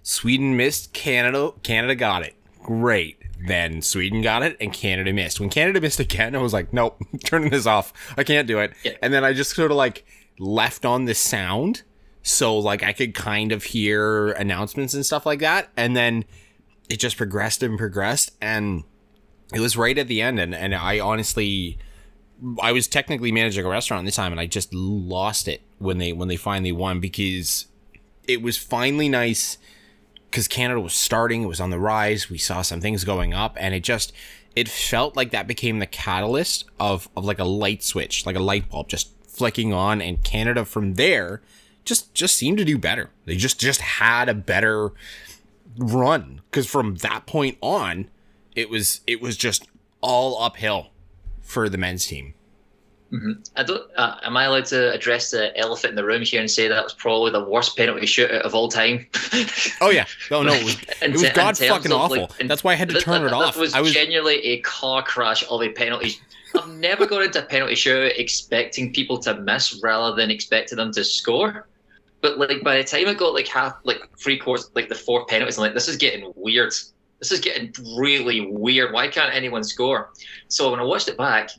Sweden 0.03 0.57
missed 0.57 0.93
Canada 0.93 1.53
Canada 1.63 1.95
got 1.95 2.25
it 2.25 2.35
great 2.65 3.23
then 3.45 3.83
Sweden 3.83 4.23
got 4.23 4.43
it 4.43 4.57
and 4.61 4.73
Canada 4.73 5.13
missed. 5.13 5.41
When 5.41 5.51
Canada 5.51 5.81
missed 5.81 6.01
again, 6.01 6.35
I 6.35 6.39
was 6.39 6.53
like, 6.53 6.73
nope, 6.73 7.01
turning 7.25 7.51
this 7.51 7.67
off. 7.67 7.93
I 8.17 8.25
can't 8.25 8.49
do 8.49 8.59
it. 8.59 8.73
Yeah. 8.85 8.93
And 9.03 9.13
then 9.13 9.25
I 9.25 9.33
just 9.33 9.55
sort 9.55 9.71
of 9.71 9.77
like 9.77 10.07
left 10.39 10.85
on 10.85 11.05
the 11.05 11.15
sound 11.15 11.83
so 12.23 12.59
like 12.59 12.83
I 12.83 12.93
could 12.93 13.15
kind 13.15 13.53
of 13.53 13.65
hear 13.65 14.33
announcements 14.33 14.95
and 14.95 15.05
stuff 15.05 15.27
like 15.27 15.41
that. 15.41 15.69
And 15.77 15.97
then 15.97 16.25
it 16.89 16.99
just 16.99 17.17
progressed 17.17 17.63
and 17.63 17.79
progressed 17.79 18.33
and 18.41 18.85
it 19.53 19.61
was 19.61 19.77
right 19.77 19.97
at 19.97 20.09
the 20.09 20.23
end 20.23 20.41
and, 20.41 20.55
and 20.55 20.75
I 20.75 20.99
honestly 20.99 21.79
I 22.61 22.73
was 22.73 22.87
technically 22.87 23.33
managing 23.33 23.65
a 23.65 23.69
restaurant 23.69 24.07
at 24.07 24.11
the 24.11 24.17
time 24.17 24.33
and 24.33 24.41
I 24.41 24.47
just 24.47 24.73
lost 24.75 25.49
it 25.49 25.63
when 25.79 25.99
they 25.99 26.13
when 26.13 26.29
they 26.29 26.37
finally 26.37 26.73
won 26.73 27.01
because 27.01 27.67
it 28.29 28.43
was 28.43 28.57
finally 28.57 29.09
nice 29.09 29.59
because 30.31 30.49
Canada 30.49 30.81
was 30.81 30.93
starting, 30.93 31.43
it 31.43 31.47
was 31.47 31.61
on 31.61 31.71
the 31.71 31.79
rise. 31.79 32.29
We 32.29 32.39
saw 32.39 32.61
some 32.63 32.81
things 32.81 33.05
going 33.05 33.33
up, 33.33 33.57
and 33.59 33.75
it 33.75 33.81
just 33.81 34.13
it 34.55 34.69
felt 34.69 35.17
like 35.17 35.31
that 35.31 35.47
became 35.47 35.79
the 35.79 35.87
catalyst 35.87 36.65
of 36.79 37.09
of 37.17 37.25
like 37.25 37.39
a 37.39 37.45
light 37.45 37.83
switch, 37.83 38.27
like 38.27 38.37
a 38.37 38.41
light 38.41 38.69
bulb 38.69 38.89
just 38.89 39.11
flicking 39.27 39.73
on, 39.73 40.03
and 40.03 40.23
Canada 40.23 40.65
from 40.65 40.95
there 40.95 41.41
just 41.85 42.13
just 42.13 42.35
seemed 42.35 42.59
to 42.59 42.65
do 42.65 42.77
better. 42.77 43.11
They 43.25 43.37
just 43.37 43.59
just 43.59 43.81
had 43.81 44.29
a 44.29 44.35
better 44.35 44.93
run 45.79 46.43
because 46.51 46.67
from 46.67 46.97
that 46.97 47.27
point 47.27 47.57
on, 47.63 48.11
it 48.55 48.69
was 48.69 49.01
it 49.07 49.21
was 49.23 49.37
just 49.37 49.67
all 50.03 50.43
uphill 50.43 50.91
for 51.47 51.69
the 51.69 51.79
men's 51.79 52.07
team. 52.07 52.35
Mm-hmm. 53.13 53.33
I 53.55 53.63
don't. 53.63 53.89
Uh, 53.97 54.17
am 54.25 54.37
I 54.37 54.45
allowed 54.45 54.65
to 54.67 54.93
address 54.93 55.31
the 55.31 55.57
elephant 55.57 55.91
in 55.91 55.95
the 55.97 56.05
room 56.05 56.23
here 56.23 56.41
and 56.41 56.51
say 56.51 56.67
that 56.67 56.83
was 56.83 56.93
probably 56.93 57.31
the 57.31 57.45
worst 57.45 57.77
penalty 57.77 58.05
shootout 58.05 58.41
of 58.41 58.55
all 58.55 58.69
time? 58.69 59.07
oh 59.81 59.91
yeah, 59.91 60.07
no, 60.29 60.43
no, 60.43 60.53
it 60.55 60.65
was, 60.65 60.77
it 61.01 61.13
was 61.13 61.31
god 61.31 61.57
fucking 61.57 61.93
awful. 61.93 62.23
Like, 62.23 62.49
That's 62.49 62.65
why 62.65 62.73
I 62.73 62.75
had 62.75 62.89
to 62.89 63.01
turn 63.01 63.23
that, 63.23 63.29
it 63.29 63.33
off. 63.33 63.57
Was, 63.57 63.75
I 63.75 63.81
was 63.81 63.93
genuinely 63.93 64.45
a 64.45 64.61
car 64.63 65.03
crash 65.03 65.45
of 65.49 65.63
a 65.63 65.71
penalty. 65.71 66.17
I've 66.57 66.69
never 66.69 67.07
gone 67.07 67.23
into 67.23 67.45
a 67.45 67.47
penalty 67.47 67.75
shootout 67.75 68.19
expecting 68.19 68.93
people 68.93 69.19
to 69.19 69.35
miss 69.41 69.81
rather 69.85 70.17
than 70.17 70.31
expecting 70.31 70.77
them 70.77 70.93
to 70.93 71.05
score. 71.05 71.69
But 72.23 72.39
like 72.39 72.65
by 72.65 72.79
the 72.79 72.85
time 72.85 73.07
I 73.07 73.15
got 73.15 73.35
like 73.35 73.47
half, 73.47 73.77
like 73.85 74.01
three 74.19 74.37
quarters, 74.37 74.71
like 74.75 74.89
the 74.89 74.95
four 74.97 75.27
penalties, 75.27 75.59
I'm 75.59 75.63
like, 75.63 75.75
this 75.75 75.87
is 75.87 75.97
getting 75.97 76.33
weird. 76.35 76.73
This 77.19 77.33
is 77.33 77.41
getting 77.41 77.73
really 77.97 78.41
weird. 78.43 78.93
Why 78.93 79.09
can't 79.09 79.35
anyone 79.35 79.65
score? 79.65 80.11
So 80.49 80.71
when 80.71 80.81
I 80.81 80.85
watched 80.85 81.09
it 81.09 81.17
back, 81.17 81.51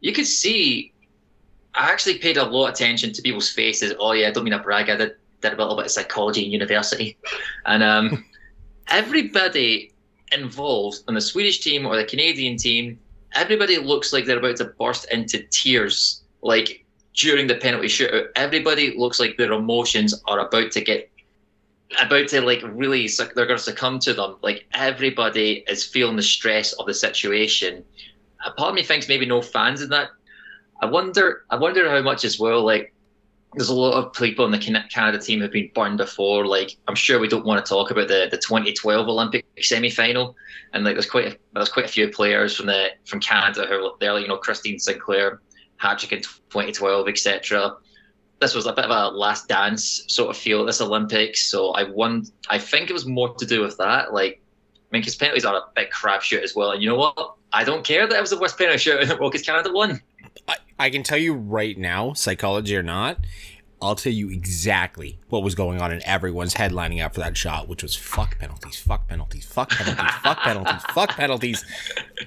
you 0.00 0.12
could 0.12 0.26
see 0.26 0.92
I 1.74 1.90
actually 1.90 2.18
paid 2.18 2.36
a 2.36 2.44
lot 2.44 2.68
of 2.68 2.74
attention 2.74 3.12
to 3.12 3.22
people's 3.22 3.50
faces. 3.50 3.94
Oh 3.98 4.12
yeah, 4.12 4.28
I 4.28 4.30
don't 4.30 4.44
mean 4.44 4.52
to 4.52 4.58
brag. 4.58 4.90
I 4.90 4.96
did, 4.96 5.12
did 5.40 5.52
a 5.52 5.56
little 5.56 5.76
bit 5.76 5.86
of 5.86 5.90
psychology 5.90 6.44
in 6.44 6.50
university, 6.50 7.16
and 7.66 7.82
um, 7.82 8.24
everybody 8.88 9.92
involved 10.32 11.02
on 11.08 11.14
the 11.14 11.20
Swedish 11.20 11.60
team 11.60 11.86
or 11.86 11.96
the 11.96 12.04
Canadian 12.04 12.56
team, 12.56 12.98
everybody 13.34 13.78
looks 13.78 14.12
like 14.12 14.26
they're 14.26 14.38
about 14.38 14.56
to 14.56 14.64
burst 14.64 15.10
into 15.12 15.42
tears. 15.50 16.22
Like 16.42 16.84
during 17.14 17.46
the 17.46 17.56
penalty 17.56 17.88
shootout, 17.88 18.28
everybody 18.36 18.96
looks 18.96 19.20
like 19.20 19.36
their 19.36 19.52
emotions 19.52 20.14
are 20.26 20.40
about 20.40 20.72
to 20.72 20.80
get 20.80 21.09
about 22.00 22.28
to 22.28 22.40
like 22.40 22.62
really 22.64 23.08
they're 23.08 23.46
going 23.46 23.58
to 23.58 23.58
succumb 23.58 23.98
to 24.00 24.14
them. 24.14 24.36
Like 24.42 24.66
everybody 24.74 25.64
is 25.66 25.84
feeling 25.84 26.16
the 26.16 26.22
stress 26.22 26.72
of 26.74 26.86
the 26.86 26.94
situation. 26.94 27.84
A 28.46 28.52
part 28.52 28.70
of 28.70 28.74
me 28.74 28.82
thinks 28.82 29.08
maybe 29.08 29.26
no 29.26 29.42
fans 29.42 29.82
in 29.82 29.90
that 29.90 30.10
I 30.80 30.86
wonder, 30.86 31.44
I 31.50 31.56
wonder 31.56 31.88
how 31.88 32.00
much 32.00 32.24
as 32.24 32.38
well. 32.38 32.64
Like, 32.64 32.94
there's 33.54 33.68
a 33.68 33.74
lot 33.74 33.94
of 33.94 34.12
people 34.12 34.44
in 34.44 34.52
the 34.52 34.84
Canada 34.90 35.18
team 35.18 35.40
have 35.40 35.52
been 35.52 35.70
burned 35.74 35.98
before. 35.98 36.46
Like, 36.46 36.76
I'm 36.88 36.94
sure 36.94 37.18
we 37.18 37.28
don't 37.28 37.44
want 37.44 37.64
to 37.64 37.68
talk 37.68 37.90
about 37.90 38.08
the, 38.08 38.28
the 38.30 38.38
2012 38.38 39.08
Olympic 39.08 39.44
semi-final, 39.60 40.36
and 40.72 40.84
like, 40.84 40.94
there's 40.94 41.10
quite 41.10 41.26
a, 41.26 41.36
there's 41.52 41.68
quite 41.68 41.84
a 41.84 41.88
few 41.88 42.08
players 42.08 42.56
from 42.56 42.66
the 42.66 42.88
from 43.04 43.20
Canada 43.20 43.66
who 43.66 43.74
are 43.74 43.92
there. 44.00 44.14
Like, 44.14 44.22
you 44.22 44.28
know, 44.28 44.36
Christine 44.36 44.78
Sinclair, 44.78 45.40
hat 45.76 45.98
trick 45.98 46.12
in 46.12 46.22
2012, 46.22 47.08
etc. 47.08 47.76
this 48.40 48.54
was 48.54 48.66
a 48.66 48.72
bit 48.72 48.86
of 48.86 48.90
a 48.90 49.16
last 49.16 49.48
dance 49.48 50.02
sort 50.08 50.30
of 50.30 50.36
feel 50.36 50.60
at 50.60 50.66
this 50.66 50.80
Olympics. 50.80 51.46
So 51.46 51.70
I 51.70 51.84
won. 51.84 52.26
I 52.48 52.58
think 52.58 52.90
it 52.90 52.92
was 52.92 53.06
more 53.06 53.34
to 53.34 53.46
do 53.46 53.60
with 53.60 53.76
that. 53.78 54.12
Like, 54.14 54.40
I 54.42 54.96
mean, 54.96 55.02
because 55.02 55.14
penalties 55.14 55.44
are 55.44 55.56
a 55.56 55.62
big 55.76 55.90
crapshoot 55.90 56.42
as 56.42 56.54
well. 56.56 56.72
And 56.72 56.82
you 56.82 56.88
know 56.88 56.96
what? 56.96 57.34
I 57.52 57.64
don't 57.64 57.84
care 57.84 58.06
that 58.06 58.16
it 58.16 58.20
was 58.20 58.30
the 58.30 58.38
worst 58.38 58.56
penalty 58.56 58.78
shootout 58.78 59.02
in 59.02 59.08
the 59.08 59.16
world 59.16 59.32
because 59.32 59.46
Canada 59.46 59.70
won. 59.72 60.00
I, 60.48 60.56
I 60.78 60.90
can 60.90 61.02
tell 61.02 61.18
you 61.18 61.34
right 61.34 61.76
now, 61.76 62.14
psychology 62.14 62.76
or 62.76 62.82
not, 62.82 63.18
I'll 63.82 63.94
tell 63.94 64.12
you 64.12 64.30
exactly 64.30 65.18
what 65.28 65.42
was 65.42 65.54
going 65.54 65.80
on 65.80 65.90
in 65.90 66.02
everyone's 66.06 66.54
head 66.54 66.70
lining 66.70 67.00
up 67.00 67.14
for 67.14 67.20
that 67.20 67.36
shot, 67.36 67.66
which 67.66 67.82
was 67.82 67.94
fuck 67.94 68.38
penalties, 68.38 68.76
fuck 68.76 69.08
penalties, 69.08 69.44
fuck 69.46 69.70
penalties, 69.70 70.14
fuck 70.22 70.38
penalties, 70.40 70.82
fuck 70.90 71.10
penalties. 71.10 71.64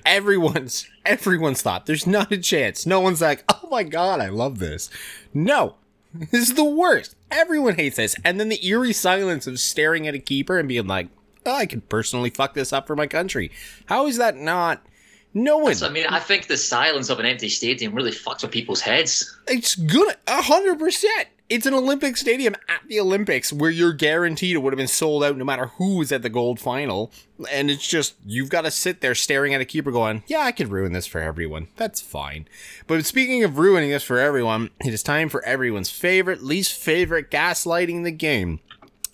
Everyone's 0.05 0.87
everyone's 1.05 1.61
thought 1.61 1.85
there's 1.85 2.07
not 2.07 2.31
a 2.31 2.37
chance. 2.37 2.85
No 2.85 2.99
one's 2.99 3.21
like, 3.21 3.43
oh 3.49 3.67
my 3.69 3.83
god, 3.83 4.19
I 4.19 4.29
love 4.29 4.57
this. 4.59 4.89
No, 5.33 5.75
is 6.31 6.53
the 6.53 6.63
worst. 6.63 7.15
Everyone 7.31 7.75
hates 7.75 7.97
this. 7.97 8.15
And 8.23 8.39
then 8.39 8.49
the 8.49 8.65
eerie 8.65 8.93
silence 8.93 9.47
of 9.47 9.59
staring 9.59 10.07
at 10.07 10.15
a 10.15 10.19
keeper 10.19 10.57
and 10.57 10.67
being 10.67 10.87
like, 10.87 11.09
oh, 11.45 11.55
I 11.55 11.65
could 11.65 11.89
personally 11.89 12.29
fuck 12.29 12.53
this 12.53 12.73
up 12.73 12.87
for 12.87 12.95
my 12.95 13.07
country. 13.07 13.51
How 13.85 14.07
is 14.07 14.17
that 14.17 14.37
not? 14.37 14.85
No 15.33 15.57
one. 15.57 15.75
I 15.81 15.89
mean, 15.89 16.05
I 16.07 16.19
think 16.19 16.47
the 16.47 16.57
silence 16.57 17.09
of 17.09 17.19
an 17.19 17.25
empty 17.25 17.49
stadium 17.49 17.93
really 17.95 18.11
fucks 18.11 18.43
with 18.43 18.51
people's 18.51 18.81
heads. 18.81 19.35
It's 19.47 19.75
good, 19.75 20.15
a 20.27 20.41
hundred 20.43 20.77
percent. 20.77 21.27
It's 21.53 21.67
an 21.67 21.75
Olympic 21.75 22.17
stadium 22.17 22.55
at 22.67 22.81
the 22.87 22.99
Olympics 22.99 23.53
where 23.53 23.69
you're 23.69 23.93
guaranteed 23.93 24.55
it 24.55 24.63
would 24.63 24.73
have 24.73 24.77
been 24.79 24.87
sold 24.87 25.23
out 25.23 25.37
no 25.37 25.45
matter 25.45 25.67
who 25.77 25.97
was 25.97 26.11
at 26.11 26.23
the 26.23 26.29
gold 26.29 26.59
final. 26.59 27.11
And 27.51 27.69
it's 27.69 27.87
just, 27.87 28.15
you've 28.25 28.49
got 28.49 28.61
to 28.61 28.71
sit 28.71 29.01
there 29.01 29.13
staring 29.13 29.53
at 29.53 29.61
a 29.61 29.65
keeper 29.65 29.91
going, 29.91 30.23
yeah, 30.25 30.39
I 30.39 30.51
could 30.51 30.69
ruin 30.69 30.93
this 30.93 31.05
for 31.05 31.21
everyone. 31.21 31.67
That's 31.75 32.01
fine. 32.01 32.47
But 32.87 33.05
speaking 33.05 33.43
of 33.43 33.59
ruining 33.59 33.91
this 33.91 34.01
for 34.01 34.17
everyone, 34.17 34.71
it 34.83 34.95
is 34.95 35.03
time 35.03 35.29
for 35.29 35.45
everyone's 35.45 35.91
favorite, 35.91 36.41
least 36.41 36.73
favorite 36.73 37.29
gaslighting 37.29 38.03
the 38.03 38.09
game. 38.09 38.59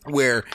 Where 0.06 0.46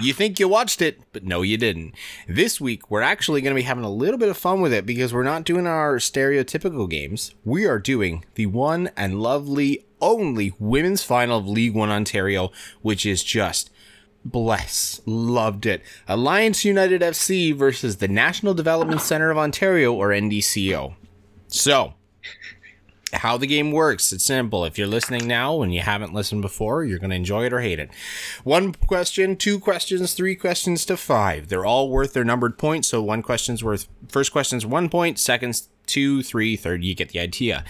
you 0.00 0.12
think 0.12 0.40
you 0.40 0.48
watched 0.48 0.82
it, 0.82 0.98
but 1.12 1.22
no, 1.22 1.42
you 1.42 1.56
didn't. 1.56 1.94
This 2.26 2.60
week, 2.60 2.90
we're 2.90 3.02
actually 3.02 3.40
going 3.40 3.54
to 3.54 3.60
be 3.60 3.62
having 3.62 3.84
a 3.84 3.88
little 3.88 4.18
bit 4.18 4.30
of 4.30 4.36
fun 4.36 4.60
with 4.60 4.72
it 4.72 4.84
because 4.84 5.14
we're 5.14 5.22
not 5.22 5.44
doing 5.44 5.68
our 5.68 5.98
stereotypical 5.98 6.90
games. 6.90 7.36
We 7.44 7.66
are 7.66 7.78
doing 7.78 8.24
the 8.34 8.46
one 8.46 8.90
and 8.96 9.22
lovely 9.22 9.84
only 10.04 10.52
women's 10.58 11.02
final 11.02 11.38
of 11.38 11.48
League 11.48 11.74
One 11.74 11.90
Ontario, 11.90 12.52
which 12.82 13.06
is 13.06 13.24
just 13.24 13.70
bless. 14.24 15.00
Loved 15.06 15.66
it. 15.66 15.82
Alliance 16.06 16.64
United 16.64 17.02
FC 17.02 17.54
versus 17.54 17.96
the 17.96 18.08
National 18.08 18.54
Development 18.54 19.00
Center 19.00 19.30
of 19.30 19.38
Ontario, 19.38 19.92
or 19.92 20.08
NDCO. 20.10 20.94
So, 21.48 21.94
how 23.16 23.36
the 23.36 23.46
game 23.46 23.72
works. 23.72 24.12
It's 24.12 24.24
simple. 24.24 24.64
If 24.64 24.78
you're 24.78 24.86
listening 24.86 25.26
now 25.26 25.62
and 25.62 25.74
you 25.74 25.80
haven't 25.80 26.14
listened 26.14 26.42
before, 26.42 26.84
you're 26.84 26.98
going 26.98 27.10
to 27.10 27.16
enjoy 27.16 27.46
it 27.46 27.52
or 27.52 27.60
hate 27.60 27.78
it. 27.78 27.90
One 28.42 28.72
question, 28.72 29.36
two 29.36 29.58
questions, 29.58 30.14
three 30.14 30.36
questions 30.36 30.84
to 30.86 30.96
five. 30.96 31.48
They're 31.48 31.64
all 31.64 31.90
worth 31.90 32.12
their 32.12 32.24
numbered 32.24 32.58
points. 32.58 32.88
So 32.88 33.02
one 33.02 33.22
question's 33.22 33.62
worth, 33.62 33.88
first 34.08 34.32
question's 34.32 34.66
one 34.66 34.88
point, 34.88 35.18
second's 35.18 35.68
two, 35.86 36.22
three, 36.22 36.56
third. 36.56 36.84
You 36.84 36.94
get 36.94 37.10
the 37.10 37.20
idea. 37.20 37.64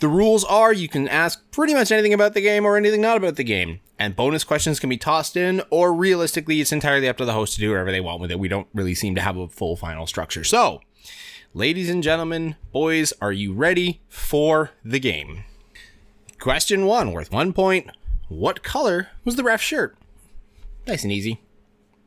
The 0.00 0.08
rules 0.08 0.44
are 0.44 0.72
you 0.72 0.88
can 0.88 1.08
ask 1.08 1.50
pretty 1.50 1.74
much 1.74 1.90
anything 1.90 2.14
about 2.14 2.34
the 2.34 2.40
game 2.40 2.64
or 2.64 2.76
anything 2.76 3.00
not 3.00 3.16
about 3.16 3.36
the 3.36 3.44
game. 3.44 3.80
And 3.98 4.14
bonus 4.14 4.44
questions 4.44 4.78
can 4.78 4.90
be 4.90 4.98
tossed 4.98 5.36
in, 5.36 5.62
or 5.70 5.94
realistically, 5.94 6.60
it's 6.60 6.72
entirely 6.72 7.08
up 7.08 7.16
to 7.16 7.24
the 7.24 7.32
host 7.32 7.54
to 7.54 7.60
do 7.60 7.70
whatever 7.70 7.90
they 7.90 8.00
want 8.00 8.20
with 8.20 8.30
it. 8.30 8.38
We 8.38 8.48
don't 8.48 8.68
really 8.74 8.94
seem 8.94 9.14
to 9.14 9.22
have 9.22 9.38
a 9.38 9.48
full 9.48 9.74
final 9.74 10.06
structure. 10.06 10.44
So, 10.44 10.82
Ladies 11.56 11.88
and 11.88 12.02
gentlemen, 12.02 12.56
boys, 12.70 13.14
are 13.18 13.32
you 13.32 13.54
ready 13.54 14.02
for 14.10 14.72
the 14.84 15.00
game? 15.00 15.44
Question 16.38 16.84
one, 16.84 17.12
worth 17.12 17.32
one 17.32 17.54
point. 17.54 17.88
What 18.28 18.62
color 18.62 19.08
was 19.24 19.36
the 19.36 19.42
ref 19.42 19.62
shirt? 19.62 19.96
Nice 20.86 21.02
and 21.02 21.10
easy. 21.10 21.40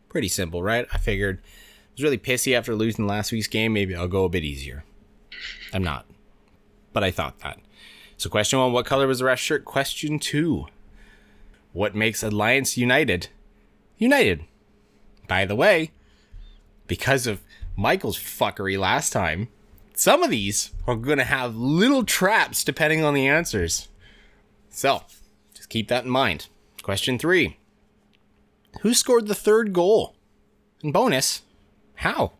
Pretty 0.08 0.28
simple, 0.28 0.62
right? 0.62 0.86
I 0.94 1.00
figured 1.00 1.40
I 1.42 1.50
was 1.96 2.04
really 2.04 2.20
pissy 2.20 2.56
after 2.56 2.76
losing 2.76 3.08
last 3.08 3.32
week's 3.32 3.48
game. 3.48 3.74
Maybe 3.74 3.96
I'll 3.96 4.08
go 4.08 4.24
a 4.24 4.30
bit 4.30 4.44
easier. 4.44 4.84
I'm 5.74 5.84
not. 5.84 6.06
But 6.94 7.04
I 7.04 7.10
thought 7.10 7.40
that. 7.40 7.58
So, 8.18 8.30
question 8.30 8.60
one, 8.60 8.72
what 8.72 8.86
color 8.86 9.08
was 9.08 9.18
the 9.18 9.26
ref 9.26 9.40
shirt? 9.40 9.66
Question 9.66 10.20
two, 10.20 10.68
what 11.74 11.96
makes 11.96 12.22
Alliance 12.22 12.78
United 12.78 13.30
United? 13.98 14.46
By 15.28 15.46
the 15.46 15.56
way, 15.56 15.90
because 16.86 17.26
of 17.26 17.42
Michael's 17.80 18.20
fuckery 18.20 18.78
last 18.78 19.14
time. 19.14 19.48
Some 19.94 20.22
of 20.22 20.30
these 20.30 20.72
are 20.86 20.98
going 20.98 21.18
to 21.18 21.24
have 21.24 21.56
little 21.56 22.04
traps 22.04 22.66
depending 22.66 23.06
on 23.06 23.14
the 23.14 23.26
answers. 23.26 23.88
So, 24.70 25.04
just 25.54 25.70
keep 25.70 25.88
that 25.88 26.04
in 26.04 26.10
mind. 26.10 26.48
Question 26.84 27.18
three 27.18 27.58
Who 28.82 28.94
scored 28.94 29.28
the 29.28 29.36
third 29.36 29.72
goal? 29.72 30.18
And 30.84 30.92
bonus, 30.92 31.44
how? 31.96 32.34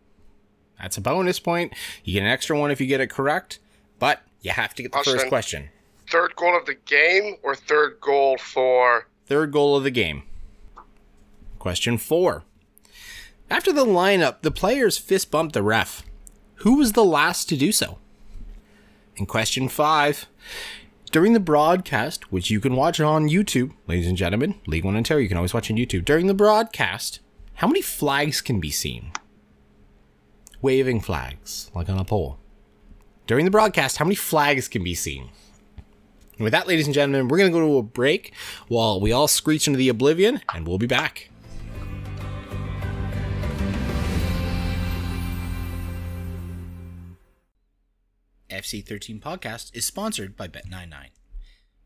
That's 0.78 0.98
a 0.98 1.00
bonus 1.00 1.40
point. 1.40 1.72
You 2.04 2.14
get 2.14 2.22
an 2.22 2.28
extra 2.28 2.58
one 2.58 2.70
if 2.70 2.78
you 2.78 2.86
get 2.86 3.00
it 3.00 3.08
correct, 3.08 3.60
but 3.98 4.20
you 4.42 4.50
have 4.50 4.74
to 4.74 4.82
get 4.82 4.92
the 4.92 4.98
Austin, 4.98 5.14
first 5.14 5.28
question. 5.28 5.70
Third 6.10 6.36
goal 6.36 6.54
of 6.54 6.66
the 6.66 6.76
game 6.84 7.36
or 7.42 7.54
third 7.54 7.98
goal 8.02 8.36
for. 8.36 9.08
Third 9.24 9.52
goal 9.52 9.74
of 9.74 9.84
the 9.84 9.90
game. 9.90 10.24
Question 11.58 11.96
four. 11.96 12.44
After 13.50 13.72
the 13.72 13.84
lineup, 13.84 14.42
the 14.42 14.52
players 14.52 14.96
fist 14.96 15.32
bumped 15.32 15.54
the 15.54 15.62
ref. 15.62 16.04
Who 16.56 16.76
was 16.76 16.92
the 16.92 17.04
last 17.04 17.48
to 17.48 17.56
do 17.56 17.72
so? 17.72 17.98
In 19.16 19.26
question 19.26 19.68
five. 19.68 20.26
During 21.10 21.32
the 21.32 21.40
broadcast, 21.40 22.30
which 22.30 22.50
you 22.50 22.60
can 22.60 22.76
watch 22.76 23.00
on 23.00 23.28
YouTube, 23.28 23.72
ladies 23.88 24.06
and 24.06 24.16
gentlemen, 24.16 24.54
League 24.68 24.84
One 24.84 24.96
Ontario, 24.96 25.22
you 25.22 25.28
can 25.28 25.36
always 25.36 25.52
watch 25.52 25.68
on 25.68 25.76
YouTube. 25.76 26.04
During 26.04 26.28
the 26.28 26.34
broadcast, 26.34 27.18
how 27.54 27.66
many 27.66 27.82
flags 27.82 28.40
can 28.40 28.60
be 28.60 28.70
seen? 28.70 29.10
Waving 30.62 31.00
flags, 31.00 31.72
like 31.74 31.88
on 31.88 31.98
a 31.98 32.04
pole. 32.04 32.38
During 33.26 33.46
the 33.46 33.50
broadcast, 33.50 33.96
how 33.96 34.04
many 34.04 34.14
flags 34.14 34.68
can 34.68 34.84
be 34.84 34.94
seen? 34.94 35.30
And 36.36 36.44
with 36.44 36.52
that, 36.52 36.68
ladies 36.68 36.86
and 36.86 36.94
gentlemen, 36.94 37.26
we're 37.26 37.38
going 37.38 37.50
to 37.50 37.58
go 37.58 37.66
to 37.66 37.78
a 37.78 37.82
break 37.82 38.32
while 38.68 39.00
we 39.00 39.10
all 39.10 39.26
screech 39.26 39.66
into 39.66 39.78
the 39.78 39.88
oblivion, 39.88 40.40
and 40.54 40.68
we'll 40.68 40.78
be 40.78 40.86
back. 40.86 41.30
FC13 48.50 49.20
podcast 49.20 49.74
is 49.74 49.86
sponsored 49.86 50.36
by 50.36 50.48
Bet99. 50.48 51.08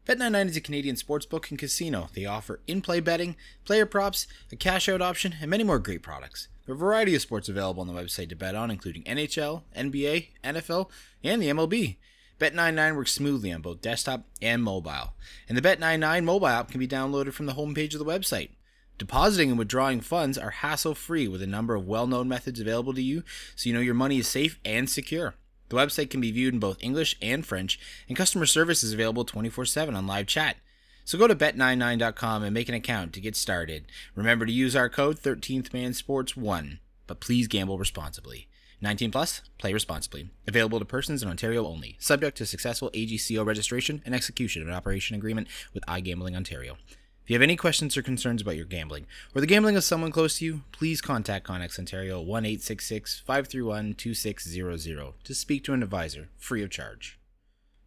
Bet99 0.07 0.49
is 0.49 0.57
a 0.57 0.61
Canadian 0.61 0.97
sportsbook 0.97 1.49
and 1.51 1.59
casino. 1.59 2.09
They 2.13 2.27
offer 2.27 2.61
in 2.67 2.83
play 2.83 3.01
betting, 3.01 3.37
player 3.65 3.87
props, 3.87 4.27
a 4.53 4.57
cash 4.57 4.89
out 4.89 5.01
option, 5.01 5.37
and 5.41 5.51
many 5.51 5.65
more 5.65 5.79
great 5.79 6.03
products. 6.03 6.49
There 6.67 6.75
are 6.75 6.77
a 6.77 6.79
variety 6.79 7.15
of 7.15 7.23
sports 7.23 7.49
available 7.49 7.81
on 7.81 7.87
the 7.87 7.95
website 7.95 8.29
to 8.29 8.37
bet 8.37 8.55
on, 8.55 8.71
including 8.71 9.05
NHL, 9.05 9.63
NBA, 9.77 10.29
NFL, 10.43 10.91
and 11.23 11.41
the 11.41 11.49
MLB. 11.49 11.97
Bet99 12.39 12.97
works 12.97 13.13
smoothly 13.13 13.53
on 13.53 13.63
both 13.63 13.81
desktop 13.81 14.27
and 14.43 14.63
mobile, 14.63 15.15
and 15.49 15.57
the 15.57 15.63
Bet99 15.63 16.25
mobile 16.25 16.49
app 16.49 16.71
can 16.71 16.81
be 16.81 16.89
downloaded 16.89 17.33
from 17.33 17.47
the 17.47 17.55
homepage 17.55 17.95
of 17.95 17.99
the 17.99 18.05
website. 18.05 18.51
Depositing 18.99 19.51
and 19.51 19.59
withdrawing 19.59 20.01
funds 20.01 20.39
are 20.39 20.51
hassle 20.51 20.95
free 20.95 21.27
with 21.27 21.43
a 21.43 21.47
number 21.47 21.75
of 21.75 21.87
well 21.87 22.07
known 22.07 22.29
methods 22.29 22.61
available 22.61 22.95
to 22.95 23.03
you 23.03 23.25
so 23.57 23.69
you 23.69 23.75
know 23.75 23.81
your 23.81 23.95
money 23.95 24.19
is 24.19 24.29
safe 24.29 24.59
and 24.65 24.89
secure. 24.89 25.35
The 25.75 25.81
website 25.81 26.09
can 26.09 26.21
be 26.21 26.31
viewed 26.31 26.55
in 26.55 26.61
both 26.61 26.77
English 26.81 27.17
and 27.21 27.45
French, 27.45 27.81
and 28.07 28.17
customer 28.17 28.47
service 28.47 28.85
is 28.85 28.93
available 28.93 29.25
24 29.25 29.65
7 29.65 29.97
on 29.97 30.07
live 30.07 30.29
chat. 30.29 30.57
So 31.05 31.19
go 31.19 31.27
to 31.27 31.35
bet99.com 31.35 32.45
and 32.45 32.55
make 32.55 32.69
an 32.69 32.77
account 32.77 33.13
to 33.15 33.21
get 33.21 33.35
started. 33.35 33.87
Remember 34.15 34.47
to 34.47 34.53
use 34.53 34.77
our 34.77 34.89
code 34.89 35.19
13th 35.19 35.73
Man 35.73 35.93
Sports 35.93 36.37
1, 36.37 36.79
but 37.09 37.19
please 37.19 37.49
gamble 37.49 37.77
responsibly. 37.77 38.47
19 38.83 39.11
plus, 39.11 39.43
play 39.59 39.73
responsibly. 39.73 40.31
Available 40.47 40.79
to 40.79 40.85
persons 40.85 41.25
in 41.25 41.29
Ontario 41.29 41.67
only. 41.67 41.97
Subject 41.99 42.37
to 42.39 42.47
successful 42.47 42.93
AGCO 42.95 43.45
registration 43.45 44.01
and 44.07 44.15
execution 44.15 44.63
of 44.63 44.69
an 44.69 44.75
operation 44.75 45.17
agreement 45.17 45.49
with 45.73 45.85
iGambling 45.87 46.37
Ontario. 46.37 46.77
If 47.25 47.31
you 47.31 47.37
have 47.37 47.43
any 47.43 47.57
questions 47.57 47.97
or 47.97 48.03
concerns 48.03 48.43
about 48.43 48.57
your 48.57 48.67
gambling 48.67 49.07
or 49.35 49.41
the 49.41 49.47
gambling 49.47 49.77
of 49.77 49.85
someone 49.85 50.13
close 50.13 50.37
to 50.41 50.45
you, 50.45 50.61
please 50.73 51.01
contact 51.01 51.47
Connex 51.47 51.79
Ontario 51.79 52.21
1 52.21 52.45
531 52.45 53.95
2600 53.95 55.15
to 55.25 55.35
speak 55.35 55.65
to 55.65 55.73
an 55.73 55.83
advisor 55.83 56.29
free 56.37 56.63
of 56.63 56.69
charge. 56.69 57.19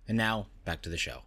And 0.08 0.18
now, 0.18 0.48
back 0.66 0.82
to 0.82 0.90
the 0.90 0.98
show. 0.98 1.22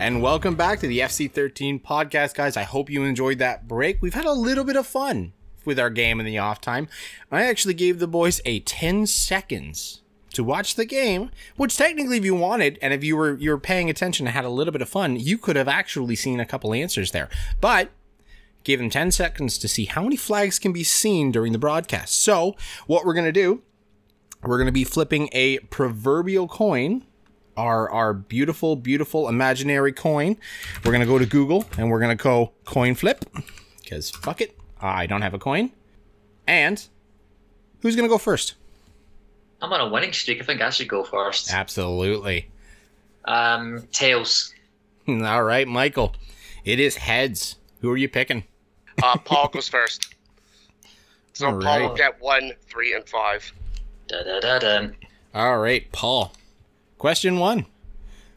And 0.00 0.20
welcome 0.20 0.56
back 0.56 0.80
to 0.80 0.88
the 0.88 0.98
FC13 0.98 1.80
podcast, 1.84 2.34
guys. 2.34 2.56
I 2.56 2.64
hope 2.64 2.90
you 2.90 3.04
enjoyed 3.04 3.38
that 3.38 3.68
break. 3.68 4.02
We've 4.02 4.12
had 4.12 4.24
a 4.24 4.32
little 4.32 4.64
bit 4.64 4.74
of 4.74 4.88
fun 4.88 5.34
with 5.68 5.78
our 5.78 5.90
game 5.90 6.18
in 6.18 6.26
the 6.26 6.38
off 6.38 6.60
time, 6.60 6.88
I 7.30 7.44
actually 7.44 7.74
gave 7.74 8.00
the 8.00 8.08
boys 8.08 8.40
a 8.44 8.58
10 8.60 9.06
seconds 9.06 10.02
to 10.32 10.42
watch 10.42 10.74
the 10.74 10.84
game, 10.84 11.30
which 11.56 11.76
technically 11.76 12.18
if 12.18 12.24
you 12.24 12.34
wanted 12.34 12.78
and 12.82 12.92
if 12.92 13.04
you 13.04 13.16
were 13.16 13.36
you 13.38 13.50
were 13.50 13.58
paying 13.58 13.88
attention 13.88 14.26
and 14.26 14.34
had 14.34 14.44
a 14.44 14.50
little 14.50 14.72
bit 14.72 14.82
of 14.82 14.88
fun, 14.88 15.16
you 15.16 15.38
could 15.38 15.56
have 15.56 15.68
actually 15.68 16.16
seen 16.16 16.40
a 16.40 16.46
couple 16.46 16.74
answers 16.74 17.12
there. 17.12 17.28
But 17.60 17.90
gave 18.64 18.80
them 18.80 18.90
10 18.90 19.12
seconds 19.12 19.56
to 19.58 19.68
see 19.68 19.84
how 19.84 20.02
many 20.02 20.16
flags 20.16 20.58
can 20.58 20.72
be 20.72 20.84
seen 20.84 21.30
during 21.30 21.52
the 21.52 21.58
broadcast. 21.58 22.18
So, 22.18 22.56
what 22.86 23.04
we're 23.04 23.14
going 23.14 23.24
to 23.24 23.32
do 23.32 23.62
we're 24.42 24.58
going 24.58 24.66
to 24.66 24.72
be 24.72 24.84
flipping 24.84 25.28
a 25.32 25.58
proverbial 25.58 26.46
coin, 26.48 27.04
our 27.56 27.90
our 27.90 28.14
beautiful, 28.14 28.76
beautiful 28.76 29.28
imaginary 29.28 29.92
coin. 29.92 30.36
We're 30.84 30.92
going 30.92 31.00
to 31.00 31.06
go 31.06 31.18
to 31.18 31.26
Google 31.26 31.64
and 31.76 31.90
we're 31.90 32.00
going 32.00 32.16
to 32.16 32.22
go 32.22 32.52
coin 32.64 32.94
flip 32.94 33.24
because 33.82 34.10
fuck 34.10 34.40
it, 34.40 34.56
I 34.80 35.06
don't 35.06 35.22
have 35.22 35.34
a 35.34 35.38
coin. 35.38 35.70
And 36.46 36.84
who's 37.82 37.96
going 37.96 38.08
to 38.08 38.12
go 38.12 38.18
first? 38.18 38.54
I'm 39.60 39.72
on 39.72 39.80
a 39.80 39.88
winning 39.88 40.12
streak. 40.12 40.40
I 40.40 40.44
think 40.44 40.60
I 40.60 40.70
should 40.70 40.88
go 40.88 41.02
first. 41.04 41.52
Absolutely. 41.52 42.48
Um, 43.24 43.86
tails. 43.92 44.54
All 45.08 45.42
right, 45.42 45.66
Michael. 45.66 46.14
It 46.64 46.78
is 46.80 46.96
heads. 46.96 47.56
Who 47.80 47.90
are 47.90 47.96
you 47.96 48.08
picking? 48.08 48.44
Uh, 49.02 49.16
Paul 49.18 49.48
goes 49.48 49.68
first. 49.68 50.14
So 51.34 51.46
All 51.46 51.52
Paul 51.52 51.60
right. 51.62 51.88
will 51.88 51.94
get 51.94 52.20
one, 52.20 52.50
three, 52.68 52.94
and 52.94 53.08
five. 53.08 53.52
Da 54.08 54.24
da 54.24 54.40
da 54.40 54.58
da. 54.58 54.88
All 55.32 55.58
right, 55.60 55.86
Paul. 55.92 56.32
Question 56.98 57.38
one. 57.38 57.64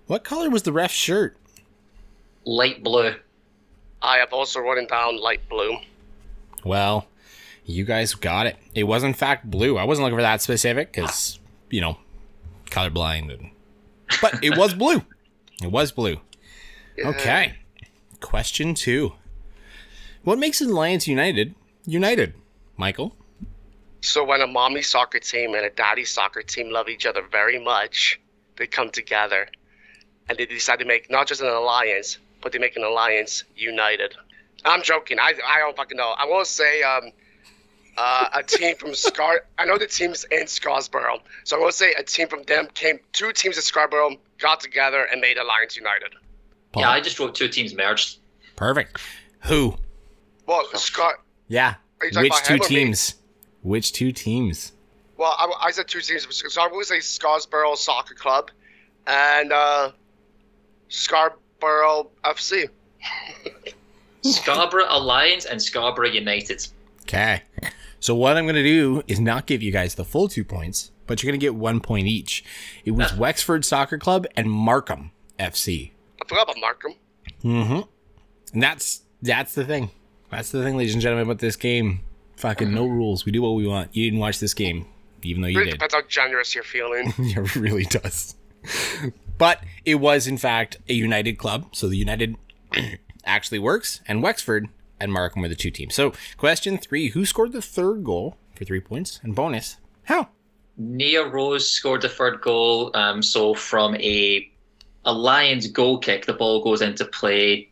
What 0.05 0.23
color 0.23 0.51
was 0.51 0.61
the 0.61 0.71
ref's 0.71 0.93
shirt? 0.93 1.35
Light 2.45 2.83
blue. 2.83 3.15
I 4.03 4.17
have 4.17 4.33
also 4.33 4.59
written 4.59 4.85
down 4.85 5.19
light 5.19 5.41
blue. 5.49 5.77
Well, 6.63 7.07
you 7.65 7.85
guys 7.85 8.13
got 8.13 8.47
it. 8.47 8.57
It 8.75 8.83
was 8.83 9.03
in 9.03 9.13
fact 9.13 9.49
blue. 9.49 9.77
I 9.77 9.83
wasn't 9.83 10.05
looking 10.05 10.17
for 10.17 10.23
that 10.23 10.41
specific 10.41 10.91
because, 10.91 11.39
you 11.69 11.81
know, 11.81 11.97
colorblind. 12.65 13.33
And... 13.33 13.51
But 14.21 14.43
it 14.43 14.57
was 14.57 14.73
blue. 14.73 15.03
It 15.61 15.71
was 15.71 15.91
blue. 15.91 16.17
Okay. 17.03 17.55
Question 18.19 18.73
two. 18.73 19.13
What 20.23 20.37
makes 20.37 20.61
an 20.61 20.69
Alliance 20.69 21.07
United 21.07 21.55
United, 21.85 22.35
Michael? 22.77 23.15
So 24.01 24.23
when 24.23 24.41
a 24.41 24.47
mommy 24.47 24.81
soccer 24.81 25.19
team 25.19 25.53
and 25.53 25.65
a 25.65 25.69
daddy 25.69 26.05
soccer 26.05 26.41
team 26.41 26.71
love 26.71 26.89
each 26.89 27.05
other 27.05 27.21
very 27.21 27.63
much, 27.63 28.19
they 28.57 28.67
come 28.67 28.89
together 28.89 29.47
and 30.27 30.37
they 30.37 30.45
decide 30.45 30.79
to 30.79 30.85
make 30.85 31.09
not 31.09 31.27
just 31.27 31.41
an 31.41 31.47
alliance, 31.47 32.17
but 32.41 32.51
they 32.51 32.59
make 32.59 32.75
an 32.75 32.83
alliance 32.83 33.43
united. 33.55 34.15
I'm 34.65 34.81
joking. 34.83 35.19
I, 35.19 35.33
I 35.47 35.59
don't 35.59 35.75
fucking 35.75 35.97
know. 35.97 36.13
I 36.17 36.25
want 36.25 36.45
to 36.45 36.51
say 36.51 36.83
um, 36.83 37.11
uh, 37.97 38.29
a 38.33 38.43
team 38.43 38.75
from 38.75 38.93
Scar. 38.93 39.41
I 39.57 39.65
know 39.65 39.77
the 39.77 39.87
team's 39.87 40.23
in 40.25 40.47
Scarborough, 40.47 41.19
so 41.43 41.57
I 41.57 41.59
want 41.59 41.71
to 41.71 41.77
say 41.77 41.93
a 41.93 42.03
team 42.03 42.27
from 42.27 42.43
them 42.43 42.67
came. 42.73 42.99
Two 43.13 43.31
teams 43.31 43.55
in 43.55 43.63
Scarborough 43.63 44.17
got 44.39 44.59
together 44.59 45.03
and 45.11 45.21
made 45.21 45.37
Alliance 45.37 45.75
United. 45.75 46.13
Paul? 46.71 46.83
Yeah, 46.83 46.89
I 46.91 47.01
just 47.01 47.19
wrote 47.19 47.35
two 47.35 47.47
teams 47.47 47.73
merged. 47.73 48.19
Perfect. 48.55 48.97
Who? 49.45 49.75
Well, 50.45 50.65
Scar. 50.75 51.19
Yeah. 51.47 51.75
Are 51.99 52.07
you 52.07 52.19
Which 52.19 52.27
about 52.27 52.45
two 52.45 52.53
him 52.53 52.61
or 52.61 52.63
me? 52.63 52.75
teams? 52.75 53.15
Which 53.61 53.93
two 53.93 54.11
teams? 54.11 54.71
Well, 55.17 55.35
I, 55.37 55.67
I 55.67 55.71
said 55.71 55.87
two 55.87 56.01
teams. 56.01 56.27
So 56.29 56.61
I 56.61 56.67
would 56.67 56.85
say 56.85 56.99
Scarborough 56.99 57.75
Soccer 57.75 58.15
Club 58.15 58.49
and 59.05 59.51
uh, 59.51 59.91
Scarborough 60.89 62.09
FC. 62.23 62.69
Scarborough 64.23 64.85
Alliance 64.89 65.45
and 65.45 65.61
Scarborough 65.61 66.09
United. 66.09 66.67
Okay. 67.03 67.41
So 67.99 68.15
what 68.15 68.37
I'm 68.37 68.45
going 68.45 68.55
to 68.55 68.63
do 68.63 69.03
is 69.07 69.19
not 69.19 69.45
give 69.45 69.61
you 69.61 69.71
guys 69.71 69.95
the 69.95 70.05
full 70.05 70.27
two 70.27 70.43
points, 70.43 70.91
but 71.07 71.21
you're 71.21 71.31
going 71.31 71.39
to 71.39 71.43
get 71.43 71.55
one 71.55 71.79
point 71.81 72.07
each. 72.07 72.43
It 72.85 72.91
was 72.91 73.13
Wexford 73.15 73.63
Soccer 73.65 73.97
Club 73.97 74.25
and 74.35 74.49
Markham 74.49 75.11
FC. 75.39 75.91
I 76.21 76.27
forgot 76.27 76.43
about 76.43 76.59
Markham. 76.59 76.93
Mm-hmm. 77.43 77.81
And 78.53 78.63
that's 78.63 79.01
that's 79.21 79.53
the 79.55 79.65
thing. 79.65 79.91
That's 80.29 80.51
the 80.51 80.63
thing, 80.63 80.77
ladies 80.77 80.93
and 80.93 81.01
gentlemen, 81.01 81.27
about 81.27 81.39
this 81.39 81.55
game. 81.55 82.01
Fucking 82.37 82.73
no 82.73 82.85
rules. 82.87 83.25
We 83.25 83.31
do 83.31 83.41
what 83.41 83.51
we 83.51 83.67
want. 83.67 83.95
You 83.95 84.05
didn't 84.05 84.19
watch 84.19 84.39
this 84.39 84.53
game, 84.55 84.85
even 85.21 85.41
though 85.43 85.47
you 85.47 85.59
Really 85.59 85.71
did. 85.71 85.79
depends 85.79 85.93
how 85.93 86.01
generous 86.07 86.55
you're 86.55 86.63
feeling. 86.63 87.13
it 87.19 87.55
really 87.55 87.83
does. 87.83 88.35
But 89.37 89.63
it 89.85 89.95
was, 89.95 90.25
in 90.27 90.37
fact, 90.37 90.77
a 90.89 90.93
United 90.93 91.37
club. 91.37 91.67
So 91.75 91.87
the 91.87 91.97
United 91.97 92.35
actually 93.25 93.59
works, 93.59 94.01
and 94.07 94.23
Wexford 94.23 94.69
and 94.99 95.11
Markham 95.11 95.41
were 95.41 95.47
the 95.47 95.55
two 95.55 95.71
teams. 95.71 95.95
So, 95.95 96.13
question 96.37 96.77
three 96.77 97.09
Who 97.09 97.25
scored 97.25 97.51
the 97.51 97.61
third 97.61 98.03
goal 98.03 98.37
for 98.55 98.65
three 98.65 98.81
points? 98.81 99.19
And 99.23 99.35
bonus, 99.35 99.77
how? 100.03 100.29
Nia 100.77 101.27
Rose 101.27 101.69
scored 101.69 102.01
the 102.01 102.09
third 102.09 102.41
goal. 102.41 102.91
Um, 102.95 103.21
so 103.21 103.53
from 103.53 103.95
a 103.95 104.49
a 105.05 105.13
Lions 105.13 105.67
goal 105.67 105.97
kick, 105.97 106.25
the 106.25 106.33
ball 106.33 106.63
goes 106.63 106.81
into 106.81 107.05
play. 107.05 107.69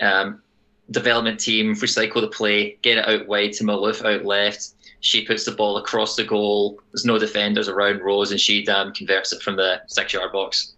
Um, 0.00 0.42
development 0.90 1.40
team 1.40 1.74
recycle 1.74 2.20
the 2.20 2.28
play, 2.28 2.76
get 2.82 2.98
it 2.98 3.08
out 3.08 3.26
wide 3.26 3.52
to 3.54 3.64
Maloof 3.64 4.04
out 4.04 4.24
left. 4.24 4.70
She 5.00 5.24
puts 5.24 5.44
the 5.44 5.52
ball 5.52 5.76
across 5.76 6.16
the 6.16 6.24
goal. 6.24 6.80
There's 6.92 7.04
no 7.04 7.18
defenders 7.18 7.68
around 7.68 8.00
Rose, 8.02 8.30
and 8.30 8.40
she 8.40 8.66
um, 8.68 8.92
converts 8.92 9.32
it 9.32 9.42
from 9.42 9.56
the 9.56 9.80
six 9.86 10.12
yard 10.12 10.32
box. 10.32 10.74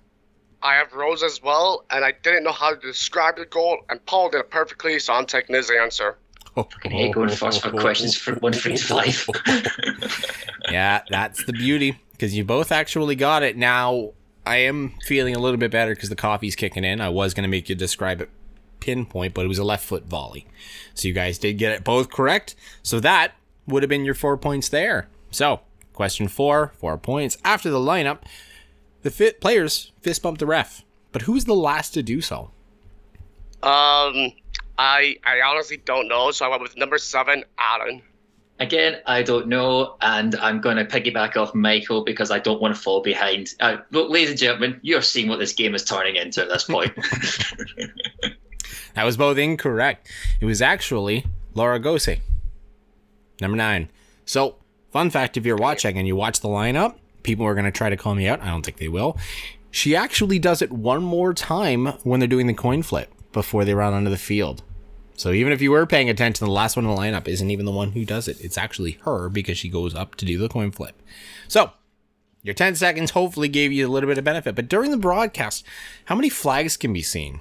I 0.64 0.76
have 0.76 0.94
Rose 0.94 1.22
as 1.22 1.42
well, 1.42 1.84
and 1.90 2.04
I 2.04 2.12
didn't 2.22 2.42
know 2.42 2.52
how 2.52 2.74
to 2.74 2.80
describe 2.80 3.36
the 3.36 3.44
goal, 3.44 3.84
and 3.90 4.04
Paul 4.06 4.30
did 4.30 4.40
it 4.40 4.50
perfectly, 4.50 4.98
so 4.98 5.12
I'm 5.12 5.26
taking 5.26 5.54
his 5.54 5.70
answer. 5.70 6.16
I 6.56 6.64
I 6.84 6.88
hate 6.88 7.14
going 7.14 7.28
first 7.28 7.62
for 7.62 7.70
questions 7.70 8.16
for 8.16 8.34
one, 8.36 8.54
three, 8.54 8.76
to 8.76 8.84
five. 8.84 9.28
yeah, 10.70 11.02
that's 11.10 11.44
the 11.44 11.52
beauty 11.52 11.98
because 12.12 12.34
you 12.34 12.44
both 12.44 12.72
actually 12.72 13.14
got 13.14 13.42
it. 13.42 13.56
Now, 13.56 14.12
I 14.46 14.58
am 14.58 14.94
feeling 15.04 15.36
a 15.36 15.38
little 15.38 15.58
bit 15.58 15.70
better 15.70 15.94
because 15.94 16.08
the 16.08 16.16
coffee's 16.16 16.56
kicking 16.56 16.84
in. 16.84 17.00
I 17.00 17.10
was 17.10 17.34
going 17.34 17.42
to 17.42 17.48
make 17.48 17.68
you 17.68 17.74
describe 17.74 18.22
it 18.22 18.30
pinpoint, 18.80 19.34
but 19.34 19.44
it 19.44 19.48
was 19.48 19.58
a 19.58 19.64
left 19.64 19.84
foot 19.84 20.04
volley. 20.04 20.46
So 20.94 21.08
you 21.08 21.14
guys 21.14 21.38
did 21.38 21.54
get 21.54 21.72
it 21.72 21.84
both 21.84 22.10
correct. 22.10 22.54
So 22.82 23.00
that 23.00 23.32
would 23.66 23.82
have 23.82 23.90
been 23.90 24.04
your 24.04 24.14
four 24.14 24.36
points 24.36 24.68
there. 24.68 25.08
So, 25.30 25.60
question 25.92 26.28
four, 26.28 26.72
four 26.78 26.96
points. 26.96 27.36
After 27.44 27.68
the 27.68 27.78
lineup, 27.78 28.20
the 29.04 29.10
fit 29.10 29.40
players 29.40 29.92
fist 30.00 30.22
bumped 30.22 30.40
the 30.40 30.46
ref. 30.46 30.82
But 31.12 31.22
who's 31.22 31.44
the 31.44 31.54
last 31.54 31.90
to 31.94 32.02
do 32.02 32.20
so? 32.20 32.50
Um, 33.62 34.32
I 34.76 35.16
I 35.24 35.40
honestly 35.46 35.76
don't 35.76 36.08
know, 36.08 36.32
so 36.32 36.44
I 36.44 36.48
went 36.48 36.62
with 36.62 36.76
number 36.76 36.98
seven, 36.98 37.44
Allen. 37.56 38.02
Again, 38.60 39.00
I 39.06 39.22
don't 39.22 39.48
know, 39.48 39.96
and 40.00 40.34
I'm 40.36 40.60
going 40.60 40.76
to 40.76 40.84
piggyback 40.84 41.36
off 41.36 41.54
Michael 41.54 42.04
because 42.04 42.30
I 42.30 42.38
don't 42.38 42.60
want 42.60 42.74
to 42.74 42.80
fall 42.80 43.02
behind. 43.02 43.54
Uh, 43.60 43.78
look, 43.90 44.10
ladies 44.10 44.30
and 44.30 44.38
gentlemen, 44.38 44.78
you're 44.82 45.02
seeing 45.02 45.28
what 45.28 45.38
this 45.38 45.52
game 45.52 45.74
is 45.74 45.84
turning 45.84 46.16
into 46.16 46.42
at 46.42 46.48
this 46.48 46.64
point. 46.64 46.92
That 48.94 49.04
was 49.04 49.16
both 49.16 49.38
incorrect. 49.38 50.08
It 50.40 50.46
was 50.46 50.62
actually 50.62 51.26
Laura 51.52 51.80
Gose. 51.80 52.20
Number 53.40 53.56
nine. 53.56 53.90
So, 54.24 54.56
fun 54.92 55.10
fact 55.10 55.36
if 55.36 55.44
you're 55.44 55.56
watching 55.56 55.98
and 55.98 56.06
you 56.06 56.14
watch 56.14 56.40
the 56.40 56.48
lineup, 56.48 56.94
people 57.24 57.44
are 57.44 57.54
going 57.54 57.64
to 57.64 57.72
try 57.72 57.90
to 57.90 57.96
call 57.96 58.14
me 58.14 58.28
out. 58.28 58.40
I 58.40 58.46
don't 58.46 58.64
think 58.64 58.76
they 58.76 58.88
will. 58.88 59.18
She 59.72 59.96
actually 59.96 60.38
does 60.38 60.62
it 60.62 60.70
one 60.70 61.02
more 61.02 61.34
time 61.34 61.86
when 62.04 62.20
they're 62.20 62.28
doing 62.28 62.46
the 62.46 62.54
coin 62.54 62.84
flip 62.84 63.12
before 63.32 63.64
they 63.64 63.74
run 63.74 63.92
onto 63.92 64.10
the 64.10 64.16
field. 64.16 64.62
So, 65.16 65.32
even 65.32 65.52
if 65.52 65.62
you 65.62 65.70
were 65.70 65.86
paying 65.86 66.10
attention, 66.10 66.46
the 66.46 66.52
last 66.52 66.76
one 66.76 66.84
in 66.84 66.90
the 66.90 66.96
lineup 66.96 67.28
isn't 67.28 67.50
even 67.50 67.66
the 67.66 67.72
one 67.72 67.92
who 67.92 68.04
does 68.04 68.28
it. 68.28 68.40
It's 68.40 68.58
actually 68.58 68.92
her 69.02 69.28
because 69.28 69.58
she 69.58 69.68
goes 69.68 69.94
up 69.94 70.14
to 70.16 70.24
do 70.24 70.38
the 70.38 70.48
coin 70.48 70.70
flip. 70.70 71.00
So, 71.46 71.72
your 72.42 72.54
10 72.54 72.74
seconds 72.74 73.12
hopefully 73.12 73.48
gave 73.48 73.72
you 73.72 73.86
a 73.86 73.90
little 73.90 74.08
bit 74.08 74.18
of 74.18 74.24
benefit. 74.24 74.54
But 74.54 74.68
during 74.68 74.90
the 74.90 74.96
broadcast, 74.96 75.64
how 76.06 76.14
many 76.14 76.28
flags 76.28 76.76
can 76.76 76.92
be 76.92 77.02
seen? 77.02 77.40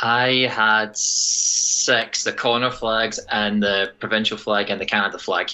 I 0.00 0.48
had 0.50 0.96
six 0.96 2.24
the 2.24 2.32
corner 2.32 2.70
flags 2.70 3.18
and 3.30 3.62
the 3.62 3.92
provincial 3.98 4.36
flag 4.36 4.68
and 4.68 4.80
the 4.80 4.84
Canada 4.84 5.18
flag. 5.18 5.52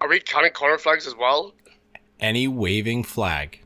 Are 0.00 0.08
we 0.08 0.20
counting 0.20 0.52
corner 0.52 0.78
flags 0.78 1.06
as 1.06 1.14
well? 1.14 1.54
Any 2.20 2.48
waving 2.48 3.04
flag. 3.04 3.60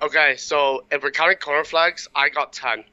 Okay, 0.00 0.36
so 0.36 0.84
if 0.90 1.02
we're 1.02 1.10
counting 1.10 1.38
corner 1.38 1.64
flags, 1.64 2.08
I 2.14 2.28
got 2.28 2.52
ten. 2.52 2.84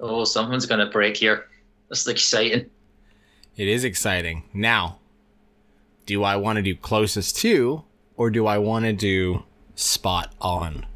Oh, 0.00 0.24
someone's 0.24 0.64
going 0.64 0.84
to 0.84 0.90
break 0.90 1.16
here. 1.16 1.48
That's 1.88 2.06
exciting. 2.06 2.70
It 3.56 3.68
is 3.68 3.84
exciting. 3.84 4.44
Now, 4.54 5.00
do 6.06 6.24
I 6.24 6.36
want 6.36 6.56
to 6.56 6.62
do 6.62 6.74
closest 6.74 7.36
to 7.38 7.84
or 8.16 8.30
do 8.30 8.46
I 8.46 8.58
want 8.58 8.86
to 8.86 8.92
do 8.92 9.42
spot 9.74 10.32
on? 10.40 10.86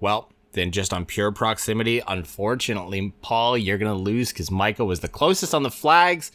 Well, 0.00 0.32
then 0.52 0.72
just 0.72 0.92
on 0.92 1.04
pure 1.04 1.30
proximity, 1.30 2.02
unfortunately, 2.08 3.12
Paul, 3.20 3.58
you're 3.58 3.78
going 3.78 3.92
to 3.92 4.02
lose 4.02 4.32
because 4.32 4.50
Michael 4.50 4.86
was 4.86 5.00
the 5.00 5.08
closest 5.08 5.54
on 5.54 5.62
the 5.62 5.70
flags. 5.70 6.32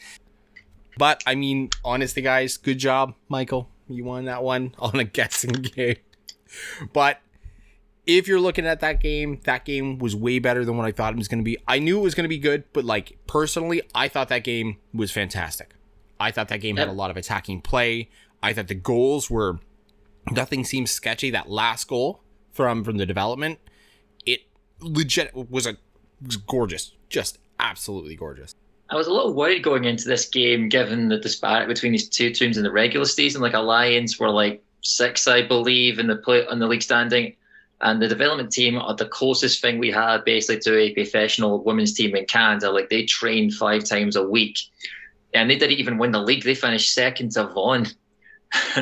But, 0.97 1.23
I 1.25 1.35
mean, 1.35 1.71
honestly, 1.83 2.21
guys, 2.21 2.57
good 2.57 2.77
job, 2.77 3.15
Michael. 3.27 3.70
You 3.93 4.03
won 4.03 4.25
that 4.25 4.43
one 4.43 4.75
on 4.79 4.99
a 4.99 5.03
guessing 5.03 5.51
game. 5.51 5.97
But 6.93 7.19
if 8.05 8.27
you're 8.27 8.39
looking 8.39 8.65
at 8.65 8.79
that 8.81 8.99
game, 8.99 9.39
that 9.43 9.65
game 9.65 9.97
was 9.99 10.15
way 10.15 10.39
better 10.39 10.65
than 10.65 10.77
what 10.77 10.85
I 10.85 10.91
thought 10.91 11.13
it 11.13 11.17
was 11.17 11.27
going 11.27 11.39
to 11.39 11.45
be. 11.45 11.57
I 11.67 11.79
knew 11.79 11.99
it 11.99 12.03
was 12.03 12.15
going 12.15 12.25
to 12.25 12.29
be 12.29 12.39
good, 12.39 12.63
but 12.73 12.83
like 12.83 13.17
personally, 13.27 13.81
I 13.93 14.07
thought 14.07 14.29
that 14.29 14.43
game 14.43 14.77
was 14.93 15.11
fantastic. 15.11 15.75
I 16.19 16.31
thought 16.31 16.49
that 16.49 16.61
game 16.61 16.77
had 16.77 16.87
a 16.87 16.93
lot 16.93 17.09
of 17.09 17.17
attacking 17.17 17.61
play. 17.61 18.09
I 18.43 18.53
thought 18.53 18.67
the 18.67 18.75
goals 18.75 19.29
were 19.29 19.59
nothing 20.31 20.63
seemed 20.63 20.89
sketchy. 20.89 21.31
That 21.31 21.49
last 21.49 21.87
goal 21.87 22.21
from 22.51 22.83
from 22.83 22.97
the 22.97 23.05
development, 23.05 23.59
it 24.25 24.41
legit 24.79 25.33
was 25.33 25.65
a 25.65 25.77
was 26.23 26.37
gorgeous, 26.37 26.93
just 27.09 27.39
absolutely 27.59 28.15
gorgeous. 28.15 28.55
I 28.91 28.95
was 28.95 29.07
a 29.07 29.13
little 29.13 29.33
worried 29.33 29.63
going 29.63 29.85
into 29.85 30.09
this 30.09 30.27
game, 30.27 30.67
given 30.67 31.07
the 31.07 31.17
disparity 31.17 31.65
between 31.65 31.93
these 31.93 32.09
two 32.09 32.29
teams 32.29 32.57
in 32.57 32.63
the 32.63 32.71
regular 32.71 33.05
season. 33.05 33.41
Like 33.41 33.53
Alliance 33.53 34.19
were 34.19 34.29
like 34.29 34.61
six, 34.81 35.29
I 35.29 35.47
believe, 35.47 35.97
in 35.97 36.07
the 36.07 36.17
play 36.17 36.45
on 36.45 36.59
the 36.59 36.67
league 36.67 36.81
standing. 36.81 37.33
And 37.79 38.01
the 38.01 38.09
development 38.09 38.51
team 38.51 38.77
are 38.77 38.93
the 38.93 39.05
closest 39.05 39.61
thing 39.61 39.79
we 39.79 39.91
had 39.91 40.25
basically 40.25 40.59
to 40.59 40.77
a 40.77 40.93
professional 40.93 41.63
women's 41.63 41.93
team 41.93 42.13
in 42.17 42.25
Canada. 42.25 42.69
Like 42.69 42.89
they 42.89 43.05
train 43.05 43.49
five 43.49 43.85
times 43.85 44.17
a 44.17 44.27
week. 44.27 44.59
And 45.33 45.49
they 45.49 45.57
didn't 45.57 45.79
even 45.79 45.97
win 45.97 46.11
the 46.11 46.21
league. 46.21 46.43
They 46.43 46.53
finished 46.53 46.93
second 46.93 47.31
to 47.31 47.47
Vaughan. 47.47 47.87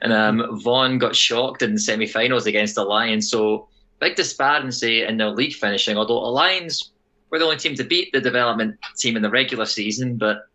and 0.00 0.12
um, 0.12 0.60
Vaughan 0.62 0.98
got 0.98 1.16
shocked 1.16 1.62
in 1.62 1.74
the 1.74 1.80
semi 1.80 2.06
finals 2.06 2.46
against 2.46 2.78
Alliance. 2.78 3.28
So 3.28 3.66
big 3.98 4.14
disparity 4.14 5.02
in 5.02 5.16
their 5.16 5.30
league 5.30 5.54
finishing, 5.54 5.96
although 5.96 6.24
Alliance 6.24 6.92
were 7.36 7.40
the 7.40 7.44
only 7.44 7.56
team 7.58 7.74
to 7.74 7.84
beat 7.84 8.12
the 8.12 8.20
development 8.20 8.76
team 8.96 9.16
in 9.16 9.22
the 9.22 9.30
regular 9.30 9.66
season. 9.66 10.16
But 10.16 10.48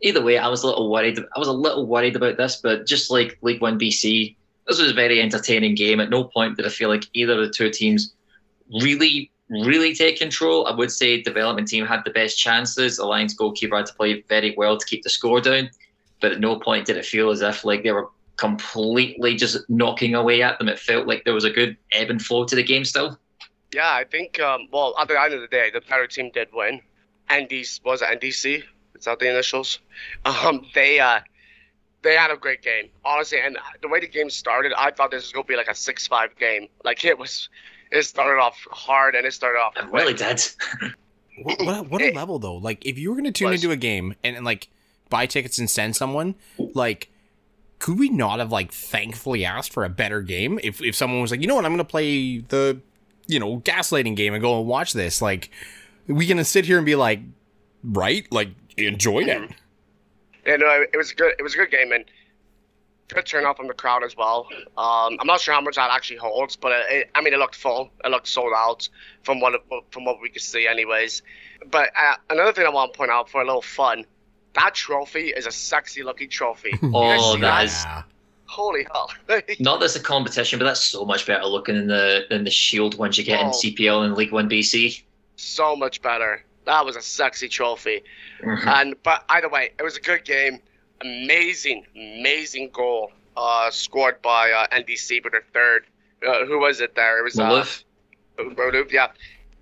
either 0.00 0.22
way, 0.22 0.38
I 0.38 0.48
was 0.48 0.62
a 0.62 0.66
little 0.66 0.90
worried. 0.90 1.18
I 1.18 1.38
was 1.38 1.48
a 1.48 1.52
little 1.52 1.86
worried 1.86 2.16
about 2.16 2.36
this, 2.36 2.56
but 2.62 2.86
just 2.86 3.10
like 3.10 3.38
League 3.42 3.60
One 3.60 3.78
BC, 3.78 4.36
this 4.66 4.80
was 4.80 4.90
a 4.90 4.94
very 4.94 5.20
entertaining 5.20 5.74
game. 5.74 6.00
At 6.00 6.10
no 6.10 6.24
point 6.24 6.56
did 6.56 6.66
I 6.66 6.68
feel 6.68 6.88
like 6.88 7.04
either 7.14 7.34
of 7.34 7.46
the 7.46 7.52
two 7.52 7.70
teams 7.70 8.14
really, 8.80 9.30
really 9.50 9.94
take 9.94 10.18
control. 10.18 10.66
I 10.66 10.74
would 10.74 10.92
say 10.92 11.20
development 11.20 11.68
team 11.68 11.84
had 11.84 12.02
the 12.04 12.10
best 12.10 12.38
chances. 12.38 12.98
Alliance 12.98 13.34
goalkeeper 13.34 13.76
had 13.76 13.86
to 13.86 13.94
play 13.94 14.22
very 14.28 14.54
well 14.56 14.76
to 14.76 14.86
keep 14.86 15.02
the 15.02 15.10
score 15.10 15.40
down, 15.40 15.68
but 16.20 16.32
at 16.32 16.40
no 16.40 16.58
point 16.58 16.86
did 16.86 16.96
it 16.96 17.04
feel 17.04 17.30
as 17.30 17.42
if 17.42 17.64
like 17.64 17.82
they 17.82 17.92
were 17.92 18.08
completely 18.36 19.34
just 19.34 19.58
knocking 19.68 20.14
away 20.14 20.42
at 20.42 20.58
them. 20.58 20.68
It 20.68 20.78
felt 20.78 21.06
like 21.06 21.24
there 21.24 21.34
was 21.34 21.44
a 21.44 21.50
good 21.50 21.76
ebb 21.90 22.10
and 22.10 22.22
flow 22.22 22.44
to 22.44 22.54
the 22.54 22.62
game 22.62 22.84
still. 22.84 23.18
Yeah, 23.74 23.92
I 23.92 24.04
think. 24.04 24.40
Um, 24.40 24.68
well, 24.70 24.94
at 24.98 25.08
the 25.08 25.20
end 25.20 25.34
of 25.34 25.40
the 25.40 25.48
day, 25.48 25.70
the 25.72 25.80
better 25.80 26.06
team 26.06 26.30
did 26.32 26.48
win. 26.52 26.80
NDC 27.30 27.84
was 27.84 28.02
it 28.02 28.20
NDC? 28.20 28.62
Is 28.94 29.04
that 29.04 29.18
the 29.18 29.30
initials? 29.30 29.78
Um, 30.24 30.66
they 30.74 31.00
uh, 31.00 31.20
they 32.02 32.14
had 32.14 32.30
a 32.30 32.36
great 32.36 32.62
game, 32.62 32.90
honestly. 33.04 33.40
And 33.40 33.58
the 33.80 33.88
way 33.88 34.00
the 34.00 34.08
game 34.08 34.30
started, 34.30 34.72
I 34.76 34.90
thought 34.90 35.10
this 35.10 35.24
was 35.24 35.32
gonna 35.32 35.44
be 35.44 35.56
like 35.56 35.68
a 35.68 35.74
six-five 35.74 36.36
game. 36.36 36.68
Like 36.84 37.04
it 37.04 37.18
was, 37.18 37.48
it 37.90 38.02
started 38.04 38.40
off 38.40 38.56
hard 38.70 39.14
and 39.14 39.26
it 39.26 39.32
started 39.32 39.58
off. 39.58 39.76
It 39.76 39.90
really 39.90 40.14
did. 40.14 40.42
what, 41.42 41.60
what, 41.64 41.90
what, 41.90 42.02
a 42.02 42.12
level 42.12 42.38
though! 42.38 42.56
Like 42.56 42.84
if 42.84 42.98
you 42.98 43.10
were 43.10 43.16
gonna 43.16 43.32
tune 43.32 43.50
was, 43.50 43.62
into 43.62 43.72
a 43.72 43.76
game 43.76 44.14
and, 44.22 44.36
and 44.36 44.44
like 44.44 44.68
buy 45.08 45.26
tickets 45.26 45.58
and 45.58 45.70
send 45.70 45.96
someone, 45.96 46.34
like 46.58 47.08
could 47.78 47.98
we 47.98 48.08
not 48.08 48.38
have 48.38 48.52
like 48.52 48.72
thankfully 48.72 49.44
asked 49.44 49.72
for 49.72 49.84
a 49.84 49.88
better 49.88 50.22
game 50.22 50.60
if 50.62 50.82
if 50.82 50.94
someone 50.94 51.20
was 51.20 51.30
like, 51.30 51.40
you 51.40 51.46
know 51.46 51.56
what, 51.56 51.64
I'm 51.64 51.72
gonna 51.72 51.84
play 51.84 52.38
the 52.38 52.80
you 53.32 53.40
know 53.40 53.58
gaslighting 53.60 54.16
game 54.16 54.34
and 54.34 54.42
go 54.42 54.58
and 54.58 54.66
watch 54.66 54.92
this. 54.92 55.22
Like 55.22 55.50
we 56.06 56.26
gonna 56.26 56.44
sit 56.44 56.64
here 56.64 56.76
and 56.76 56.86
be 56.86 56.94
like 56.94 57.20
right? 57.82 58.26
Like 58.30 58.50
enjoyed 58.76 59.28
it. 59.28 59.40
Mm-hmm. 59.40 59.52
yeah 60.46 60.56
no 60.56 60.84
it 60.92 60.96
was 60.96 61.12
good 61.12 61.34
it 61.38 61.42
was 61.42 61.54
a 61.54 61.58
good 61.58 61.70
game 61.70 61.92
and 61.92 62.04
good 63.08 63.26
turnout 63.26 63.56
from 63.58 63.66
the 63.66 63.74
crowd 63.74 64.02
as 64.02 64.16
well. 64.16 64.48
Um, 64.78 65.16
i'm 65.20 65.26
not 65.26 65.40
sure 65.40 65.52
how 65.52 65.60
much 65.60 65.76
that 65.76 65.90
actually 65.90 66.16
holds 66.16 66.56
but 66.56 66.72
it, 66.88 67.10
i 67.14 67.20
mean 67.20 67.34
it 67.34 67.38
looked 67.38 67.56
full. 67.56 67.90
It 68.04 68.08
looked 68.10 68.28
sold 68.28 68.52
out 68.56 68.88
from 69.22 69.40
what 69.40 69.52
from 69.90 70.04
what 70.04 70.20
we 70.20 70.30
could 70.30 70.42
see 70.42 70.66
anyways. 70.66 71.22
But 71.70 71.90
uh, 71.98 72.16
another 72.30 72.52
thing 72.52 72.66
i 72.66 72.70
want 72.70 72.92
to 72.92 72.96
point 72.96 73.10
out 73.10 73.28
for 73.28 73.42
a 73.42 73.44
little 73.44 73.62
fun 73.62 74.06
that 74.54 74.74
trophy 74.74 75.28
is 75.28 75.46
a 75.46 75.50
sexy 75.50 76.02
looking 76.02 76.28
trophy. 76.28 76.78
Oh 76.82 77.36
that? 77.38 77.64
is 77.64 77.84
holy 78.52 78.86
hell! 78.92 79.10
Not 79.60 79.80
that 79.80 79.86
it's 79.86 79.96
a 79.96 80.00
competition, 80.00 80.58
but 80.58 80.66
that's 80.66 80.84
so 80.84 81.04
much 81.04 81.26
better 81.26 81.44
looking 81.46 81.74
than 81.74 81.86
the 81.86 82.26
than 82.28 82.44
the 82.44 82.50
shield 82.50 82.98
ones 82.98 83.16
you 83.16 83.24
get 83.24 83.40
oh, 83.40 83.46
in 83.46 83.52
CPL 83.52 84.04
and 84.04 84.14
League 84.14 84.32
One 84.32 84.48
BC. 84.48 85.02
So 85.36 85.74
much 85.74 86.02
better. 86.02 86.44
That 86.66 86.84
was 86.84 86.94
a 86.94 87.02
sexy 87.02 87.48
trophy. 87.48 88.02
Mm-hmm. 88.42 88.68
And 88.68 89.02
but 89.02 89.24
either 89.30 89.48
way, 89.48 89.70
it 89.78 89.82
was 89.82 89.96
a 89.96 90.00
good 90.00 90.24
game. 90.24 90.60
Amazing, 91.00 91.84
amazing 91.96 92.70
goal 92.72 93.12
uh, 93.36 93.70
scored 93.70 94.22
by 94.22 94.52
uh, 94.52 94.66
NDC, 94.68 95.22
but 95.22 95.32
their 95.32 95.44
third. 95.52 95.86
Uh, 96.26 96.44
who 96.46 96.60
was 96.60 96.80
it 96.80 96.94
there? 96.94 97.18
It 97.18 97.24
was 97.24 97.34
Maloof. 97.34 97.82
Uh, 98.38 98.42
Maloof, 98.44 98.92
yeah. 98.92 99.08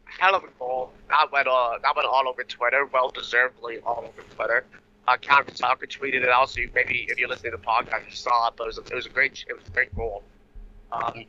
Hell 0.05 0.35
of 0.35 0.45
a 0.45 0.49
goal. 0.59 0.93
That 1.09 1.33
went 1.33 1.49
uh, 1.49 1.79
that 1.83 1.97
went 1.97 2.09
all 2.09 2.29
over 2.29 2.43
Twitter, 2.45 2.85
well 2.93 3.11
deservedly 3.11 3.79
all 3.87 4.05
over 4.09 4.23
Twitter 4.35 4.65
uh, 5.09 5.17
Canada 5.17 5.57
Soccer 5.57 5.87
tweeted 5.87 6.23
it 6.23 6.29
out. 6.29 6.51
So 6.51 6.61
you, 6.61 6.71
maybe 6.75 7.07
if 7.09 7.19
you're 7.19 7.29
listening 7.29 7.53
to 7.53 7.59
the 7.59 7.65
podcast, 7.65 8.09
you 8.09 8.17
saw 8.17 8.49
it. 8.49 8.55
But 8.57 8.65
it 8.65 8.67
was 8.67 8.79
a, 8.79 8.83
it 8.83 8.95
was 8.95 9.07
a 9.07 9.11
great 9.11 9.45
it 9.49 9.57
was 9.57 9.67
a 9.67 9.71
great 9.71 9.95
goal. 9.95 10.23
Um, 10.93 11.25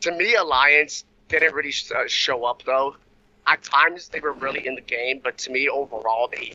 to 0.00 0.12
me, 0.12 0.34
Alliance 0.34 1.04
didn't 1.28 1.54
really 1.54 1.72
uh, 1.94 2.04
show 2.06 2.44
up 2.44 2.62
though. 2.64 2.96
At 3.46 3.62
times 3.62 4.08
they 4.08 4.20
were 4.20 4.32
really 4.32 4.66
in 4.66 4.74
the 4.74 4.80
game, 4.82 5.20
but 5.22 5.38
to 5.38 5.50
me 5.50 5.68
overall 5.68 6.28
they 6.28 6.54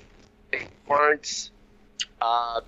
they 0.51 0.67
weren't. 0.87 1.51
Uh, 2.21 2.61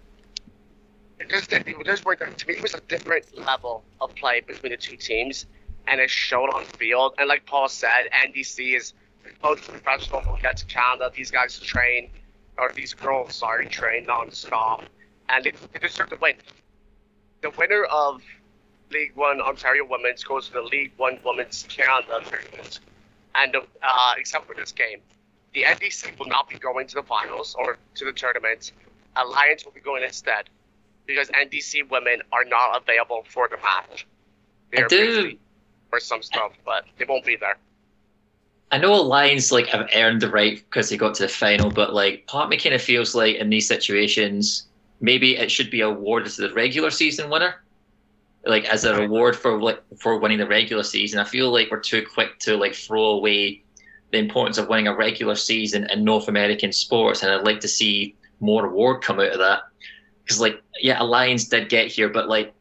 it 1.20 1.30
just, 1.30 1.54
it 1.54 1.66
just 1.86 2.06
weren't. 2.06 2.20
To 2.38 2.48
me, 2.48 2.56
it 2.56 2.62
was 2.62 2.74
a 2.74 2.82
different 2.82 3.38
level 3.38 3.84
of 4.02 4.14
play 4.16 4.42
between 4.42 4.72
the 4.72 4.78
two 4.78 4.98
teams, 4.98 5.46
and 5.88 6.02
it 6.02 6.10
showed 6.10 6.50
on 6.50 6.66
field. 6.66 7.14
And 7.18 7.30
like 7.30 7.46
Paul 7.46 7.70
said, 7.70 8.10
NDC 8.12 8.76
is 8.76 8.94
both 9.42 9.66
professional. 9.68 10.22
We'll 10.26 10.42
get 10.42 10.58
to 10.58 10.66
Canada. 10.66 11.12
These 11.16 11.32
guys 11.32 11.58
train 11.60 12.10
or 12.58 12.72
these 12.74 12.94
girls, 12.94 13.36
sorry, 13.36 13.68
train 13.68 14.06
non-stop, 14.06 14.84
and 15.30 15.44
they, 15.44 15.54
they 15.74 15.80
deserve 15.80 16.10
to 16.10 16.18
win. 16.22 16.36
The 17.42 17.52
winner 17.52 17.84
of 17.86 18.22
League 18.92 19.12
One 19.16 19.42
Ontario 19.42 19.86
Women's 19.88 20.24
goes 20.24 20.48
to 20.48 20.54
the 20.54 20.62
League 20.62 20.94
One 20.98 21.20
Women's 21.26 21.66
Canada 21.70 22.22
tournament, 22.30 22.80
and 23.36 23.56
uh, 23.56 24.14
except 24.18 24.48
for 24.48 24.56
this 24.56 24.72
game, 24.72 25.00
the 25.54 25.64
NDC 25.64 26.18
will 26.20 26.28
not 26.28 26.50
be 26.50 26.58
going 26.58 26.88
to 26.88 26.96
the 26.96 27.04
finals 27.04 27.56
or 27.58 27.78
to 27.96 28.06
the 28.06 28.12
tournament. 28.12 28.72
Alliance 29.16 29.64
will 29.64 29.72
be 29.72 29.80
going 29.80 30.04
instead 30.04 30.50
because 31.06 31.30
NDC 31.30 31.90
women 31.90 32.22
are 32.32 32.44
not 32.44 32.82
available 32.82 33.26
for 33.30 33.48
the 33.48 33.58
match. 33.58 34.06
They're 34.72 34.90
busy 34.90 35.40
for 35.90 36.00
some 36.00 36.22
stuff, 36.22 36.52
but 36.66 36.86
they 36.98 37.06
won't 37.06 37.26
be 37.26 37.38
there. 37.38 37.58
I 38.72 38.78
know 38.78 38.94
Lions 38.94 39.52
like 39.52 39.68
have 39.68 39.90
earned 39.96 40.22
the 40.22 40.30
right 40.30 40.56
because 40.56 40.90
they 40.90 40.98
got 40.98 41.16
to 41.16 41.24
the 41.24 41.30
final, 41.30 41.70
but 41.70 41.94
like 41.94 42.26
part 42.28 42.46
of 42.46 42.50
me 42.50 42.58
kind 42.58 42.76
of 42.76 42.82
feels 42.82 43.16
like 43.16 43.36
in 43.36 43.50
these 43.50 43.68
situations, 43.68 44.68
maybe 45.00 45.38
it 45.38 45.52
should 45.52 45.70
be 45.70 45.82
awarded 45.82 46.32
to 46.34 46.48
the 46.48 46.54
regular 46.54 46.90
season 46.90 47.30
winner, 47.30 47.64
like 48.46 48.66
as 48.66 48.84
a 48.84 49.00
reward 49.00 49.36
for 49.36 49.62
like 49.62 49.82
for 50.00 50.18
winning 50.18 50.40
the 50.40 50.48
regular 50.48 50.84
season. 50.84 51.20
I 51.20 51.26
feel 51.26 51.52
like 51.52 51.70
we're 51.70 51.80
too 51.80 52.06
quick 52.14 52.40
to 52.40 52.58
like 52.58 52.74
throw 52.74 53.12
away 53.12 53.64
the 54.12 54.18
importance 54.18 54.58
of 54.58 54.68
winning 54.68 54.88
a 54.88 54.96
regular 54.96 55.36
season 55.36 55.88
in 55.92 56.04
North 56.04 56.28
American 56.28 56.72
sports, 56.72 57.22
and 57.22 57.32
I'd 57.32 57.46
like 57.46 57.60
to 57.62 57.68
see 57.68 58.16
more 58.40 58.64
reward 58.64 59.02
come 59.04 59.20
out 59.20 59.32
of 59.32 59.40
that. 59.40 59.62
Because 60.24 60.42
like, 60.42 60.62
yeah, 60.82 61.02
Alliance 61.02 61.48
did 61.48 61.70
get 61.70 61.88
here, 61.88 62.10
but 62.10 62.28
like 62.28 62.54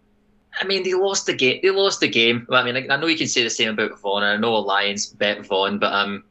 I 0.61 0.65
mean, 0.65 0.83
they 0.83 0.95
lost 0.95 1.27
the 1.27 1.35
game. 1.35 1.61
They 1.63 1.71
lost 1.71 2.01
the 2.01 2.09
game. 2.09 2.47
I 2.51 2.63
mean, 2.63 2.91
I 2.91 2.97
know 2.97 3.07
you 3.07 3.19
can 3.19 3.27
say 3.27 3.43
the 3.43 3.51
same 3.51 3.71
about 3.71 3.99
Vaughan. 3.99 4.23
I 4.23 4.37
know 4.37 4.55
Alliance 4.55 5.07
bet 5.07 5.45
Vaughan, 5.47 5.79
but 5.79 5.93
um, 5.93 6.25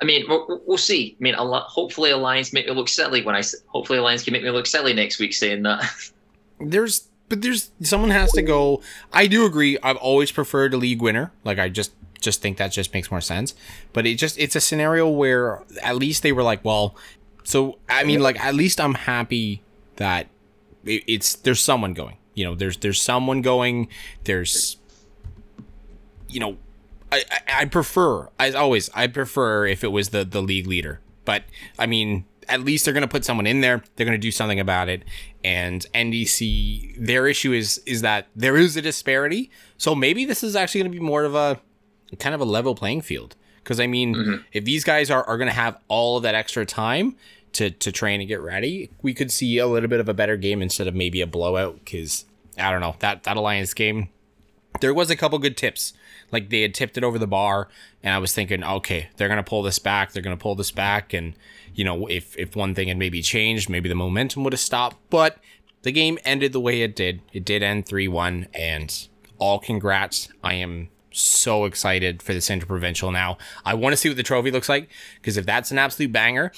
I 0.00 0.04
mean, 0.04 0.24
we'll, 0.28 0.60
we'll 0.66 0.78
see. 0.78 1.16
I 1.18 1.22
mean, 1.22 1.34
hopefully 1.36 2.10
Alliance 2.10 2.52
make 2.52 2.66
me 2.66 2.72
look 2.72 2.88
silly 2.88 3.22
when 3.22 3.34
I. 3.34 3.42
Hopefully 3.66 3.98
Alliance 3.98 4.24
can 4.24 4.32
make 4.32 4.42
me 4.42 4.50
look 4.50 4.66
silly 4.66 4.92
next 4.92 5.18
week 5.18 5.32
saying 5.32 5.62
that. 5.62 5.88
There's, 6.60 7.08
but 7.28 7.40
there's 7.40 7.70
someone 7.82 8.10
has 8.10 8.32
to 8.32 8.42
go. 8.42 8.82
I 9.12 9.28
do 9.28 9.46
agree. 9.46 9.78
I've 9.80 9.96
always 9.98 10.32
preferred 10.32 10.74
a 10.74 10.76
league 10.76 11.00
winner. 11.00 11.30
Like 11.44 11.60
I 11.60 11.68
just 11.68 11.92
just 12.20 12.42
think 12.42 12.56
that 12.58 12.72
just 12.72 12.92
makes 12.92 13.12
more 13.12 13.20
sense. 13.20 13.54
But 13.92 14.06
it 14.06 14.16
just 14.16 14.36
it's 14.38 14.56
a 14.56 14.60
scenario 14.60 15.08
where 15.08 15.62
at 15.84 15.94
least 15.94 16.24
they 16.24 16.32
were 16.32 16.42
like, 16.42 16.64
well, 16.64 16.96
so 17.44 17.78
I 17.88 18.02
mean, 18.02 18.20
like 18.20 18.40
at 18.44 18.54
least 18.54 18.80
I'm 18.80 18.94
happy 18.94 19.62
that 19.96 20.26
it, 20.84 21.04
it's 21.06 21.34
there's 21.34 21.60
someone 21.60 21.94
going 21.94 22.17
you 22.38 22.44
know 22.44 22.54
there's 22.54 22.76
there's 22.78 23.02
someone 23.02 23.42
going 23.42 23.88
there's 24.24 24.76
you 26.28 26.38
know 26.38 26.56
I, 27.10 27.24
I, 27.30 27.40
I 27.60 27.64
prefer 27.64 28.28
as 28.38 28.54
always 28.54 28.88
I 28.94 29.08
prefer 29.08 29.66
if 29.66 29.82
it 29.82 29.88
was 29.88 30.10
the 30.10 30.24
the 30.24 30.40
league 30.40 30.66
leader. 30.66 31.00
But 31.24 31.44
I 31.78 31.86
mean 31.86 32.24
at 32.48 32.62
least 32.62 32.84
they're 32.84 32.94
going 32.94 33.02
to 33.02 33.08
put 33.08 33.24
someone 33.24 33.46
in 33.46 33.60
there 33.60 33.82
they're 33.96 34.06
going 34.06 34.18
to 34.18 34.18
do 34.18 34.30
something 34.30 34.60
about 34.60 34.88
it. 34.88 35.02
And 35.42 35.84
NDC 35.94 37.04
their 37.04 37.26
issue 37.26 37.52
is 37.52 37.82
is 37.84 38.02
that 38.02 38.28
there 38.36 38.56
is 38.56 38.76
a 38.76 38.82
disparity. 38.82 39.50
So 39.76 39.94
maybe 39.94 40.24
this 40.24 40.42
is 40.44 40.54
actually 40.54 40.82
going 40.82 40.92
to 40.92 40.98
be 40.98 41.04
more 41.04 41.24
of 41.24 41.34
a 41.34 41.60
kind 42.18 42.34
of 42.34 42.40
a 42.40 42.46
level 42.46 42.74
playing 42.74 43.02
field. 43.02 43.34
Because 43.64 43.80
I 43.80 43.88
mean 43.88 44.14
mm-hmm. 44.14 44.42
if 44.52 44.64
these 44.64 44.84
guys 44.84 45.10
are, 45.10 45.24
are 45.24 45.36
going 45.36 45.48
to 45.48 45.54
have 45.54 45.76
all 45.88 46.18
of 46.18 46.22
that 46.22 46.36
extra 46.36 46.64
time 46.64 47.16
to 47.52 47.70
to 47.70 47.92
train 47.92 48.20
and 48.20 48.28
get 48.28 48.40
ready, 48.40 48.90
we 49.02 49.14
could 49.14 49.30
see 49.30 49.58
a 49.58 49.66
little 49.66 49.88
bit 49.88 50.00
of 50.00 50.08
a 50.08 50.14
better 50.14 50.36
game 50.36 50.62
instead 50.62 50.86
of 50.86 50.94
maybe 50.94 51.20
a 51.20 51.26
blowout. 51.26 51.78
Because 51.84 52.24
I 52.56 52.70
don't 52.70 52.80
know 52.80 52.96
that 53.00 53.24
that 53.24 53.36
alliance 53.36 53.74
game, 53.74 54.08
there 54.80 54.94
was 54.94 55.10
a 55.10 55.16
couple 55.16 55.38
good 55.38 55.56
tips. 55.56 55.92
Like 56.30 56.50
they 56.50 56.62
had 56.62 56.74
tipped 56.74 56.98
it 56.98 57.04
over 57.04 57.18
the 57.18 57.26
bar, 57.26 57.68
and 58.02 58.14
I 58.14 58.18
was 58.18 58.34
thinking, 58.34 58.62
okay, 58.62 59.08
they're 59.16 59.28
gonna 59.28 59.42
pull 59.42 59.62
this 59.62 59.78
back. 59.78 60.12
They're 60.12 60.22
gonna 60.22 60.36
pull 60.36 60.54
this 60.54 60.70
back, 60.70 61.12
and 61.12 61.34
you 61.74 61.84
know, 61.84 62.06
if 62.06 62.36
if 62.36 62.54
one 62.54 62.74
thing 62.74 62.88
had 62.88 62.98
maybe 62.98 63.22
changed, 63.22 63.70
maybe 63.70 63.88
the 63.88 63.94
momentum 63.94 64.44
would 64.44 64.52
have 64.52 64.60
stopped. 64.60 64.98
But 65.10 65.38
the 65.82 65.92
game 65.92 66.18
ended 66.24 66.52
the 66.52 66.60
way 66.60 66.82
it 66.82 66.94
did. 66.94 67.22
It 67.32 67.44
did 67.44 67.62
end 67.62 67.86
three 67.86 68.08
one, 68.08 68.48
and 68.52 69.08
all 69.38 69.58
congrats. 69.58 70.28
I 70.42 70.54
am 70.54 70.88
so 71.10 71.64
excited 71.64 72.22
for 72.22 72.32
this 72.32 72.50
interprovincial 72.50 73.10
now. 73.10 73.38
I 73.64 73.74
want 73.74 73.92
to 73.92 73.96
see 73.96 74.08
what 74.08 74.16
the 74.16 74.22
trophy 74.22 74.50
looks 74.50 74.68
like 74.68 74.88
because 75.16 75.36
if 75.36 75.46
that's 75.46 75.70
an 75.70 75.78
absolute 75.78 76.12
banger, 76.12 76.52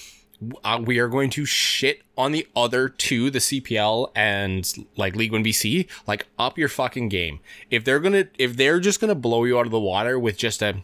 uh, 0.65 0.81
we 0.83 0.99
are 0.99 1.09
going 1.09 1.31
to 1.31 1.45
shit 1.45 2.03
on 2.17 2.33
the 2.33 2.47
other 2.57 2.89
two, 2.89 3.31
the 3.31 3.39
CPL 3.39 4.11
and 4.15 4.87
like 4.97 5.15
League 5.15 5.33
One 5.33 5.45
BC. 5.45 5.89
Like 6.07 6.27
up 6.39 6.59
your 6.59 6.69
fucking 6.69 7.09
game. 7.09 7.41
If 7.71 7.85
they're 7.85 8.01
gonna, 8.01 8.27
if 8.39 8.57
they're 8.57 8.81
just 8.81 9.01
gonna 9.01 9.15
blow 9.15 9.45
you 9.45 9.59
out 9.59 9.67
of 9.67 9.73
the 9.73 9.81
water 9.81 10.19
with 10.19 10.37
just 10.37 10.63
a 10.63 10.83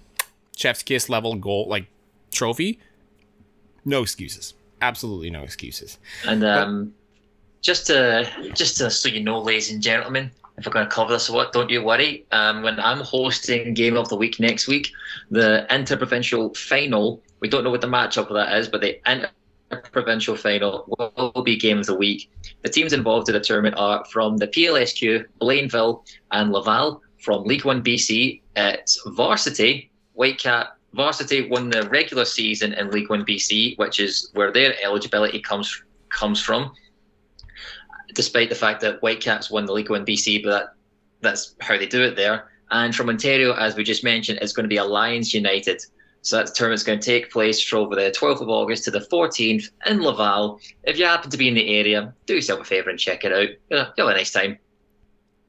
chef's 0.56 0.82
kiss 0.82 1.08
level 1.08 1.34
goal 1.36 1.68
like 1.68 1.86
trophy, 2.30 2.78
no 3.84 4.02
excuses. 4.02 4.54
Absolutely 4.82 5.30
no 5.30 5.42
excuses. 5.42 5.98
And 6.26 6.44
um, 6.44 6.94
just 7.62 7.86
to 7.86 8.30
just 8.54 8.76
to 8.78 8.90
so 8.90 9.08
you 9.08 9.22
know, 9.22 9.40
ladies 9.40 9.70
and 9.70 9.82
gentlemen, 9.82 10.30
if 10.58 10.66
we're 10.66 10.72
going 10.72 10.86
to 10.86 10.90
cover 10.90 11.12
this, 11.12 11.30
what 11.30 11.52
don't 11.52 11.70
you 11.70 11.82
worry. 11.82 12.26
Um, 12.32 12.62
when 12.62 12.78
I'm 12.80 13.00
hosting 13.00 13.74
Game 13.74 13.96
of 13.96 14.08
the 14.08 14.16
Week 14.16 14.38
next 14.38 14.68
week, 14.68 14.92
the 15.30 15.66
interprovincial 15.74 16.54
final. 16.54 17.22
We 17.40 17.48
don't 17.48 17.64
know 17.64 17.70
what 17.70 17.82
the 17.82 17.86
matchup 17.86 18.28
of 18.28 18.34
that 18.34 18.56
is, 18.56 18.68
but 18.68 18.80
the 18.80 18.98
interprovincial 19.70 20.36
final 20.36 20.84
will 20.98 21.42
be 21.42 21.56
games 21.56 21.88
a 21.88 21.94
Week. 21.94 22.30
The 22.62 22.70
teams 22.70 22.92
involved 22.92 23.28
in 23.28 23.34
the 23.34 23.40
tournament 23.40 23.76
are 23.78 24.04
from 24.06 24.36
the 24.36 24.48
PLSQ, 24.48 25.24
Blainville, 25.40 26.04
and 26.32 26.52
Laval. 26.52 27.02
From 27.18 27.44
League 27.44 27.64
One 27.64 27.82
BC, 27.82 28.40
it's 28.54 29.02
Varsity, 29.06 29.90
Whitecap, 30.16 30.68
Varsity 30.96 31.48
won 31.48 31.68
the 31.68 31.82
regular 31.90 32.24
season 32.24 32.72
in 32.72 32.90
League 32.90 33.10
One 33.10 33.24
BC, 33.24 33.78
which 33.78 34.00
is 34.00 34.30
where 34.32 34.50
their 34.50 34.74
eligibility 34.82 35.40
comes 35.40 35.82
comes 36.08 36.40
from. 36.40 36.72
Despite 38.14 38.48
the 38.48 38.54
fact 38.54 38.80
that 38.80 39.00
Whitecaps 39.00 39.50
won 39.50 39.66
the 39.66 39.74
League 39.74 39.90
One 39.90 40.06
BC, 40.06 40.42
but 40.42 40.50
that, 40.50 40.66
that's 41.20 41.54
how 41.60 41.76
they 41.76 41.86
do 41.86 42.02
it 42.02 42.16
there. 42.16 42.50
And 42.70 42.94
from 42.94 43.10
Ontario, 43.10 43.52
as 43.52 43.76
we 43.76 43.84
just 43.84 44.04
mentioned, 44.04 44.38
it's 44.40 44.54
going 44.54 44.64
to 44.64 44.68
be 44.68 44.78
Alliance 44.78 45.34
United. 45.34 45.82
So 46.26 46.38
that 46.38 46.56
tournament's 46.56 46.82
going 46.82 46.98
to 46.98 47.06
take 47.06 47.30
place 47.30 47.62
from 47.62 47.84
over 47.84 47.94
the 47.94 48.10
12th 48.10 48.40
of 48.40 48.48
August 48.48 48.82
to 48.82 48.90
the 48.90 48.98
14th 48.98 49.70
in 49.86 50.02
Laval. 50.02 50.58
If 50.82 50.98
you 50.98 51.04
happen 51.04 51.30
to 51.30 51.36
be 51.36 51.46
in 51.46 51.54
the 51.54 51.78
area, 51.78 52.12
do 52.26 52.34
yourself 52.34 52.58
a 52.58 52.64
favour 52.64 52.90
and 52.90 52.98
check 52.98 53.22
it 53.22 53.32
out. 53.32 53.48
You'll 53.70 54.08
have 54.08 54.16
a 54.16 54.18
nice 54.18 54.32
time. 54.32 54.58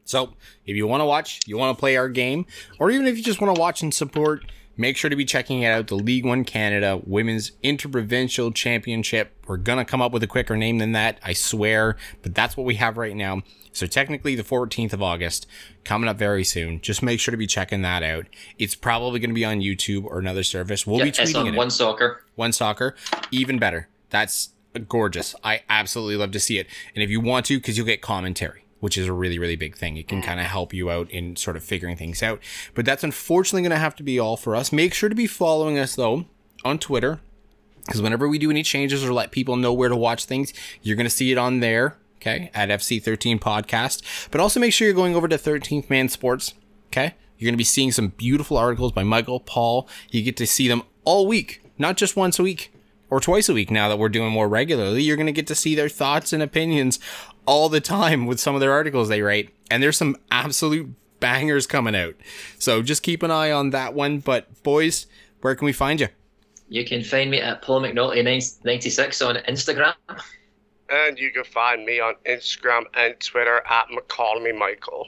So, 0.05 0.35
if 0.67 0.75
you 0.75 0.85
want 0.85 1.01
to 1.01 1.05
watch, 1.05 1.39
you 1.47 1.57
want 1.57 1.75
to 1.75 1.79
play 1.79 1.97
our 1.97 2.09
game, 2.09 2.45
or 2.79 2.91
even 2.91 3.07
if 3.07 3.17
you 3.17 3.23
just 3.23 3.41
want 3.41 3.55
to 3.55 3.59
watch 3.59 3.81
and 3.81 3.91
support 3.91 4.45
make 4.77 4.95
sure 4.95 5.09
to 5.09 5.15
be 5.15 5.25
checking 5.25 5.65
out 5.65 5.87
the 5.87 5.95
League 5.95 6.25
One 6.25 6.43
Canada 6.43 7.01
Women's 7.03 7.51
Interprovincial 7.63 8.51
Championship. 8.51 9.33
We're 9.47 9.57
going 9.57 9.79
to 9.79 9.85
come 9.85 10.01
up 10.01 10.11
with 10.11 10.23
a 10.23 10.27
quicker 10.27 10.55
name 10.55 10.77
than 10.77 10.91
that, 10.93 11.19
I 11.23 11.33
swear, 11.33 11.97
but 12.21 12.35
that's 12.35 12.55
what 12.55 12.65
we 12.65 12.75
have 12.75 12.97
right 12.97 13.15
now. 13.15 13.41
So 13.73 13.87
technically 13.87 14.35
the 14.35 14.43
14th 14.43 14.93
of 14.93 15.01
August, 15.01 15.47
coming 15.83 16.07
up 16.07 16.17
very 16.17 16.43
soon. 16.43 16.79
Just 16.81 17.03
make 17.03 17.19
sure 17.19 17.31
to 17.31 17.37
be 17.37 17.47
checking 17.47 17.81
that 17.81 18.03
out. 18.03 18.27
It's 18.57 18.75
probably 18.75 19.19
going 19.19 19.31
to 19.31 19.35
be 19.35 19.45
on 19.45 19.59
YouTube 19.59 20.05
or 20.05 20.19
another 20.19 20.43
service. 20.43 20.85
We'll 20.87 20.99
yeah, 20.99 21.05
be 21.05 21.11
tweeting 21.11 21.53
it. 21.53 21.57
One 21.57 21.69
Soccer. 21.69 22.23
One 22.35 22.51
Soccer, 22.51 22.95
even 23.31 23.59
better. 23.59 23.87
That's 24.09 24.49
gorgeous. 24.87 25.35
I 25.43 25.61
absolutely 25.69 26.17
love 26.17 26.31
to 26.31 26.39
see 26.39 26.59
it. 26.59 26.67
And 26.93 27.03
if 27.03 27.09
you 27.09 27.19
want 27.19 27.45
to, 27.47 27.57
because 27.57 27.77
you'll 27.77 27.87
get 27.87 28.01
commentary 28.01 28.63
which 28.79 28.97
is 28.97 29.07
a 29.07 29.13
really, 29.13 29.39
really 29.39 29.55
big 29.55 29.75
thing. 29.75 29.97
It 29.97 30.07
can 30.07 30.21
kind 30.21 30.39
of 30.39 30.45
help 30.45 30.73
you 30.73 30.89
out 30.89 31.09
in 31.09 31.35
sort 31.35 31.55
of 31.55 31.63
figuring 31.63 31.97
things 31.97 32.21
out. 32.21 32.39
But 32.73 32.85
that's 32.85 33.03
unfortunately 33.03 33.61
going 33.61 33.71
to 33.71 33.77
have 33.77 33.95
to 33.97 34.03
be 34.03 34.19
all 34.19 34.37
for 34.37 34.55
us. 34.55 34.71
Make 34.71 34.93
sure 34.93 35.09
to 35.09 35.15
be 35.15 35.27
following 35.27 35.79
us, 35.79 35.95
though, 35.95 36.25
on 36.63 36.79
Twitter, 36.79 37.19
because 37.85 38.01
whenever 38.01 38.27
we 38.27 38.37
do 38.37 38.51
any 38.51 38.63
changes 38.63 39.03
or 39.03 39.13
let 39.13 39.31
people 39.31 39.55
know 39.55 39.73
where 39.73 39.89
to 39.89 39.95
watch 39.95 40.25
things, 40.25 40.53
you're 40.81 40.95
going 40.95 41.05
to 41.05 41.09
see 41.09 41.31
it 41.31 41.37
on 41.37 41.59
there, 41.59 41.97
okay, 42.17 42.51
at 42.53 42.69
FC13 42.69 43.39
Podcast. 43.39 44.29
But 44.29 44.41
also 44.41 44.59
make 44.59 44.73
sure 44.73 44.85
you're 44.85 44.95
going 44.95 45.15
over 45.15 45.27
to 45.27 45.37
13th 45.37 45.89
Man 45.89 46.09
Sports, 46.09 46.53
okay? 46.87 47.15
You're 47.37 47.47
going 47.47 47.53
to 47.53 47.57
be 47.57 47.63
seeing 47.63 47.91
some 47.91 48.09
beautiful 48.09 48.57
articles 48.57 48.91
by 48.91 49.03
Michael, 49.03 49.39
Paul. 49.39 49.87
You 50.09 50.23
get 50.23 50.37
to 50.37 50.47
see 50.47 50.67
them 50.67 50.83
all 51.03 51.27
week, 51.27 51.61
not 51.77 51.97
just 51.97 52.15
once 52.15 52.39
a 52.39 52.43
week 52.43 52.73
or 53.09 53.19
twice 53.19 53.47
a 53.47 53.53
week 53.53 53.71
now 53.71 53.87
that 53.87 53.99
we're 53.99 54.09
doing 54.09 54.31
more 54.31 54.49
regularly. 54.49 55.03
You're 55.03 55.15
going 55.15 55.27
to 55.27 55.31
get 55.31 55.47
to 55.47 55.55
see 55.55 55.75
their 55.75 55.87
thoughts 55.87 56.33
and 56.33 56.43
opinions 56.43 56.99
all 57.47 57.69
the 57.69 57.81
time 57.81 58.27
with 58.27 58.39
some 58.39 58.53
of 58.53 58.61
their 58.61 58.71
articles 58.71 59.09
they 59.09 59.23
write. 59.23 59.49
And 59.71 59.81
there's 59.81 59.97
some 59.97 60.17
absolute 60.29 60.93
bangers 61.19 61.65
coming 61.65 61.95
out. 61.95 62.13
So 62.59 62.83
just 62.83 63.01
keep 63.01 63.23
an 63.23 63.31
eye 63.31 63.51
on 63.51 63.71
that 63.71 63.95
one. 63.95 64.19
But 64.19 64.61
boys, 64.61 65.07
where 65.41 65.55
can 65.55 65.65
we 65.65 65.73
find 65.73 65.99
you? 65.99 66.09
You 66.69 66.85
can 66.85 67.03
find 67.03 67.31
me 67.31 67.39
at 67.39 67.61
Paul 67.61 67.81
McNulty 67.81 68.23
96 68.63 69.21
on 69.21 69.35
Instagram. 69.47 69.93
And 70.89 71.17
you 71.17 71.31
can 71.31 71.43
find 71.43 71.85
me 71.85 71.99
on 71.99 72.13
Instagram 72.25 72.83
and 72.93 73.19
Twitter 73.19 73.61
at 73.67 73.87
McCallmy 73.87 74.57
Michael. 74.57 75.07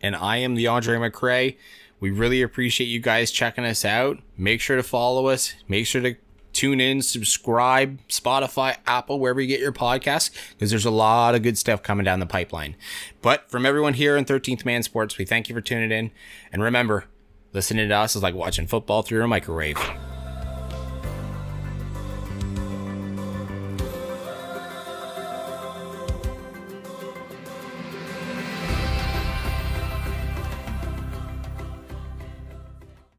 And 0.00 0.16
I 0.16 0.38
am 0.38 0.54
the 0.54 0.66
Andre 0.66 0.96
McRae. 0.98 1.56
We 2.00 2.10
really 2.10 2.42
appreciate 2.42 2.88
you 2.88 3.00
guys 3.00 3.30
checking 3.30 3.64
us 3.64 3.84
out. 3.84 4.18
Make 4.36 4.60
sure 4.60 4.76
to 4.76 4.82
follow 4.82 5.28
us. 5.28 5.54
Make 5.68 5.86
sure 5.86 6.02
to 6.02 6.16
tune 6.54 6.80
in, 6.80 7.02
subscribe, 7.02 7.98
Spotify, 8.08 8.76
Apple, 8.86 9.20
wherever 9.20 9.40
you 9.40 9.46
get 9.46 9.60
your 9.60 9.72
podcasts, 9.72 10.30
because 10.50 10.70
there's 10.70 10.86
a 10.86 10.90
lot 10.90 11.34
of 11.34 11.42
good 11.42 11.58
stuff 11.58 11.82
coming 11.82 12.04
down 12.04 12.20
the 12.20 12.26
pipeline. 12.26 12.76
But 13.20 13.50
from 13.50 13.66
everyone 13.66 13.94
here 13.94 14.16
in 14.16 14.24
13th 14.24 14.64
Man 14.64 14.82
Sports, 14.82 15.18
we 15.18 15.24
thank 15.24 15.48
you 15.48 15.54
for 15.54 15.60
tuning 15.60 15.92
in. 15.92 16.10
And 16.52 16.62
remember, 16.62 17.04
listening 17.52 17.88
to 17.88 17.94
us 17.94 18.16
is 18.16 18.22
like 18.22 18.34
watching 18.34 18.66
football 18.66 19.02
through 19.02 19.22
a 19.22 19.28
microwave. 19.28 19.78